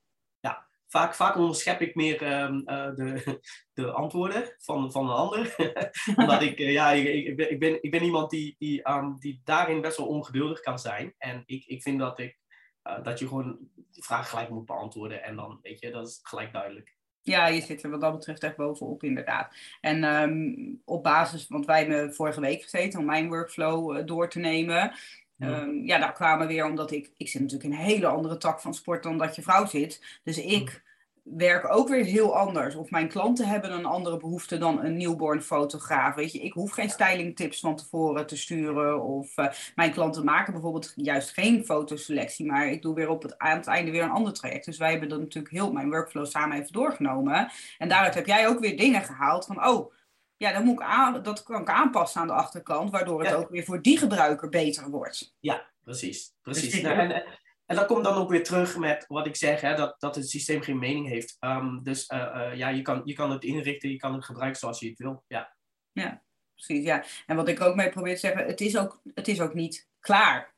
vaak, 0.89 1.15
vaak 1.15 1.37
onderschep 1.37 1.81
ik 1.81 1.95
meer 1.95 2.43
um, 2.43 2.63
uh, 2.67 2.95
de, 2.95 3.41
de 3.73 3.91
antwoorden 3.91 4.55
van, 4.59 4.93
van 4.93 5.09
een 5.09 5.17
ander. 5.17 5.55
Omdat 6.17 6.43
ik, 6.43 6.59
uh, 6.59 6.73
ja, 6.73 6.91
ik, 6.91 7.27
ik, 7.27 7.37
ben, 7.59 7.83
ik, 7.83 7.91
ben, 7.91 8.03
iemand 8.03 8.31
die, 8.31 8.55
die, 8.59 8.91
um, 8.91 9.19
die 9.19 9.41
daarin 9.45 9.81
best 9.81 9.97
wel 9.97 10.07
ongeduldig 10.07 10.61
kan 10.61 10.79
zijn. 10.79 11.15
En 11.19 11.43
ik, 11.47 11.65
ik 11.65 11.83
vind 11.83 11.99
dat, 11.99 12.19
ik, 12.19 12.39
uh, 12.85 13.03
dat 13.03 13.19
je 13.19 13.29
gewoon 13.29 13.59
die 13.91 14.05
vraag 14.05 14.31
gelijk 14.31 14.51
moet 14.51 14.67
beantwoorden. 14.67 15.23
En 15.23 15.37
dan, 15.37 15.59
weet 15.63 15.81
je, 15.81 15.91
dat 15.91 16.07
is 16.07 16.21
gelijk 16.23 16.53
duidelijk. 16.53 16.97
Ja, 17.23 17.47
je 17.47 17.61
zit 17.61 17.83
er 17.83 17.91
wat 17.91 18.01
dat 18.01 18.13
betreft 18.13 18.43
echt 18.43 18.57
bovenop, 18.57 19.03
inderdaad. 19.03 19.55
En 19.81 20.05
um, 20.05 20.83
op 20.85 21.03
basis, 21.03 21.49
want 21.49 21.67
wij 21.67 21.79
hebben 21.79 22.15
vorige 22.15 22.41
week 22.41 22.63
gezeten 22.63 22.99
om 22.99 23.05
mijn 23.05 23.29
workflow 23.29 24.07
door 24.07 24.29
te 24.29 24.39
nemen. 24.39 24.95
Ja. 25.39 25.61
Um, 25.61 25.85
ja, 25.87 25.99
daar 25.99 26.13
kwamen 26.13 26.47
weer 26.47 26.65
omdat 26.65 26.91
ik, 26.91 27.11
ik 27.17 27.29
zit 27.29 27.41
natuurlijk 27.41 27.71
in 27.71 27.79
een 27.79 27.85
hele 27.85 28.07
andere 28.07 28.37
tak 28.37 28.61
van 28.61 28.75
sport 28.75 29.03
dan 29.03 29.19
dat 29.19 29.37
je 29.37 29.43
vrouw 29.43 29.67
zit. 29.67 30.21
Dus 30.23 30.39
ik 30.39 30.83
werk 31.23 31.75
ook 31.75 31.89
weer 31.89 32.05
heel 32.05 32.37
anders. 32.37 32.75
Of 32.75 32.91
mijn 32.91 33.09
klanten 33.09 33.49
hebben 33.49 33.73
een 33.73 33.85
andere 33.85 34.17
behoefte 34.17 34.59
dan 34.59 34.85
een 34.85 34.97
newborn 34.97 35.43
fotograaf. 35.43 36.15
Weet 36.15 36.33
je, 36.33 36.39
ik 36.39 36.53
hoef 36.53 36.71
geen 36.71 36.91
stylingtips 36.91 37.61
van 37.61 37.77
tevoren 37.77 38.27
te 38.27 38.37
sturen. 38.37 39.03
Of 39.03 39.37
uh, 39.37 39.47
mijn 39.75 39.93
klanten 39.93 40.25
maken 40.25 40.53
bijvoorbeeld 40.53 40.93
juist 40.97 41.31
geen 41.31 41.65
fotoselectie. 41.65 42.47
Maar 42.47 42.69
ik 42.69 42.83
doe 42.83 42.95
weer 42.95 43.09
op 43.09 43.23
het, 43.23 43.39
aan 43.39 43.57
het 43.57 43.67
einde 43.67 43.91
weer 43.91 44.03
een 44.03 44.11
ander 44.11 44.33
traject. 44.33 44.65
Dus 44.65 44.79
wij 44.79 44.91
hebben 44.91 45.09
dat 45.09 45.21
natuurlijk 45.21 45.55
heel 45.55 45.73
mijn 45.73 45.91
workflow 45.91 46.27
samen 46.27 46.57
even 46.57 46.73
doorgenomen. 46.73 47.51
En 47.79 47.89
daaruit 47.89 48.15
heb 48.15 48.27
jij 48.27 48.49
ook 48.49 48.61
weer 48.61 48.77
dingen 48.77 49.03
gehaald 49.03 49.47
van, 49.47 49.67
oh, 49.67 49.93
ja, 50.39 50.53
dan 50.53 50.65
moet 50.65 50.81
ik 50.81 50.87
aan, 50.87 51.23
dat 51.23 51.43
kan 51.43 51.61
ik 51.61 51.69
aanpassen 51.69 52.21
aan 52.21 52.27
de 52.27 52.33
achterkant, 52.33 52.91
waardoor 52.91 53.25
het 53.25 53.35
ook 53.35 53.51
weer 53.51 53.65
voor 53.65 53.83
die 53.83 53.99
gebruiker 53.99 54.49
beter 54.49 54.91
wordt. 54.91 55.37
Ja, 55.41 55.71
precies. 55.83 56.35
precies. 56.43 56.73
Dus 56.73 56.81
nou, 56.83 56.99
en, 56.99 57.25
en 57.67 57.77
dat 57.77 57.87
komt 57.87 58.05
dan 58.05 58.15
ook 58.15 58.31
weer 58.31 58.45
terug 58.45 58.77
met 58.77 59.05
wat 59.09 59.27
ik 59.27 59.37
zeg, 59.37 59.61
hè, 59.61 59.75
dat, 59.75 59.95
dat 59.99 60.15
het 60.15 60.29
systeem 60.29 60.63
geen 60.63 60.79
mening 60.79 61.09
heeft. 61.09 61.37
Um, 61.41 61.83
dus 61.83 62.11
uh, 62.11 62.19
uh, 62.19 62.57
ja, 62.57 62.69
je 62.69 62.83
kan, 62.83 63.01
je 63.05 63.15
kan 63.15 63.31
het 63.31 63.45
inrichten, 63.45 63.91
je 63.91 63.97
kan 63.97 64.15
het 64.15 64.25
gebruiken 64.25 64.61
zoals 64.61 64.81
je 64.81 64.89
het 64.89 64.99
wil. 64.99 65.25
Ja, 65.27 65.57
ja 65.93 66.23
precies. 66.55 66.85
Ja. 66.85 67.05
En 67.27 67.37
wat 67.37 67.49
ik 67.49 67.61
ook 67.61 67.75
mee 67.75 67.91
probeer 67.91 68.15
te 68.15 68.21
zeggen, 68.21 68.47
het 68.47 68.61
is 68.61 68.77
ook, 68.77 69.01
het 69.15 69.29
is 69.29 69.41
ook 69.41 69.55
niet 69.55 69.89
klaar 70.01 70.57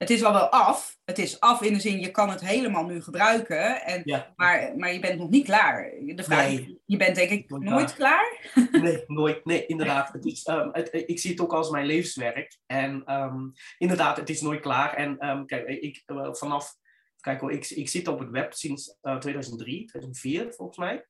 het 0.00 0.10
is 0.10 0.24
al 0.24 0.32
wel 0.32 0.48
af. 0.48 0.98
Het 1.04 1.18
is 1.18 1.40
af 1.40 1.62
in 1.62 1.72
de 1.72 1.80
zin, 1.80 2.00
je 2.00 2.10
kan 2.10 2.30
het 2.30 2.40
helemaal 2.40 2.84
nu 2.84 3.02
gebruiken. 3.02 3.82
En, 3.82 4.32
maar, 4.36 4.72
maar 4.76 4.92
je 4.92 5.00
bent 5.00 5.18
nog 5.18 5.30
niet 5.30 5.44
klaar. 5.44 5.92
De 6.14 6.22
vraag 6.22 6.46
nee. 6.46 6.80
je 6.84 6.96
bent 6.96 7.14
denk 7.14 7.30
ik 7.30 7.50
nooit, 7.50 7.94
klaar? 7.94 8.52
Nee, 8.82 9.04
nooit. 9.06 9.44
Nee, 9.44 9.66
inderdaad. 9.66 10.12
Het 10.12 10.24
is, 10.24 10.46
um, 10.46 10.68
het, 10.72 10.88
ik 10.92 11.18
zie 11.18 11.30
het 11.30 11.40
ook 11.40 11.52
als 11.52 11.70
mijn 11.70 11.86
levenswerk. 11.86 12.58
En 12.66 13.14
um, 13.14 13.52
inderdaad, 13.78 14.16
het 14.16 14.30
is 14.30 14.40
nooit 14.40 14.60
klaar. 14.60 14.94
En 14.94 15.28
um, 15.28 15.46
kijk, 15.46 15.68
ik, 15.68 16.02
uh, 16.06 16.32
vanaf... 16.32 16.78
Kijk, 17.20 17.42
ik, 17.42 17.70
ik 17.70 17.88
zit 17.88 18.08
op 18.08 18.18
het 18.18 18.30
web 18.30 18.52
sinds 18.52 18.96
uh, 19.02 19.16
2003, 19.16 19.84
2004 19.84 20.52
volgens 20.52 20.78
mij 20.78 21.04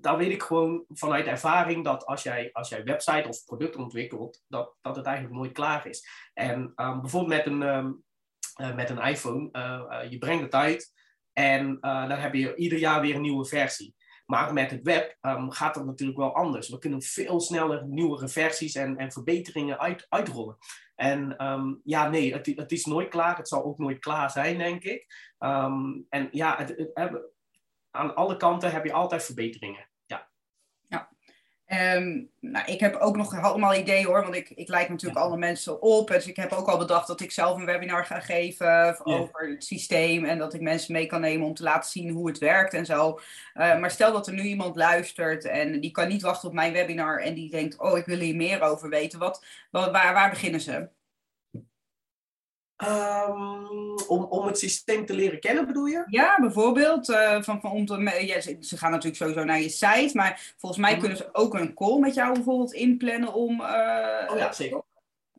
daar 0.00 0.16
weet 0.16 0.32
ik 0.32 0.42
gewoon 0.42 0.84
vanuit 0.88 1.26
ervaring 1.26 1.84
dat 1.84 2.06
als 2.06 2.22
jij, 2.22 2.50
als 2.52 2.68
jij 2.68 2.84
website 2.84 3.28
of 3.28 3.44
product 3.44 3.76
ontwikkelt, 3.76 4.42
dat, 4.48 4.76
dat 4.80 4.96
het 4.96 5.06
eigenlijk 5.06 5.36
nooit 5.36 5.52
klaar 5.52 5.86
is. 5.86 6.08
En 6.34 6.72
um, 6.76 7.00
bijvoorbeeld 7.00 7.44
met 7.44 7.46
een, 7.46 7.62
um, 7.62 8.02
uh, 8.60 8.74
met 8.74 8.90
een 8.90 9.02
iPhone, 9.02 9.48
uh, 9.52 9.82
uh, 10.02 10.10
je 10.10 10.18
brengt 10.18 10.42
het 10.42 10.54
uit 10.54 10.92
en 11.32 11.78
dan 11.80 12.10
heb 12.10 12.34
je 12.34 12.54
ieder 12.54 12.78
jaar 12.78 13.00
weer 13.00 13.14
een 13.14 13.20
nieuwe 13.20 13.46
versie. 13.46 13.94
Maar 14.26 14.52
met 14.52 14.70
het 14.70 14.82
web 14.82 15.16
um, 15.20 15.50
gaat 15.50 15.74
dat 15.74 15.84
natuurlijk 15.84 16.18
wel 16.18 16.34
anders. 16.34 16.68
We 16.68 16.78
kunnen 16.78 17.02
veel 17.02 17.40
sneller 17.40 17.86
nieuwere 17.86 18.28
versies 18.28 18.74
en, 18.74 18.96
en 18.96 19.12
verbeteringen 19.12 19.78
uit, 19.78 20.06
uitrollen. 20.08 20.56
En 20.94 21.34
ja, 21.84 22.08
nee, 22.08 22.32
het, 22.32 22.46
het 22.46 22.72
is 22.72 22.84
nooit 22.84 23.08
klaar. 23.08 23.36
Het 23.36 23.48
zal 23.48 23.64
ook 23.64 23.78
nooit 23.78 23.98
klaar 23.98 24.30
zijn, 24.30 24.58
denk 24.58 24.82
ik. 24.82 25.06
en 26.08 26.28
ja, 26.30 26.56
het, 26.56 26.90
aan 27.90 28.14
alle 28.14 28.36
kanten 28.36 28.70
heb 28.70 28.84
je 28.84 28.92
altijd 28.92 29.24
verbeteringen. 29.24 29.89
Um, 31.72 32.30
nou, 32.40 32.72
ik 32.72 32.80
heb 32.80 32.96
ook 32.96 33.16
nog 33.16 33.42
allemaal 33.42 33.74
ideeën 33.74 34.04
hoor, 34.04 34.22
want 34.22 34.34
ik, 34.34 34.50
ik 34.50 34.68
leid 34.68 34.88
natuurlijk 34.88 35.20
alle 35.20 35.36
mensen 35.36 35.82
op. 35.82 36.08
Dus 36.08 36.26
ik 36.26 36.36
heb 36.36 36.52
ook 36.52 36.68
al 36.68 36.78
bedacht 36.78 37.06
dat 37.06 37.20
ik 37.20 37.30
zelf 37.30 37.58
een 37.58 37.64
webinar 37.64 38.04
ga 38.04 38.20
geven 38.20 39.06
over 39.06 39.48
het 39.48 39.64
systeem. 39.64 40.24
En 40.24 40.38
dat 40.38 40.54
ik 40.54 40.60
mensen 40.60 40.92
mee 40.92 41.06
kan 41.06 41.20
nemen 41.20 41.46
om 41.46 41.54
te 41.54 41.62
laten 41.62 41.90
zien 41.90 42.10
hoe 42.10 42.28
het 42.28 42.38
werkt 42.38 42.74
en 42.74 42.86
zo. 42.86 43.20
Uh, 43.54 43.78
maar 43.78 43.90
stel 43.90 44.12
dat 44.12 44.26
er 44.26 44.32
nu 44.32 44.42
iemand 44.42 44.76
luistert 44.76 45.44
en 45.44 45.80
die 45.80 45.90
kan 45.90 46.08
niet 46.08 46.22
wachten 46.22 46.48
op 46.48 46.54
mijn 46.54 46.72
webinar 46.72 47.20
en 47.20 47.34
die 47.34 47.50
denkt, 47.50 47.78
oh 47.78 47.98
ik 47.98 48.06
wil 48.06 48.18
hier 48.18 48.36
meer 48.36 48.62
over 48.62 48.88
weten. 48.88 49.18
Wat, 49.18 49.44
waar, 49.70 49.92
waar 49.92 50.30
beginnen 50.30 50.60
ze? 50.60 50.88
Um, 52.88 53.98
om, 54.08 54.24
om 54.24 54.46
het 54.46 54.58
systeem 54.58 55.06
te 55.06 55.14
leren 55.14 55.40
kennen, 55.40 55.66
bedoel 55.66 55.86
je? 55.86 56.04
Ja, 56.06 56.36
bijvoorbeeld. 56.40 57.08
Uh, 57.08 57.42
van, 57.42 57.60
van, 57.60 57.70
om 57.70 57.86
te, 57.86 58.24
ja, 58.26 58.40
ze, 58.40 58.56
ze, 58.60 58.76
gaan 58.76 58.90
natuurlijk 58.90 59.16
sowieso 59.16 59.44
naar 59.44 59.60
je 59.60 59.68
site, 59.68 60.10
maar 60.14 60.54
volgens 60.56 60.80
mij 60.80 60.90
mhm. 60.90 61.00
kunnen 61.00 61.18
ze 61.18 61.28
ook 61.32 61.54
een 61.54 61.74
call 61.74 61.98
met 61.98 62.14
jou 62.14 62.32
bijvoorbeeld 62.32 62.72
inplannen 62.72 63.32
om. 63.32 63.60
Uh, 63.60 63.66
oh 64.28 64.36
ja, 64.36 64.52
zeker. 64.52 64.82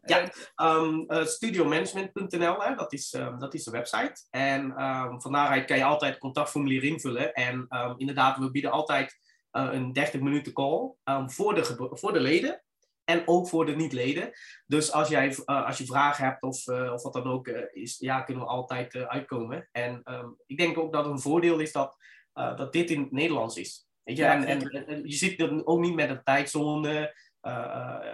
Ja, 0.03 0.31
um, 0.55 1.05
uh, 1.07 1.25
studiomanagement.nl, 1.25 2.75
dat, 2.75 2.93
is, 2.93 3.13
uh, 3.13 3.39
dat 3.39 3.53
is 3.53 3.63
de 3.63 3.71
website. 3.71 4.25
En 4.29 4.83
um, 4.83 5.21
van 5.21 5.31
daaruit 5.31 5.65
kan 5.65 5.77
je 5.77 5.83
altijd 5.83 6.11
het 6.11 6.21
contactformulier 6.21 6.83
invullen. 6.83 7.33
En 7.33 7.67
inderdaad, 7.97 8.37
we 8.37 8.51
bieden 8.51 8.71
altijd 8.71 9.19
uh, 9.51 9.69
een 9.71 9.93
30 9.93 10.21
minuten 10.21 10.53
call 10.53 10.91
voor, 11.27 11.55
de 11.55 11.89
voor 11.91 12.13
de 12.13 12.19
leden 12.19 12.61
en 13.05 13.23
ook 13.25 13.47
voor 13.47 13.65
de 13.65 13.75
niet-leden. 13.75 14.31
Dus 14.65 14.91
als, 14.91 15.09
jij, 15.09 15.27
uh, 15.27 15.65
als 15.65 15.77
je 15.77 15.85
vragen 15.85 16.25
hebt 16.25 16.43
of, 16.43 16.67
uh, 16.67 16.93
of 16.93 17.03
wat 17.03 17.13
dan 17.13 17.23
ook 17.23 17.47
uh, 17.47 17.61
is, 17.71 17.97
ja, 17.99 18.21
kunnen 18.21 18.43
we 18.43 18.49
altijd 18.49 18.95
uitkomen. 18.95 19.69
En 19.71 20.01
um, 20.05 20.35
ik 20.45 20.57
denk 20.57 20.77
ook 20.77 20.93
dat 20.93 21.05
een 21.05 21.19
voordeel 21.19 21.59
is 21.59 21.71
dat, 21.71 21.97
dat 22.33 22.73
dit 22.73 22.89
in 22.89 23.01
het 23.01 23.11
Nederlands 23.11 23.57
is. 23.57 23.87
Weet 24.03 24.17
je? 24.17 24.23
Ja, 24.23 24.33
en, 24.33 24.45
en, 24.45 24.87
en, 24.87 25.01
je 25.03 25.15
zit 25.15 25.39
er 25.39 25.65
ook 25.65 25.79
niet 25.79 25.95
met 25.95 26.09
een 26.09 26.23
tijdzone. 26.23 27.15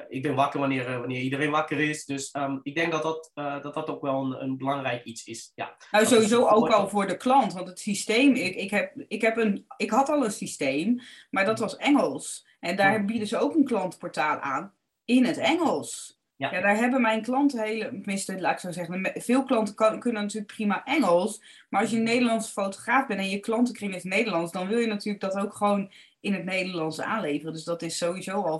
ik 0.08 0.21
ben 0.21 0.36
wakker 0.36 0.60
wanneer, 0.60 1.00
wanneer 1.00 1.21
iedereen 1.21 1.52
wakker 1.52 1.80
is. 1.80 2.06
Dus 2.06 2.36
um, 2.36 2.60
ik 2.63 2.76
denk 2.76 2.91
dat 2.91 3.04
dat, 3.04 3.32
dat, 3.34 3.73
dat 3.73 3.89
ook 3.89 4.02
wel 4.02 4.23
een, 4.23 4.43
een 4.43 4.58
belangrijk 4.58 5.04
iets 5.04 5.23
is. 5.23 5.52
Ja. 5.56 5.78
Nou, 5.91 6.06
sowieso 6.06 6.47
ook 6.47 6.69
al 6.69 6.89
voor 6.89 7.08
de 7.08 7.17
klant. 7.17 7.54
Want 7.54 7.67
het 7.67 7.80
systeem, 7.80 8.34
ik, 8.36 8.56
ik, 8.56 8.69
heb, 8.69 8.93
ik, 9.08 9.21
heb 9.21 9.38
een, 9.38 9.65
ik 9.78 9.89
had 9.89 10.10
al 10.10 10.26
een 10.26 10.32
systeem, 10.32 11.00
maar 11.30 11.45
dat 11.45 11.60
was 11.60 11.76
Engels. 11.76 12.47
En 12.60 12.76
daar 12.76 13.06
bieden 13.06 13.28
ze 13.28 13.38
ook 13.38 13.56
een 13.56 13.65
klantportaal 13.65 14.39
aan 14.39 14.77
in 15.08 15.26
het 15.26 15.38
Engels. 15.38 16.20
Ja. 16.36 16.52
ja. 16.52 16.62
daar 16.62 16.78
hebben 16.78 17.02
mijn 17.02 17.22
klanten 17.22 17.63
hele, 17.63 17.89
tenminste, 17.89 18.39
laat 18.41 18.54
ik 18.54 18.60
zo 18.60 18.72
zeggen, 18.72 19.12
veel 19.13 19.43
klanten 19.43 19.76
kan, 19.76 20.00
kunnen 20.00 20.22
natuurlijk 20.22 20.54
prima 20.54 20.84
Engels. 20.84 21.41
Maar 21.70 21.82
als 21.82 21.89
je 21.89 21.98
een 21.98 22.04
Nederlandse 22.04 22.52
fotograaf 22.52 23.08
bent 23.08 23.20
en 23.20 23.30
je 23.30 23.39
klantenkring 23.39 23.96
is 23.96 24.04
Nederlands, 24.04 24.52
dan 24.52 24.67
wil 24.67 24.78
je 24.78 24.88
natuurlijk 24.88 25.24
dat 25.24 25.38
ook 25.38 25.56
gewoon 25.56 25.91
in 26.20 26.34
het 26.34 26.43
Nederlands 26.43 27.02
aanleveren. 27.02 27.54
Dus 27.54 27.63
dat 27.63 27.82
is 27.82 27.98
sowieso 27.98 28.41
al 28.41 28.60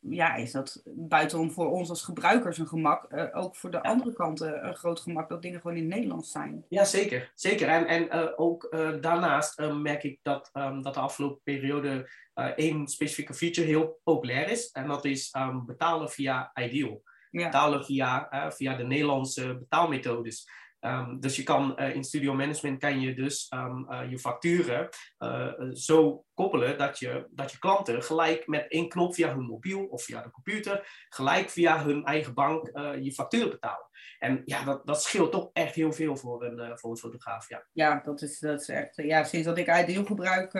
ja, 0.00 0.34
is 0.34 0.52
dat 0.52 0.82
buitenom 0.84 1.50
voor 1.50 1.70
ons 1.70 1.88
als 1.88 2.02
gebruikers 2.02 2.58
een 2.58 2.66
gemak, 2.66 3.12
uh, 3.12 3.24
ook 3.32 3.56
voor 3.56 3.70
de 3.70 3.82
andere 3.82 4.12
kanten 4.12 4.66
een 4.66 4.76
groot 4.76 5.00
gemak 5.00 5.28
dat 5.28 5.42
dingen 5.42 5.60
gewoon 5.60 5.76
in 5.76 5.82
het 5.82 5.94
Nederlands 5.94 6.30
zijn. 6.30 6.64
Ja, 6.68 6.84
zeker. 6.84 7.32
zeker. 7.34 7.68
En, 7.68 7.86
en 7.86 8.02
uh, 8.02 8.32
ook 8.36 8.76
daarnaast 9.00 9.58
merk 9.58 10.02
ik 10.02 10.18
dat, 10.22 10.50
um, 10.54 10.82
dat 10.82 10.94
de 10.94 11.00
afgelopen 11.00 11.42
periode 11.42 12.10
één 12.56 12.88
specifieke 12.88 13.34
feature 13.34 13.66
heel 13.66 14.00
populair 14.04 14.50
is. 14.50 14.70
En 14.70 14.88
dat 14.88 15.04
is 15.04 15.34
um, 15.38 15.66
betalen 15.66 16.10
via 16.10 16.50
Ideal. 16.54 17.02
Ja. 17.30 17.44
Betalen 17.44 17.84
via, 17.84 18.28
via 18.52 18.76
de 18.76 18.84
Nederlandse 18.84 19.58
betaalmethodes. 19.58 20.48
Um, 20.80 21.20
dus 21.20 21.36
je 21.36 21.42
kan 21.42 21.74
uh, 21.76 21.94
in 21.94 22.04
Studio 22.04 22.34
Management 22.34 22.78
kan 22.78 23.00
je 23.00 23.14
dus 23.14 23.52
um, 23.54 23.86
uh, 23.90 24.10
je 24.10 24.18
facturen 24.18 24.88
uh, 25.18 25.52
zo 25.72 26.24
koppelen 26.34 26.78
dat 26.78 26.98
je, 26.98 27.26
dat 27.30 27.52
je 27.52 27.58
klanten 27.58 28.02
gelijk 28.02 28.46
met 28.46 28.66
één 28.68 28.88
knop 28.88 29.14
via 29.14 29.34
hun 29.34 29.44
mobiel 29.44 29.84
of 29.84 30.02
via 30.02 30.22
de 30.22 30.30
computer, 30.30 31.06
gelijk 31.08 31.50
via 31.50 31.84
hun 31.84 32.04
eigen 32.04 32.34
bank 32.34 32.70
je 33.00 33.12
facturen 33.12 33.50
betalen. 33.50 33.88
En 34.18 34.42
ja, 34.44 34.64
dat, 34.64 34.86
dat 34.86 35.02
scheelt 35.02 35.32
toch 35.32 35.50
echt 35.52 35.74
heel 35.74 35.92
veel 35.92 36.16
voor 36.16 36.44
een, 36.44 36.78
voor 36.78 36.90
een 36.90 36.96
fotograaf. 36.96 37.48
Ja, 37.48 37.64
ja 37.72 38.00
dat, 38.04 38.22
is, 38.22 38.38
dat 38.38 38.60
is 38.60 38.68
echt. 38.68 38.96
Ja, 38.96 39.24
sinds 39.24 39.46
dat 39.46 39.58
ik 39.58 39.78
Ideal 39.78 40.04
gebruik, 40.04 40.52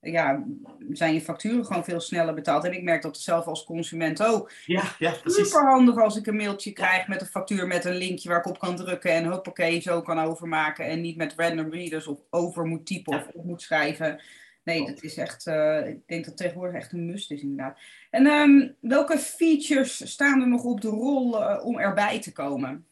ja, 0.00 0.44
zijn 0.90 1.14
je 1.14 1.20
facturen 1.20 1.64
gewoon 1.64 1.84
veel 1.84 2.00
sneller 2.00 2.34
betaald. 2.34 2.64
En 2.64 2.72
ik 2.72 2.82
merk 2.82 3.02
dat 3.02 3.18
zelf 3.18 3.46
als 3.46 3.64
consument 3.64 4.22
ook. 4.22 4.52
Ja, 4.64 4.82
ja, 4.98 5.12
precies. 5.22 5.48
Super 5.48 5.70
handig 5.70 5.96
als 5.96 6.16
ik 6.16 6.26
een 6.26 6.36
mailtje 6.36 6.72
krijg 6.72 7.08
met 7.08 7.20
een 7.20 7.26
factuur 7.26 7.66
met 7.66 7.84
een 7.84 7.96
linkje 7.96 8.28
waar 8.28 8.38
ik 8.38 8.46
op 8.46 8.58
kan 8.58 8.76
drukken 8.76 9.10
en 9.10 9.26
hoppakee 9.26 9.80
zo 9.80 10.02
kan 10.02 10.18
overmaken. 10.18 10.84
En 10.84 11.00
niet 11.00 11.16
met 11.16 11.34
random 11.36 11.70
readers 11.70 12.06
of 12.06 12.20
over 12.30 12.64
moet 12.64 12.86
typen 12.86 13.14
of 13.14 13.28
op 13.32 13.44
moet 13.44 13.62
schrijven. 13.62 14.20
Nee, 14.68 14.86
dat 14.86 15.02
is 15.02 15.16
echt, 15.16 15.46
uh, 15.46 15.86
ik 15.86 16.00
denk 16.06 16.24
dat 16.24 16.36
tegenwoordig 16.36 16.76
echt 16.76 16.92
een 16.92 17.06
must 17.06 17.30
is 17.30 17.42
inderdaad. 17.42 17.78
En 18.10 18.26
um, 18.26 18.76
welke 18.80 19.18
features 19.18 20.10
staan 20.10 20.40
er 20.40 20.48
nog 20.48 20.64
op 20.64 20.80
de 20.80 20.88
rol 20.88 21.40
uh, 21.40 21.64
om 21.64 21.78
erbij 21.78 22.20
te 22.20 22.32
komen? 22.32 22.86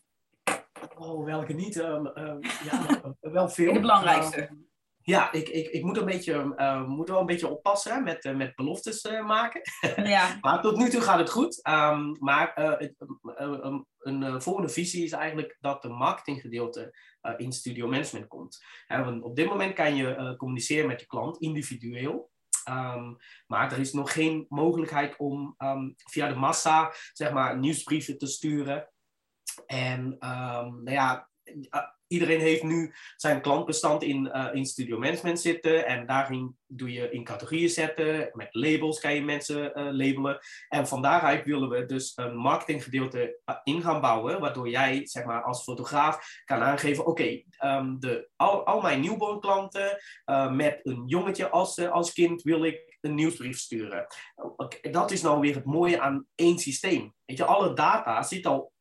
Oh, 0.98 1.24
welke 1.24 1.52
niet? 1.52 1.76
Um, 1.76 2.06
um, 2.06 2.38
ja, 2.42 3.00
wel 3.20 3.48
veel. 3.48 3.72
De 3.72 3.80
belangrijkste. 3.80 4.48
Ja, 5.08 5.32
ik, 5.32 5.48
ik, 5.48 5.68
ik 5.68 5.84
moet, 5.84 5.96
een 5.96 6.04
beetje, 6.04 6.54
uh, 6.56 6.86
moet 6.86 7.08
wel 7.08 7.20
een 7.20 7.26
beetje 7.26 7.48
oppassen 7.48 8.02
met, 8.04 8.24
uh, 8.24 8.36
met 8.36 8.54
beloftes 8.54 9.04
uh, 9.04 9.26
maken. 9.26 9.60
Ja. 9.96 10.38
maar 10.40 10.62
tot 10.62 10.76
nu 10.76 10.88
toe 10.88 11.00
gaat 11.00 11.18
het 11.18 11.30
goed. 11.30 11.68
Um, 11.68 12.16
maar 12.18 12.52
het, 12.54 12.94
um, 13.38 13.86
een 13.98 14.42
volgende 14.42 14.68
visie 14.68 15.04
is 15.04 15.12
eigenlijk 15.12 15.56
dat 15.60 15.82
de 15.82 15.88
marketinggedeelte 15.88 16.98
in 17.36 17.52
studio 17.52 17.88
management 17.88 18.26
komt. 18.26 18.64
want 18.88 19.22
op 19.22 19.36
dit 19.36 19.48
moment 19.48 19.74
kan 19.74 19.96
je 19.96 20.34
communiceren 20.36 20.86
met 20.86 21.00
je 21.00 21.06
klant 21.06 21.38
individueel. 21.38 22.30
Um, 22.68 23.16
maar 23.46 23.72
er 23.72 23.78
is 23.78 23.92
nog 23.92 24.12
geen 24.12 24.46
mogelijkheid 24.48 25.16
om 25.16 25.54
via 25.96 26.28
de 26.28 26.34
massa 26.34 26.92
zeg 27.12 27.32
maar, 27.32 27.58
nieuwsbrieven 27.58 28.18
te 28.18 28.26
sturen. 28.26 28.90
En 29.66 30.16
nou 30.18 30.90
ja, 30.90 31.28
iedereen 32.08 32.40
heeft 32.40 32.62
nu 32.62 32.94
zijn 33.16 33.40
klantbestand 33.40 34.02
in, 34.02 34.30
uh, 34.34 34.48
in 34.52 34.66
Studio 34.66 34.98
Management 34.98 35.40
zitten. 35.40 35.86
En 35.86 36.06
daarin 36.06 36.56
doe 36.66 36.92
je 36.92 37.10
in 37.10 37.24
categorieën 37.24 37.68
zetten. 37.68 38.30
Met 38.32 38.48
labels 38.50 39.00
kan 39.00 39.14
je 39.14 39.22
mensen 39.22 39.78
uh, 39.78 39.88
labelen. 39.92 40.38
En 40.68 40.86
van 40.86 41.02
daaruit 41.02 41.44
willen 41.44 41.68
we 41.68 41.86
dus 41.86 42.12
een 42.14 42.36
marketinggedeelte 42.36 43.40
uh, 43.46 43.56
in 43.64 43.82
gaan 43.82 44.00
bouwen. 44.00 44.40
Waardoor 44.40 44.68
jij 44.68 45.06
zeg 45.06 45.24
maar, 45.24 45.42
als 45.42 45.62
fotograaf 45.62 46.42
kan 46.44 46.60
aangeven: 46.60 47.06
oké, 47.06 47.10
okay, 47.10 47.78
um, 47.78 47.98
al, 48.36 48.66
al 48.66 48.80
mijn 48.80 49.00
newborn 49.00 49.40
klanten 49.40 49.98
met 50.50 50.80
een 50.82 51.02
jongetje 51.06 51.48
als, 51.48 51.78
als 51.78 52.12
kind 52.12 52.42
wil 52.42 52.64
ik 52.64 52.96
een 53.00 53.14
nieuwsbrief 53.14 53.58
sturen. 53.58 54.06
Dat 54.90 55.10
is 55.10 55.22
nou 55.22 55.40
weer 55.40 55.54
het 55.54 55.64
mooie 55.64 56.00
aan 56.00 56.26
één 56.34 56.58
systeem. 56.58 57.14
Weet 57.24 57.36
je, 57.36 57.44
alle 57.44 57.74
data 57.74 58.22
zit 58.22 58.46
al 58.46 58.72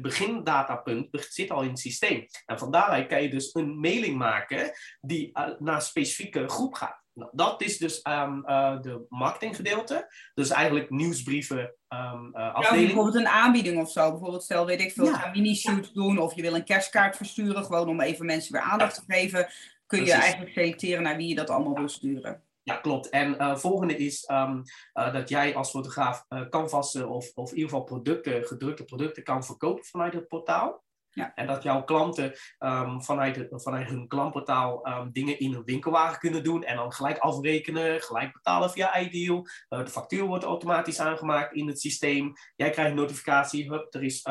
begindatapunt 0.00 1.08
zit 1.10 1.50
al 1.50 1.62
in 1.62 1.68
het 1.68 1.78
systeem. 1.78 2.26
En 2.44 2.58
van 2.58 2.70
daaruit 2.70 3.06
kan 3.06 3.22
je 3.22 3.30
dus 3.30 3.54
een 3.54 3.80
mailing 3.80 4.16
maken 4.16 4.70
die 5.00 5.30
uh, 5.32 5.48
naar 5.58 5.74
een 5.74 5.80
specifieke 5.80 6.48
groep 6.48 6.74
gaat. 6.74 7.04
Nou, 7.12 7.30
dat 7.34 7.62
is 7.62 7.78
dus 7.78 8.00
um, 8.08 8.44
uh, 8.46 8.80
de 8.80 9.06
marketinggedeelte. 9.08 10.14
Dus 10.34 10.50
eigenlijk 10.50 10.90
nieuwsbrieven 10.90 11.74
um, 11.88 12.32
uh, 12.32 12.54
afdeling. 12.54 12.80
Ja, 12.80 12.86
bijvoorbeeld 12.86 13.14
een 13.14 13.28
aanbieding 13.28 13.80
of 13.80 13.90
zo. 13.90 14.10
Bijvoorbeeld 14.10 14.42
stel, 14.42 14.66
weet 14.66 14.80
ik 14.80 14.92
veel, 14.92 15.04
ja. 15.04 15.26
een 15.26 15.32
mini-shoot 15.32 15.94
doen 15.94 16.18
of 16.18 16.34
je 16.34 16.42
wil 16.42 16.54
een 16.54 16.64
kerstkaart 16.64 17.16
versturen. 17.16 17.64
Gewoon 17.64 17.88
om 17.88 18.00
even 18.00 18.26
mensen 18.26 18.52
weer 18.52 18.62
aandacht 18.62 18.94
te 18.94 19.02
geven. 19.06 19.48
Kun 19.86 20.04
je 20.04 20.12
eigenlijk 20.12 20.52
selecteren 20.52 21.02
naar 21.02 21.16
wie 21.16 21.28
je 21.28 21.34
dat 21.34 21.50
allemaal 21.50 21.74
wil 21.74 21.88
sturen. 21.88 22.45
Ja, 22.68 22.76
klopt. 22.76 23.08
En 23.08 23.34
uh, 23.34 23.56
volgende 23.56 23.96
is 23.96 24.28
um, 24.30 24.62
uh, 24.94 25.12
dat 25.12 25.28
jij 25.28 25.54
als 25.54 25.70
fotograaf 25.70 26.24
uh, 26.28 26.48
canvassen 26.48 27.08
of, 27.08 27.30
of 27.34 27.50
in 27.50 27.56
ieder 27.56 27.70
geval 27.70 27.84
producten, 27.84 28.44
gedrukte 28.44 28.84
producten 28.84 29.22
kan 29.22 29.44
verkopen 29.44 29.84
vanuit 29.84 30.12
het 30.12 30.28
portaal. 30.28 30.84
Ja. 31.10 31.34
En 31.34 31.46
dat 31.46 31.62
jouw 31.62 31.84
klanten 31.84 32.32
um, 32.58 33.02
vanuit, 33.02 33.36
het, 33.36 33.62
vanuit 33.62 33.88
hun 33.88 34.08
klantportaal 34.08 34.86
um, 34.86 35.12
dingen 35.12 35.38
in 35.38 35.52
hun 35.52 35.64
winkelwagen 35.64 36.18
kunnen 36.18 36.44
doen 36.44 36.64
en 36.64 36.76
dan 36.76 36.92
gelijk 36.92 37.18
afrekenen, 37.18 38.00
gelijk 38.02 38.32
betalen 38.32 38.70
via 38.70 38.98
iDeal. 38.98 39.46
de 39.68 39.88
factuur 39.88 40.24
wordt 40.24 40.44
automatisch 40.44 41.00
aangemaakt 41.00 41.54
in 41.54 41.66
het 41.66 41.80
systeem. 41.80 42.32
Jij 42.56 42.70
krijgt 42.70 42.90
een 42.90 42.96
notificatie, 42.96 43.70
hup, 43.70 43.94
er 43.94 44.02
is 44.02 44.26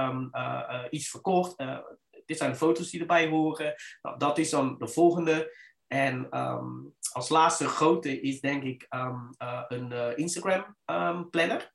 iets 0.90 1.10
verkocht. 1.10 1.64
dit 2.26 2.38
zijn 2.38 2.52
de 2.52 2.58
foto's 2.58 2.90
die 2.90 3.00
erbij 3.00 3.28
horen. 3.28 3.76
Nou, 4.02 4.18
dat 4.18 4.38
is 4.38 4.50
dan 4.50 4.78
de 4.78 4.88
volgende. 4.88 5.52
En 5.88 6.40
um, 6.40 6.94
als 7.12 7.30
laatste 7.30 7.68
grote 7.68 8.22
is 8.22 8.42
denk 8.42 8.64
ik 8.64 8.88
um, 8.90 9.30
uh, 9.42 9.62
een 9.68 9.92
uh, 9.92 10.18
Instagram 10.18 10.78
um, 10.86 11.30
planner. 11.30 11.74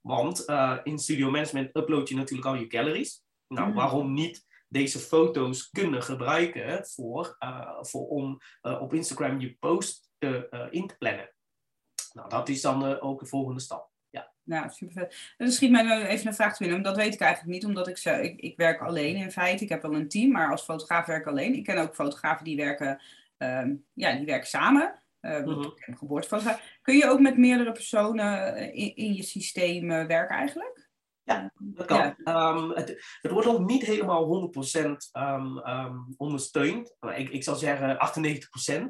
Want 0.00 0.48
uh, 0.48 0.78
in 0.82 0.98
Studio 0.98 1.30
Management 1.30 1.76
upload 1.76 2.08
je 2.08 2.14
natuurlijk 2.14 2.48
al 2.48 2.54
je 2.54 2.64
galleries. 2.68 3.24
Nou, 3.48 3.68
mm. 3.68 3.74
waarom 3.74 4.12
niet 4.12 4.46
deze 4.68 4.98
foto's 4.98 5.70
kunnen 5.70 6.02
gebruiken 6.02 6.86
voor, 6.86 7.36
voor 7.80 8.08
om 8.08 8.40
op 8.60 8.94
Instagram 8.94 9.40
je 9.40 9.56
post 9.60 10.10
te, 10.18 10.68
in 10.70 10.86
te 10.86 10.96
plannen? 10.98 11.34
Nou, 12.12 12.28
dat 12.28 12.48
is 12.48 12.60
dan 12.60 13.00
ook 13.00 13.20
de 13.20 13.26
volgende 13.26 13.60
stap. 13.60 13.90
Ja. 14.10 14.32
Nou, 14.42 14.70
super 14.70 14.94
vet. 14.94 15.34
Dan 15.36 15.50
schiet 15.50 15.70
mij 15.70 16.06
even 16.06 16.26
een 16.26 16.34
vraag 16.34 16.56
te 16.56 16.62
binnen. 16.62 16.82
Dat 16.82 16.96
weet 16.96 17.14
ik 17.14 17.20
eigenlijk 17.20 17.52
niet, 17.52 17.66
omdat 17.66 17.88
ik, 17.88 17.98
ik, 17.98 18.40
ik 18.40 18.56
werk 18.56 18.80
alleen 18.80 19.16
in 19.16 19.32
feite. 19.32 19.64
Ik 19.64 19.68
heb 19.68 19.82
wel 19.82 19.94
een 19.94 20.08
team, 20.08 20.30
maar 20.30 20.50
als 20.50 20.62
fotograaf 20.62 21.06
werk 21.06 21.20
ik 21.20 21.26
alleen. 21.26 21.54
Ik 21.54 21.64
ken 21.64 21.78
ook 21.78 21.94
fotografen 21.94 22.44
die 22.44 22.56
werken 22.56 23.00
ja, 23.92 24.16
die 24.16 24.26
werken 24.26 24.48
samen. 24.48 25.02
Uh. 25.22 25.66
Kun 26.82 26.96
je 26.96 27.06
ook 27.06 27.20
met 27.20 27.36
meerdere 27.36 27.72
personen 27.72 28.54
eh, 28.54 28.66
in, 28.66 28.96
in 28.96 29.14
je 29.14 29.22
systeem 29.22 29.90
uh, 29.90 30.06
werken 30.06 30.36
eigenlijk? 30.36 30.90
Ja, 31.22 31.52
dat 31.58 31.86
kan. 31.86 32.14
Ja. 32.24 32.48
Um, 32.48 32.70
het, 32.70 33.18
het, 33.20 33.32
wordt 33.32 33.46
nog 33.46 33.66
niet 33.66 33.82
helemaal 33.82 34.50
100% 34.76 34.86
um, 35.12 35.58
um, 35.58 36.14
ondersteund. 36.16 36.96
Ik, 37.16 37.28
ik 37.28 37.44
zou 37.44 37.56
zeggen 37.56 37.96
98%. 38.72 38.82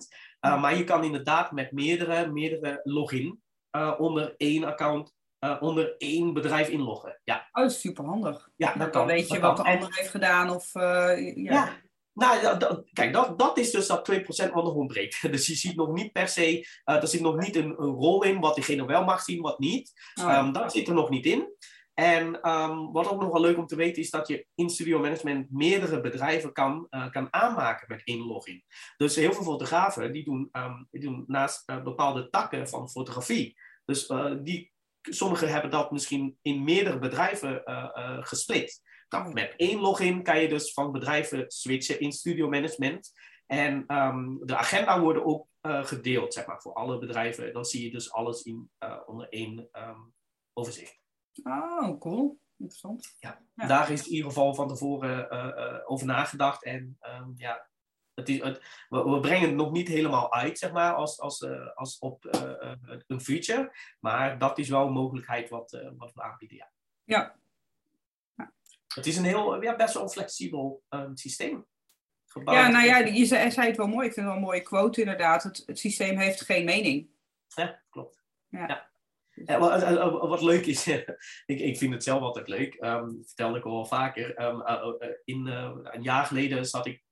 Uh, 0.46 0.60
maar 0.60 0.76
je 0.76 0.84
kan 0.84 1.04
inderdaad 1.04 1.52
met 1.52 1.72
meerdere, 1.72 2.26
meerdere 2.32 2.80
login 2.82 3.42
uh, 3.76 3.94
onder 3.98 4.34
één 4.36 4.64
account 4.64 5.14
uh, 5.44 5.56
onder 5.60 5.94
één 5.98 6.32
bedrijf 6.32 6.68
inloggen. 6.68 7.20
Ja. 7.24 7.48
Oh, 7.52 7.62
dat 7.62 7.70
is 7.70 7.80
super 7.80 8.04
handig. 8.04 8.48
Ja, 8.56 8.68
dat 8.68 8.78
dan 8.78 8.90
kan. 8.90 9.06
weet 9.06 9.28
je 9.28 9.40
wat 9.40 9.56
de 9.56 9.62
ander 9.62 9.94
heeft 9.94 10.10
gedaan. 10.10 10.50
Of, 10.50 10.72
ja. 10.72 11.32
ja. 11.34 11.80
Nou, 12.14 12.58
dat, 12.58 12.84
kijk, 12.92 13.12
dat, 13.12 13.38
dat 13.38 13.58
is 13.58 13.70
dus 13.70 13.86
dat 13.86 14.12
2% 14.12 14.16
wat 14.24 14.64
nog 14.64 14.74
ontbreekt. 14.74 15.20
Dus 15.32 15.46
je 15.46 15.54
ziet 15.54 15.76
nog 15.76 15.92
niet 15.92 16.12
per 16.12 16.28
se, 16.28 16.58
uh, 16.84 17.02
er 17.02 17.08
zit 17.08 17.20
nog 17.20 17.36
niet 17.36 17.56
een, 17.56 17.82
een, 17.82 17.94
rol 17.94 18.22
in 18.22 18.40
wat 18.40 18.54
diegene 18.54 18.86
wel 18.86 19.04
mag 19.04 19.22
zien, 19.22 19.40
wat 19.40 19.58
niet. 19.58 19.92
Oh. 20.20 20.38
Um, 20.38 20.52
dat 20.52 20.72
zit 20.72 20.88
er 20.88 20.94
nog 20.94 21.10
niet 21.10 21.26
in. 21.26 21.54
En 21.94 22.50
um, 22.50 22.92
wat 22.92 23.08
ook 23.08 23.20
nog 23.20 23.32
wel 23.32 23.40
leuk 23.40 23.56
om 23.56 23.66
te 23.66 23.76
weten 23.76 24.02
is 24.02 24.10
dat 24.10 24.28
je 24.28 24.46
in 24.54 24.70
Studio 24.70 24.98
Management 24.98 25.50
meerdere 25.50 26.00
bedrijven 26.00 26.52
kan, 26.52 26.86
uh, 26.90 27.10
kan 27.10 27.28
aanmaken 27.30 27.86
met 27.88 28.02
één 28.04 28.26
login. 28.26 28.64
Dus 28.96 29.16
heel 29.16 29.32
veel 29.32 29.42
fotografen 29.42 30.12
die 30.12 30.24
doen, 30.24 30.48
um, 30.52 30.88
die 30.90 31.00
doen 31.00 31.24
naast 31.26 31.70
uh, 31.70 31.82
bepaalde 31.82 32.30
takken 32.30 32.68
van 32.68 32.90
fotografie. 32.90 33.60
Dus 33.84 34.12
die, 34.42 34.72
sommigen 35.00 35.48
hebben 35.48 35.70
dat 35.70 35.90
misschien 35.90 36.38
in 36.42 36.64
meerdere 36.64 36.98
bedrijven 36.98 37.62
gesplit. 38.24 38.80
Met 39.20 39.54
één 39.56 39.80
login 39.80 40.22
kan 40.22 40.40
je 40.40 40.48
dus 40.48 40.72
van 40.72 40.92
bedrijven 40.92 41.50
switchen 41.50 42.00
in 42.00 42.12
Studio 42.12 42.48
Management. 42.48 43.12
En 43.46 43.96
um, 43.96 44.46
de 44.46 44.56
agenda 44.56 45.00
worden 45.00 45.24
ook 45.24 45.46
uh, 45.62 45.84
gedeeld, 45.84 46.34
zeg 46.34 46.46
maar, 46.46 46.60
voor 46.60 46.72
alle 46.72 46.98
bedrijven. 46.98 47.52
Dan 47.52 47.64
zie 47.64 47.84
je 47.84 47.90
dus 47.90 48.12
alles 48.12 48.42
in, 48.42 48.70
uh, 48.84 48.98
onder 49.06 49.28
één 49.28 49.68
um, 49.72 50.14
overzicht. 50.52 51.00
Oh, 51.42 51.98
cool. 51.98 52.40
Interessant. 52.56 53.16
Ja, 53.18 53.42
ja, 53.54 53.66
daar 53.66 53.90
is 53.90 54.06
in 54.06 54.12
ieder 54.12 54.26
geval 54.26 54.54
van 54.54 54.68
tevoren 54.68 55.28
uh, 55.32 55.78
over 55.84 56.06
nagedacht. 56.06 56.64
En 56.64 56.98
um, 57.20 57.32
ja, 57.36 57.68
het 58.14 58.28
is, 58.28 58.42
het, 58.42 58.86
we, 58.88 59.10
we, 59.10 59.20
brengen 59.20 59.48
het 59.48 59.56
nog 59.56 59.72
niet 59.72 59.88
helemaal 59.88 60.32
uit, 60.32 60.58
zeg 60.58 60.72
maar, 60.72 60.94
als, 60.94 61.20
als, 61.20 61.46
als 61.74 61.98
op 61.98 62.24
een 63.06 63.20
feature. 63.20 63.72
Maar 64.00 64.38
dat 64.38 64.58
is 64.58 64.68
wel 64.68 64.86
een 64.86 64.92
mogelijkheid 64.92 65.48
wat, 65.48 65.92
wat 65.96 66.12
we 66.12 66.22
aanbieden, 66.22 66.56
ja. 66.56 66.70
Ja, 67.04 67.41
het 68.94 69.06
is 69.06 69.16
een 69.16 69.24
heel, 69.24 69.62
ja, 69.62 69.76
best 69.76 69.94
wel 69.94 70.08
flexibel 70.08 70.82
um, 70.88 71.16
systeem. 71.16 71.66
Gebouwd. 72.26 72.58
Ja, 72.58 72.68
nou 72.68 72.86
ja, 72.86 72.96
je 72.98 73.24
zei, 73.24 73.66
het 73.66 73.76
wel 73.76 73.86
mooi. 73.86 74.06
Ik 74.06 74.12
vind 74.12 74.26
het 74.26 74.34
wel 74.34 74.34
een 74.34 74.48
mooie 74.48 74.62
quote 74.62 75.00
inderdaad. 75.00 75.42
Het, 75.42 75.62
het 75.66 75.78
systeem 75.78 76.18
heeft 76.18 76.40
geen 76.40 76.64
mening. 76.64 77.10
Ja, 77.46 77.82
klopt. 77.90 78.24
Ja. 78.48 78.66
ja. 78.66 78.90
Ja, 79.34 79.58
wat, 79.58 79.82
eh, 79.82 79.92
eh, 79.92 80.20
wat, 80.20 80.42
leuk 80.42 80.66
is, 80.66 80.86
ik, 81.52 81.60
ik 81.60 81.76
vind 81.78 81.92
het 81.92 82.02
zelf 82.02 82.20
altijd 82.20 82.48
leuk, 82.48 82.74
um, 82.74 83.16
dat 83.16 83.26
vertelde 83.26 83.58
ik 83.58 83.64
al 83.64 83.72
wel 83.72 83.86
vaker. 83.86 84.42
Um, 84.42 84.62
in, 85.24 85.46
uh, 85.46 85.70
een 85.82 86.02
jaar 86.02 86.24
geleden 86.24 86.66
zat 86.66 86.86
ik 86.86 87.02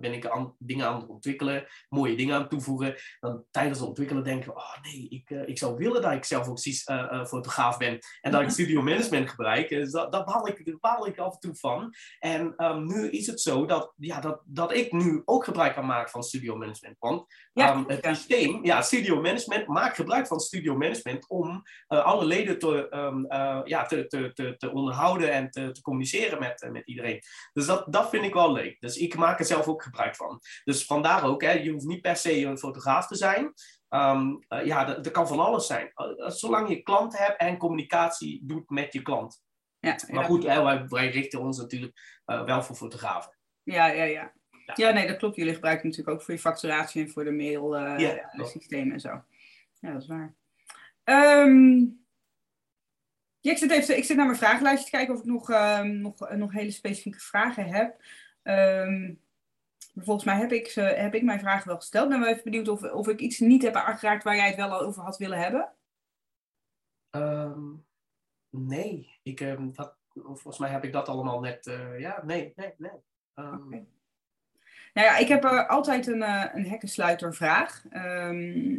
ben 0.00 0.12
ik 0.12 0.26
aan, 0.26 0.54
dingen 0.58 0.86
aan 0.86 1.00
het 1.00 1.08
ontwikkelen, 1.08 1.66
mooie 1.88 2.16
dingen 2.16 2.34
aan 2.34 2.40
het 2.40 2.50
toevoegen. 2.50 2.94
Dan 3.20 3.44
tijdens 3.50 3.78
het 3.78 3.88
ontwikkelen 3.88 4.24
denk 4.24 4.44
ik, 4.44 4.56
oh 4.56 4.82
nee, 4.82 5.08
ik, 5.08 5.30
uh, 5.30 5.48
ik 5.48 5.58
zou 5.58 5.76
willen 5.76 6.02
dat 6.02 6.12
ik 6.12 6.24
zelf 6.24 6.48
ook 6.48 6.58
uh, 6.64 7.24
fotograaf 7.24 7.76
ben. 7.76 7.98
En 8.20 8.30
dat 8.30 8.42
ik 8.42 8.50
studio 8.50 8.82
management 8.82 9.30
gebruik. 9.30 9.68
Dus 9.68 9.90
dat, 9.90 10.12
dat, 10.12 10.24
baal 10.24 10.48
ik, 10.48 10.66
daar 10.66 10.78
baal 10.80 11.06
ik 11.06 11.18
af 11.18 11.34
en 11.34 11.40
toe 11.40 11.54
van. 11.54 11.94
En 12.18 12.54
um, 12.56 12.86
nu 12.86 13.10
is 13.10 13.26
het 13.26 13.40
zo 13.40 13.66
dat, 13.66 13.92
ja, 13.96 14.20
dat, 14.20 14.42
dat 14.44 14.74
ik 14.74 14.92
nu 14.92 15.22
ook 15.24 15.44
gebruik 15.44 15.74
kan 15.74 15.86
maken 15.86 16.10
van 16.10 16.22
studio 16.22 16.56
management. 16.56 16.96
Want 16.98 17.24
ja, 17.52 17.74
um, 17.74 17.84
het 17.86 18.04
systeem, 18.04 18.64
ja, 18.64 18.82
studio 18.82 19.20
management, 19.20 19.66
maakt 19.66 19.96
gebruik 19.96 20.26
van 20.26 20.40
studio 20.40 20.76
management 20.76 21.28
om 21.28 21.62
alle 21.86 22.24
leden 22.24 22.58
te, 22.58 22.96
um, 22.96 23.26
ja, 23.66 23.86
te, 23.86 24.06
te, 24.06 24.32
te, 24.32 24.56
te, 24.56 24.72
onderhouden 24.72 25.32
en 25.32 25.50
te, 25.50 25.70
te 25.70 25.82
communiceren 25.82 26.38
met, 26.38 26.68
met 26.72 26.86
iedereen. 26.86 27.22
Dus 27.52 27.66
dat, 27.66 27.92
dat 27.92 28.08
vind 28.08 28.24
ik 28.24 28.34
wel 28.34 28.52
leuk. 28.52 28.80
Dus 28.80 28.96
ik 28.96 29.16
maak 29.16 29.38
het 29.38 29.46
zelf 29.54 29.68
ook 29.68 29.82
gebruik 29.82 30.16
van. 30.16 30.40
Dus 30.64 30.86
vandaar 30.86 31.24
ook, 31.24 31.42
hè, 31.42 31.50
je 31.50 31.70
hoeft 31.70 31.86
niet 31.86 32.00
per 32.00 32.16
se 32.16 32.44
een 32.44 32.58
fotograaf 32.58 33.06
te 33.06 33.16
zijn. 33.16 33.52
Um, 33.88 34.44
uh, 34.48 34.64
ja, 34.64 34.84
dat, 34.84 35.10
kan 35.10 35.28
van 35.28 35.38
alles 35.38 35.66
zijn. 35.66 35.92
Uh, 35.94 36.28
zolang 36.28 36.68
je 36.68 36.82
klant 36.82 37.18
hebt 37.18 37.40
en 37.40 37.58
communicatie 37.58 38.40
doet 38.42 38.70
met 38.70 38.92
je 38.92 39.02
klant. 39.02 39.42
Ja, 39.78 39.98
maar 40.10 40.24
goed, 40.24 40.42
hè, 40.42 40.62
wij, 40.62 40.86
wij, 40.88 41.10
richten 41.10 41.40
ons 41.40 41.58
natuurlijk 41.58 42.20
uh, 42.26 42.44
wel 42.44 42.62
voor 42.62 42.76
fotografen. 42.76 43.36
Ja, 43.62 43.86
ja, 43.86 44.04
ja, 44.04 44.32
ja. 44.74 44.90
Nee, 44.90 45.06
dat 45.06 45.16
klopt. 45.16 45.36
Jullie 45.36 45.54
gebruiken 45.54 45.88
natuurlijk 45.88 46.16
ook 46.16 46.22
voor 46.22 46.34
je 46.34 46.40
facturatie 46.40 47.02
en 47.02 47.10
voor 47.10 47.24
de 47.24 47.32
mail 47.32 47.76
ja, 47.98 48.30
systeem 48.36 48.92
en 48.92 49.00
zo. 49.00 49.24
Ja, 49.80 49.92
dat 49.92 50.02
is 50.02 50.08
waar. 50.08 50.34
Um, 51.04 52.04
ja, 53.40 53.50
ik, 53.50 53.58
zit 53.58 53.70
even, 53.70 53.96
ik 53.96 54.04
zit 54.04 54.16
naar 54.16 54.26
mijn 54.26 54.38
vragenlijstje 54.38 54.90
te 54.90 54.96
kijken 54.96 55.14
of 55.14 55.20
ik 55.20 55.26
nog, 55.26 55.50
um, 55.50 56.00
nog, 56.00 56.30
nog 56.30 56.52
hele 56.52 56.70
specifieke 56.70 57.20
vragen 57.20 57.68
heb. 57.68 57.96
Um, 58.42 59.23
Volgens 59.94 60.24
mij 60.24 60.36
heb 60.36 60.52
ik, 60.52 60.68
ze, 60.68 60.80
heb 60.80 61.14
ik 61.14 61.22
mijn 61.22 61.40
vragen 61.40 61.68
wel 61.68 61.76
gesteld. 61.76 62.08
Ben 62.08 62.24
even 62.24 62.44
benieuwd 62.44 62.68
of, 62.68 62.82
of 62.82 63.08
ik 63.08 63.20
iets 63.20 63.38
niet 63.38 63.62
heb 63.62 63.74
aangeraakt 63.74 64.24
waar 64.24 64.36
jij 64.36 64.46
het 64.46 64.56
wel 64.56 64.80
over 64.80 65.02
had 65.02 65.16
willen 65.16 65.38
hebben. 65.38 65.72
Um, 67.10 67.86
nee, 68.50 69.18
ik, 69.22 69.40
um, 69.40 69.72
dat, 69.72 69.96
volgens 70.14 70.58
mij 70.58 70.70
heb 70.70 70.84
ik 70.84 70.92
dat 70.92 71.08
allemaal 71.08 71.40
net. 71.40 71.66
Uh, 71.66 72.00
ja, 72.00 72.22
nee, 72.24 72.52
nee, 72.56 72.74
nee. 72.76 72.90
Um... 73.34 73.64
Okay. 73.66 73.86
Nou 74.94 75.06
ja, 75.06 75.16
ik 75.16 75.28
heb 75.28 75.44
uh, 75.44 75.68
altijd 75.68 76.06
een, 76.06 76.20
uh, 76.20 76.44
een 76.52 76.66
hekkensluitervraag. 76.66 77.82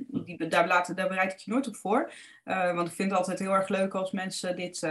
die, 0.07 0.47
daar, 0.47 0.67
laat, 0.67 0.95
daar 0.95 1.07
bereid 1.07 1.31
ik 1.31 1.39
je 1.39 1.51
nooit 1.51 1.67
op 1.67 1.75
voor. 1.75 2.11
want 2.43 2.87
ik 2.87 2.95
vind 2.95 3.09
het 3.09 3.19
altijd 3.19 3.39
heel 3.39 3.53
erg 3.53 3.67
leuk 3.67 3.93
als 3.93 4.11
mensen 4.11 4.55
dit 4.55 4.83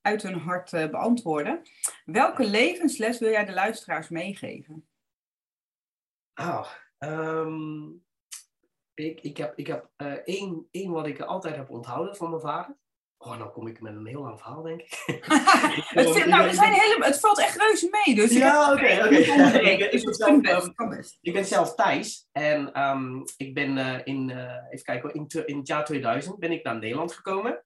uit 0.00 0.22
hun 0.22 0.38
hart 0.38 0.70
beantwoorden. 0.70 1.62
Welke 2.04 2.44
levensles 2.44 3.18
wil 3.18 3.30
jij 3.30 3.44
de 3.44 3.52
luisteraars 3.52 4.08
meegeven? 4.08 4.86
Ah, 6.34 6.66
um, 6.98 8.04
ik, 8.94 9.20
ik 9.20 9.36
heb, 9.36 9.58
ik 9.58 9.66
heb 9.66 9.90
uh, 9.96 10.12
één, 10.12 10.68
één 10.70 10.90
wat 10.90 11.06
ik 11.06 11.20
altijd 11.20 11.56
heb 11.56 11.70
onthouden 11.70 12.16
van 12.16 12.30
mijn 12.30 12.42
vader. 12.42 12.76
Oh, 13.18 13.38
nou 13.38 13.50
kom 13.50 13.66
ik 13.66 13.80
met 13.80 13.94
een 13.94 14.06
heel 14.06 14.22
lang 14.22 14.38
verhaal, 14.40 14.62
denk 14.62 14.80
ik. 14.80 15.04
het, 15.98 16.10
vind, 16.10 16.26
nou, 16.26 16.54
zijn 16.54 16.72
hele, 16.72 17.04
het 17.04 17.20
valt 17.20 17.38
echt 17.38 17.56
reuze 17.56 17.88
mee. 17.90 18.14
Dus 18.14 18.32
ja, 18.32 18.72
oké. 18.72 18.82
Okay, 18.82 18.98
okay. 18.98 19.62
ik, 19.62 19.92
ik, 19.92 20.04
ben 20.04 20.14
zelf, 20.14 20.70
um, 20.76 21.02
ik 21.20 21.32
ben 21.32 21.44
zelf 21.44 21.74
Thijs. 21.74 22.28
En 22.32 22.82
um, 22.82 23.24
ik 23.36 23.54
ben 23.54 23.76
uh, 23.76 23.98
in, 24.04 24.28
uh, 24.28 24.52
even 24.70 24.84
kijken, 24.84 25.14
in, 25.14 25.26
in 25.46 25.58
het 25.58 25.66
jaar 25.66 25.84
2000 25.84 26.38
ben 26.38 26.52
ik 26.52 26.64
naar 26.64 26.78
Nederland 26.78 27.12
gekomen. 27.12 27.64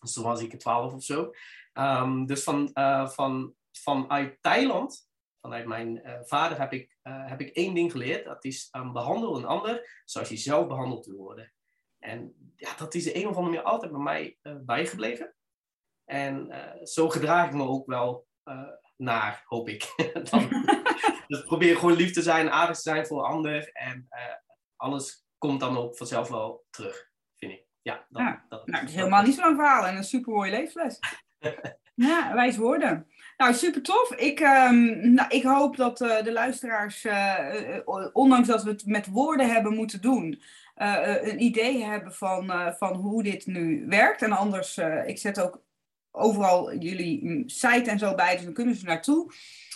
Dus 0.00 0.12
toen 0.12 0.24
was 0.24 0.42
ik 0.42 0.58
12 0.58 0.92
of 0.92 1.02
zo. 1.02 1.30
Um, 1.74 2.26
dus 2.26 2.42
van, 2.42 2.70
uh, 2.74 3.08
van, 3.08 3.54
vanuit 3.72 4.38
Thailand 4.40 5.10
vanuit 5.42 5.66
mijn 5.66 5.96
uh, 5.96 6.18
vader 6.22 6.58
heb 6.58 6.72
ik, 6.72 6.98
uh, 7.02 7.28
heb 7.28 7.40
ik 7.40 7.48
één 7.48 7.74
ding 7.74 7.90
geleerd. 7.90 8.24
Dat 8.24 8.44
is 8.44 8.68
um, 8.76 8.92
behandel 8.92 9.36
een 9.36 9.44
ander 9.44 10.02
zoals 10.04 10.28
je 10.28 10.36
zelf 10.36 10.66
behandeld 10.66 11.06
wil 11.06 11.16
worden. 11.16 11.52
En 11.98 12.52
ja, 12.56 12.76
dat 12.76 12.94
is 12.94 13.04
de 13.04 13.16
een 13.16 13.26
of 13.26 13.36
andere 13.36 13.44
manier 13.44 13.62
altijd 13.62 13.92
bij 13.92 14.00
mij 14.00 14.38
uh, 14.42 14.56
bijgebleven. 14.60 15.34
En 16.04 16.50
zo 16.82 17.08
gedraag 17.08 17.46
ik 17.46 17.54
me 17.54 17.62
ook 17.62 17.86
wel 17.86 18.26
naar, 18.96 19.42
hoop 19.44 19.68
ik. 19.68 19.94
Dan, 20.30 20.48
dus 21.28 21.44
probeer 21.44 21.76
gewoon 21.76 21.96
lief 21.96 22.12
te 22.12 22.22
zijn, 22.22 22.50
aardig 22.50 22.76
te 22.76 22.82
zijn 22.82 23.06
voor 23.06 23.18
een 23.18 23.30
ander. 23.30 23.70
En 23.72 24.08
alles 24.76 25.26
komt 25.38 25.60
dan 25.60 25.76
ook 25.76 25.96
vanzelf 25.96 26.28
wel 26.28 26.64
terug, 26.70 27.10
vind 27.36 27.52
ik. 27.52 27.66
Ja, 27.82 28.06
dat, 28.08 28.22
ja. 28.22 28.44
dat, 28.48 28.66
nou, 28.66 28.84
is 28.84 28.94
helemaal 28.94 29.22
niet 29.22 29.34
zo 29.34 29.40
lang 29.40 29.56
verhaal 29.56 29.86
en 29.86 29.96
een 29.96 30.04
super 30.04 30.32
mooie 30.32 30.50
levensles. 30.50 30.98
ja, 31.94 32.34
wijs 32.34 32.56
woorden. 32.56 33.11
Nou, 33.42 33.54
super 33.54 33.82
tof. 33.82 34.12
Ik, 34.16 34.40
um, 34.40 35.12
nou, 35.14 35.28
ik 35.28 35.42
hoop 35.42 35.76
dat 35.76 36.00
uh, 36.00 36.22
de 36.22 36.32
luisteraars, 36.32 37.04
uh, 37.04 37.78
ondanks 38.12 38.48
dat 38.48 38.62
we 38.62 38.70
het 38.70 38.86
met 38.86 39.06
woorden 39.06 39.50
hebben 39.50 39.74
moeten 39.74 40.00
doen, 40.00 40.42
een 40.74 41.42
idee 41.42 41.84
hebben 41.84 42.14
van, 42.14 42.52
van 42.78 42.94
hoe 42.94 43.22
dit 43.22 43.46
nu 43.46 43.86
werkt. 43.88 44.22
En 44.22 44.32
anders, 44.32 44.78
ik 45.06 45.18
zet 45.18 45.40
ook 45.40 45.62
overal 46.10 46.74
jullie 46.74 47.24
mm, 47.24 47.48
site 47.48 47.90
en 47.90 47.98
zo 47.98 48.14
bij, 48.14 48.34
dus 48.34 48.44
dan 48.44 48.52
kunnen 48.52 48.74
ze 48.74 48.84
naartoe. 48.84 49.32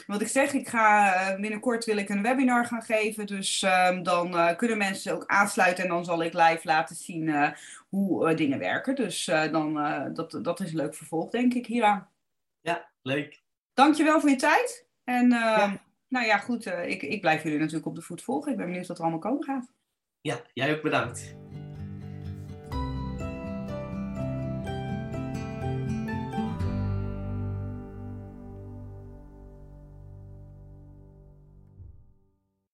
Wat 0.06 0.20
ik 0.20 0.28
zeg, 0.28 0.52
ik 0.52 0.68
ga 0.68 1.36
binnenkort 1.40 1.84
wil 1.84 1.96
ik 1.96 2.08
een 2.08 2.22
webinar 2.22 2.66
gaan 2.66 2.82
geven, 2.82 3.26
dus 3.26 3.62
um, 3.62 4.02
dan 4.02 4.56
kunnen 4.56 4.78
mensen 4.78 5.14
ook 5.14 5.26
aansluiten 5.26 5.84
en 5.84 5.90
dan 5.90 6.04
zal 6.04 6.22
ik 6.22 6.32
live 6.32 6.60
laten 6.62 6.96
zien 6.96 7.54
hoe 7.88 8.34
dingen 8.34 8.58
werken. 8.58 8.94
Dus 8.94 9.24
dan, 9.24 9.74
dat, 10.14 10.38
dat 10.42 10.60
is 10.60 10.72
leuk 10.72 10.94
vervolg, 10.94 11.30
denk 11.30 11.54
ik, 11.54 11.66
hieraan. 11.66 12.08
Ja, 12.60 12.88
leuk. 13.02 13.44
Dankjewel 13.76 14.20
voor 14.20 14.30
je 14.30 14.36
tijd. 14.36 14.86
En 15.04 15.32
uh, 15.32 15.72
nou 16.08 16.26
ja, 16.26 16.38
goed, 16.38 16.66
uh, 16.66 16.88
ik, 16.88 17.02
ik 17.02 17.20
blijf 17.20 17.42
jullie 17.42 17.58
natuurlijk 17.58 17.86
op 17.86 17.94
de 17.94 18.02
voet 18.02 18.22
volgen. 18.22 18.52
Ik 18.52 18.58
ben 18.58 18.66
benieuwd 18.66 18.86
wat 18.86 18.96
er 18.96 19.02
allemaal 19.02 19.20
komen 19.20 19.44
gaat. 19.44 19.72
Ja, 20.20 20.40
jij 20.52 20.76
ook 20.76 20.82
bedankt. 20.82 21.36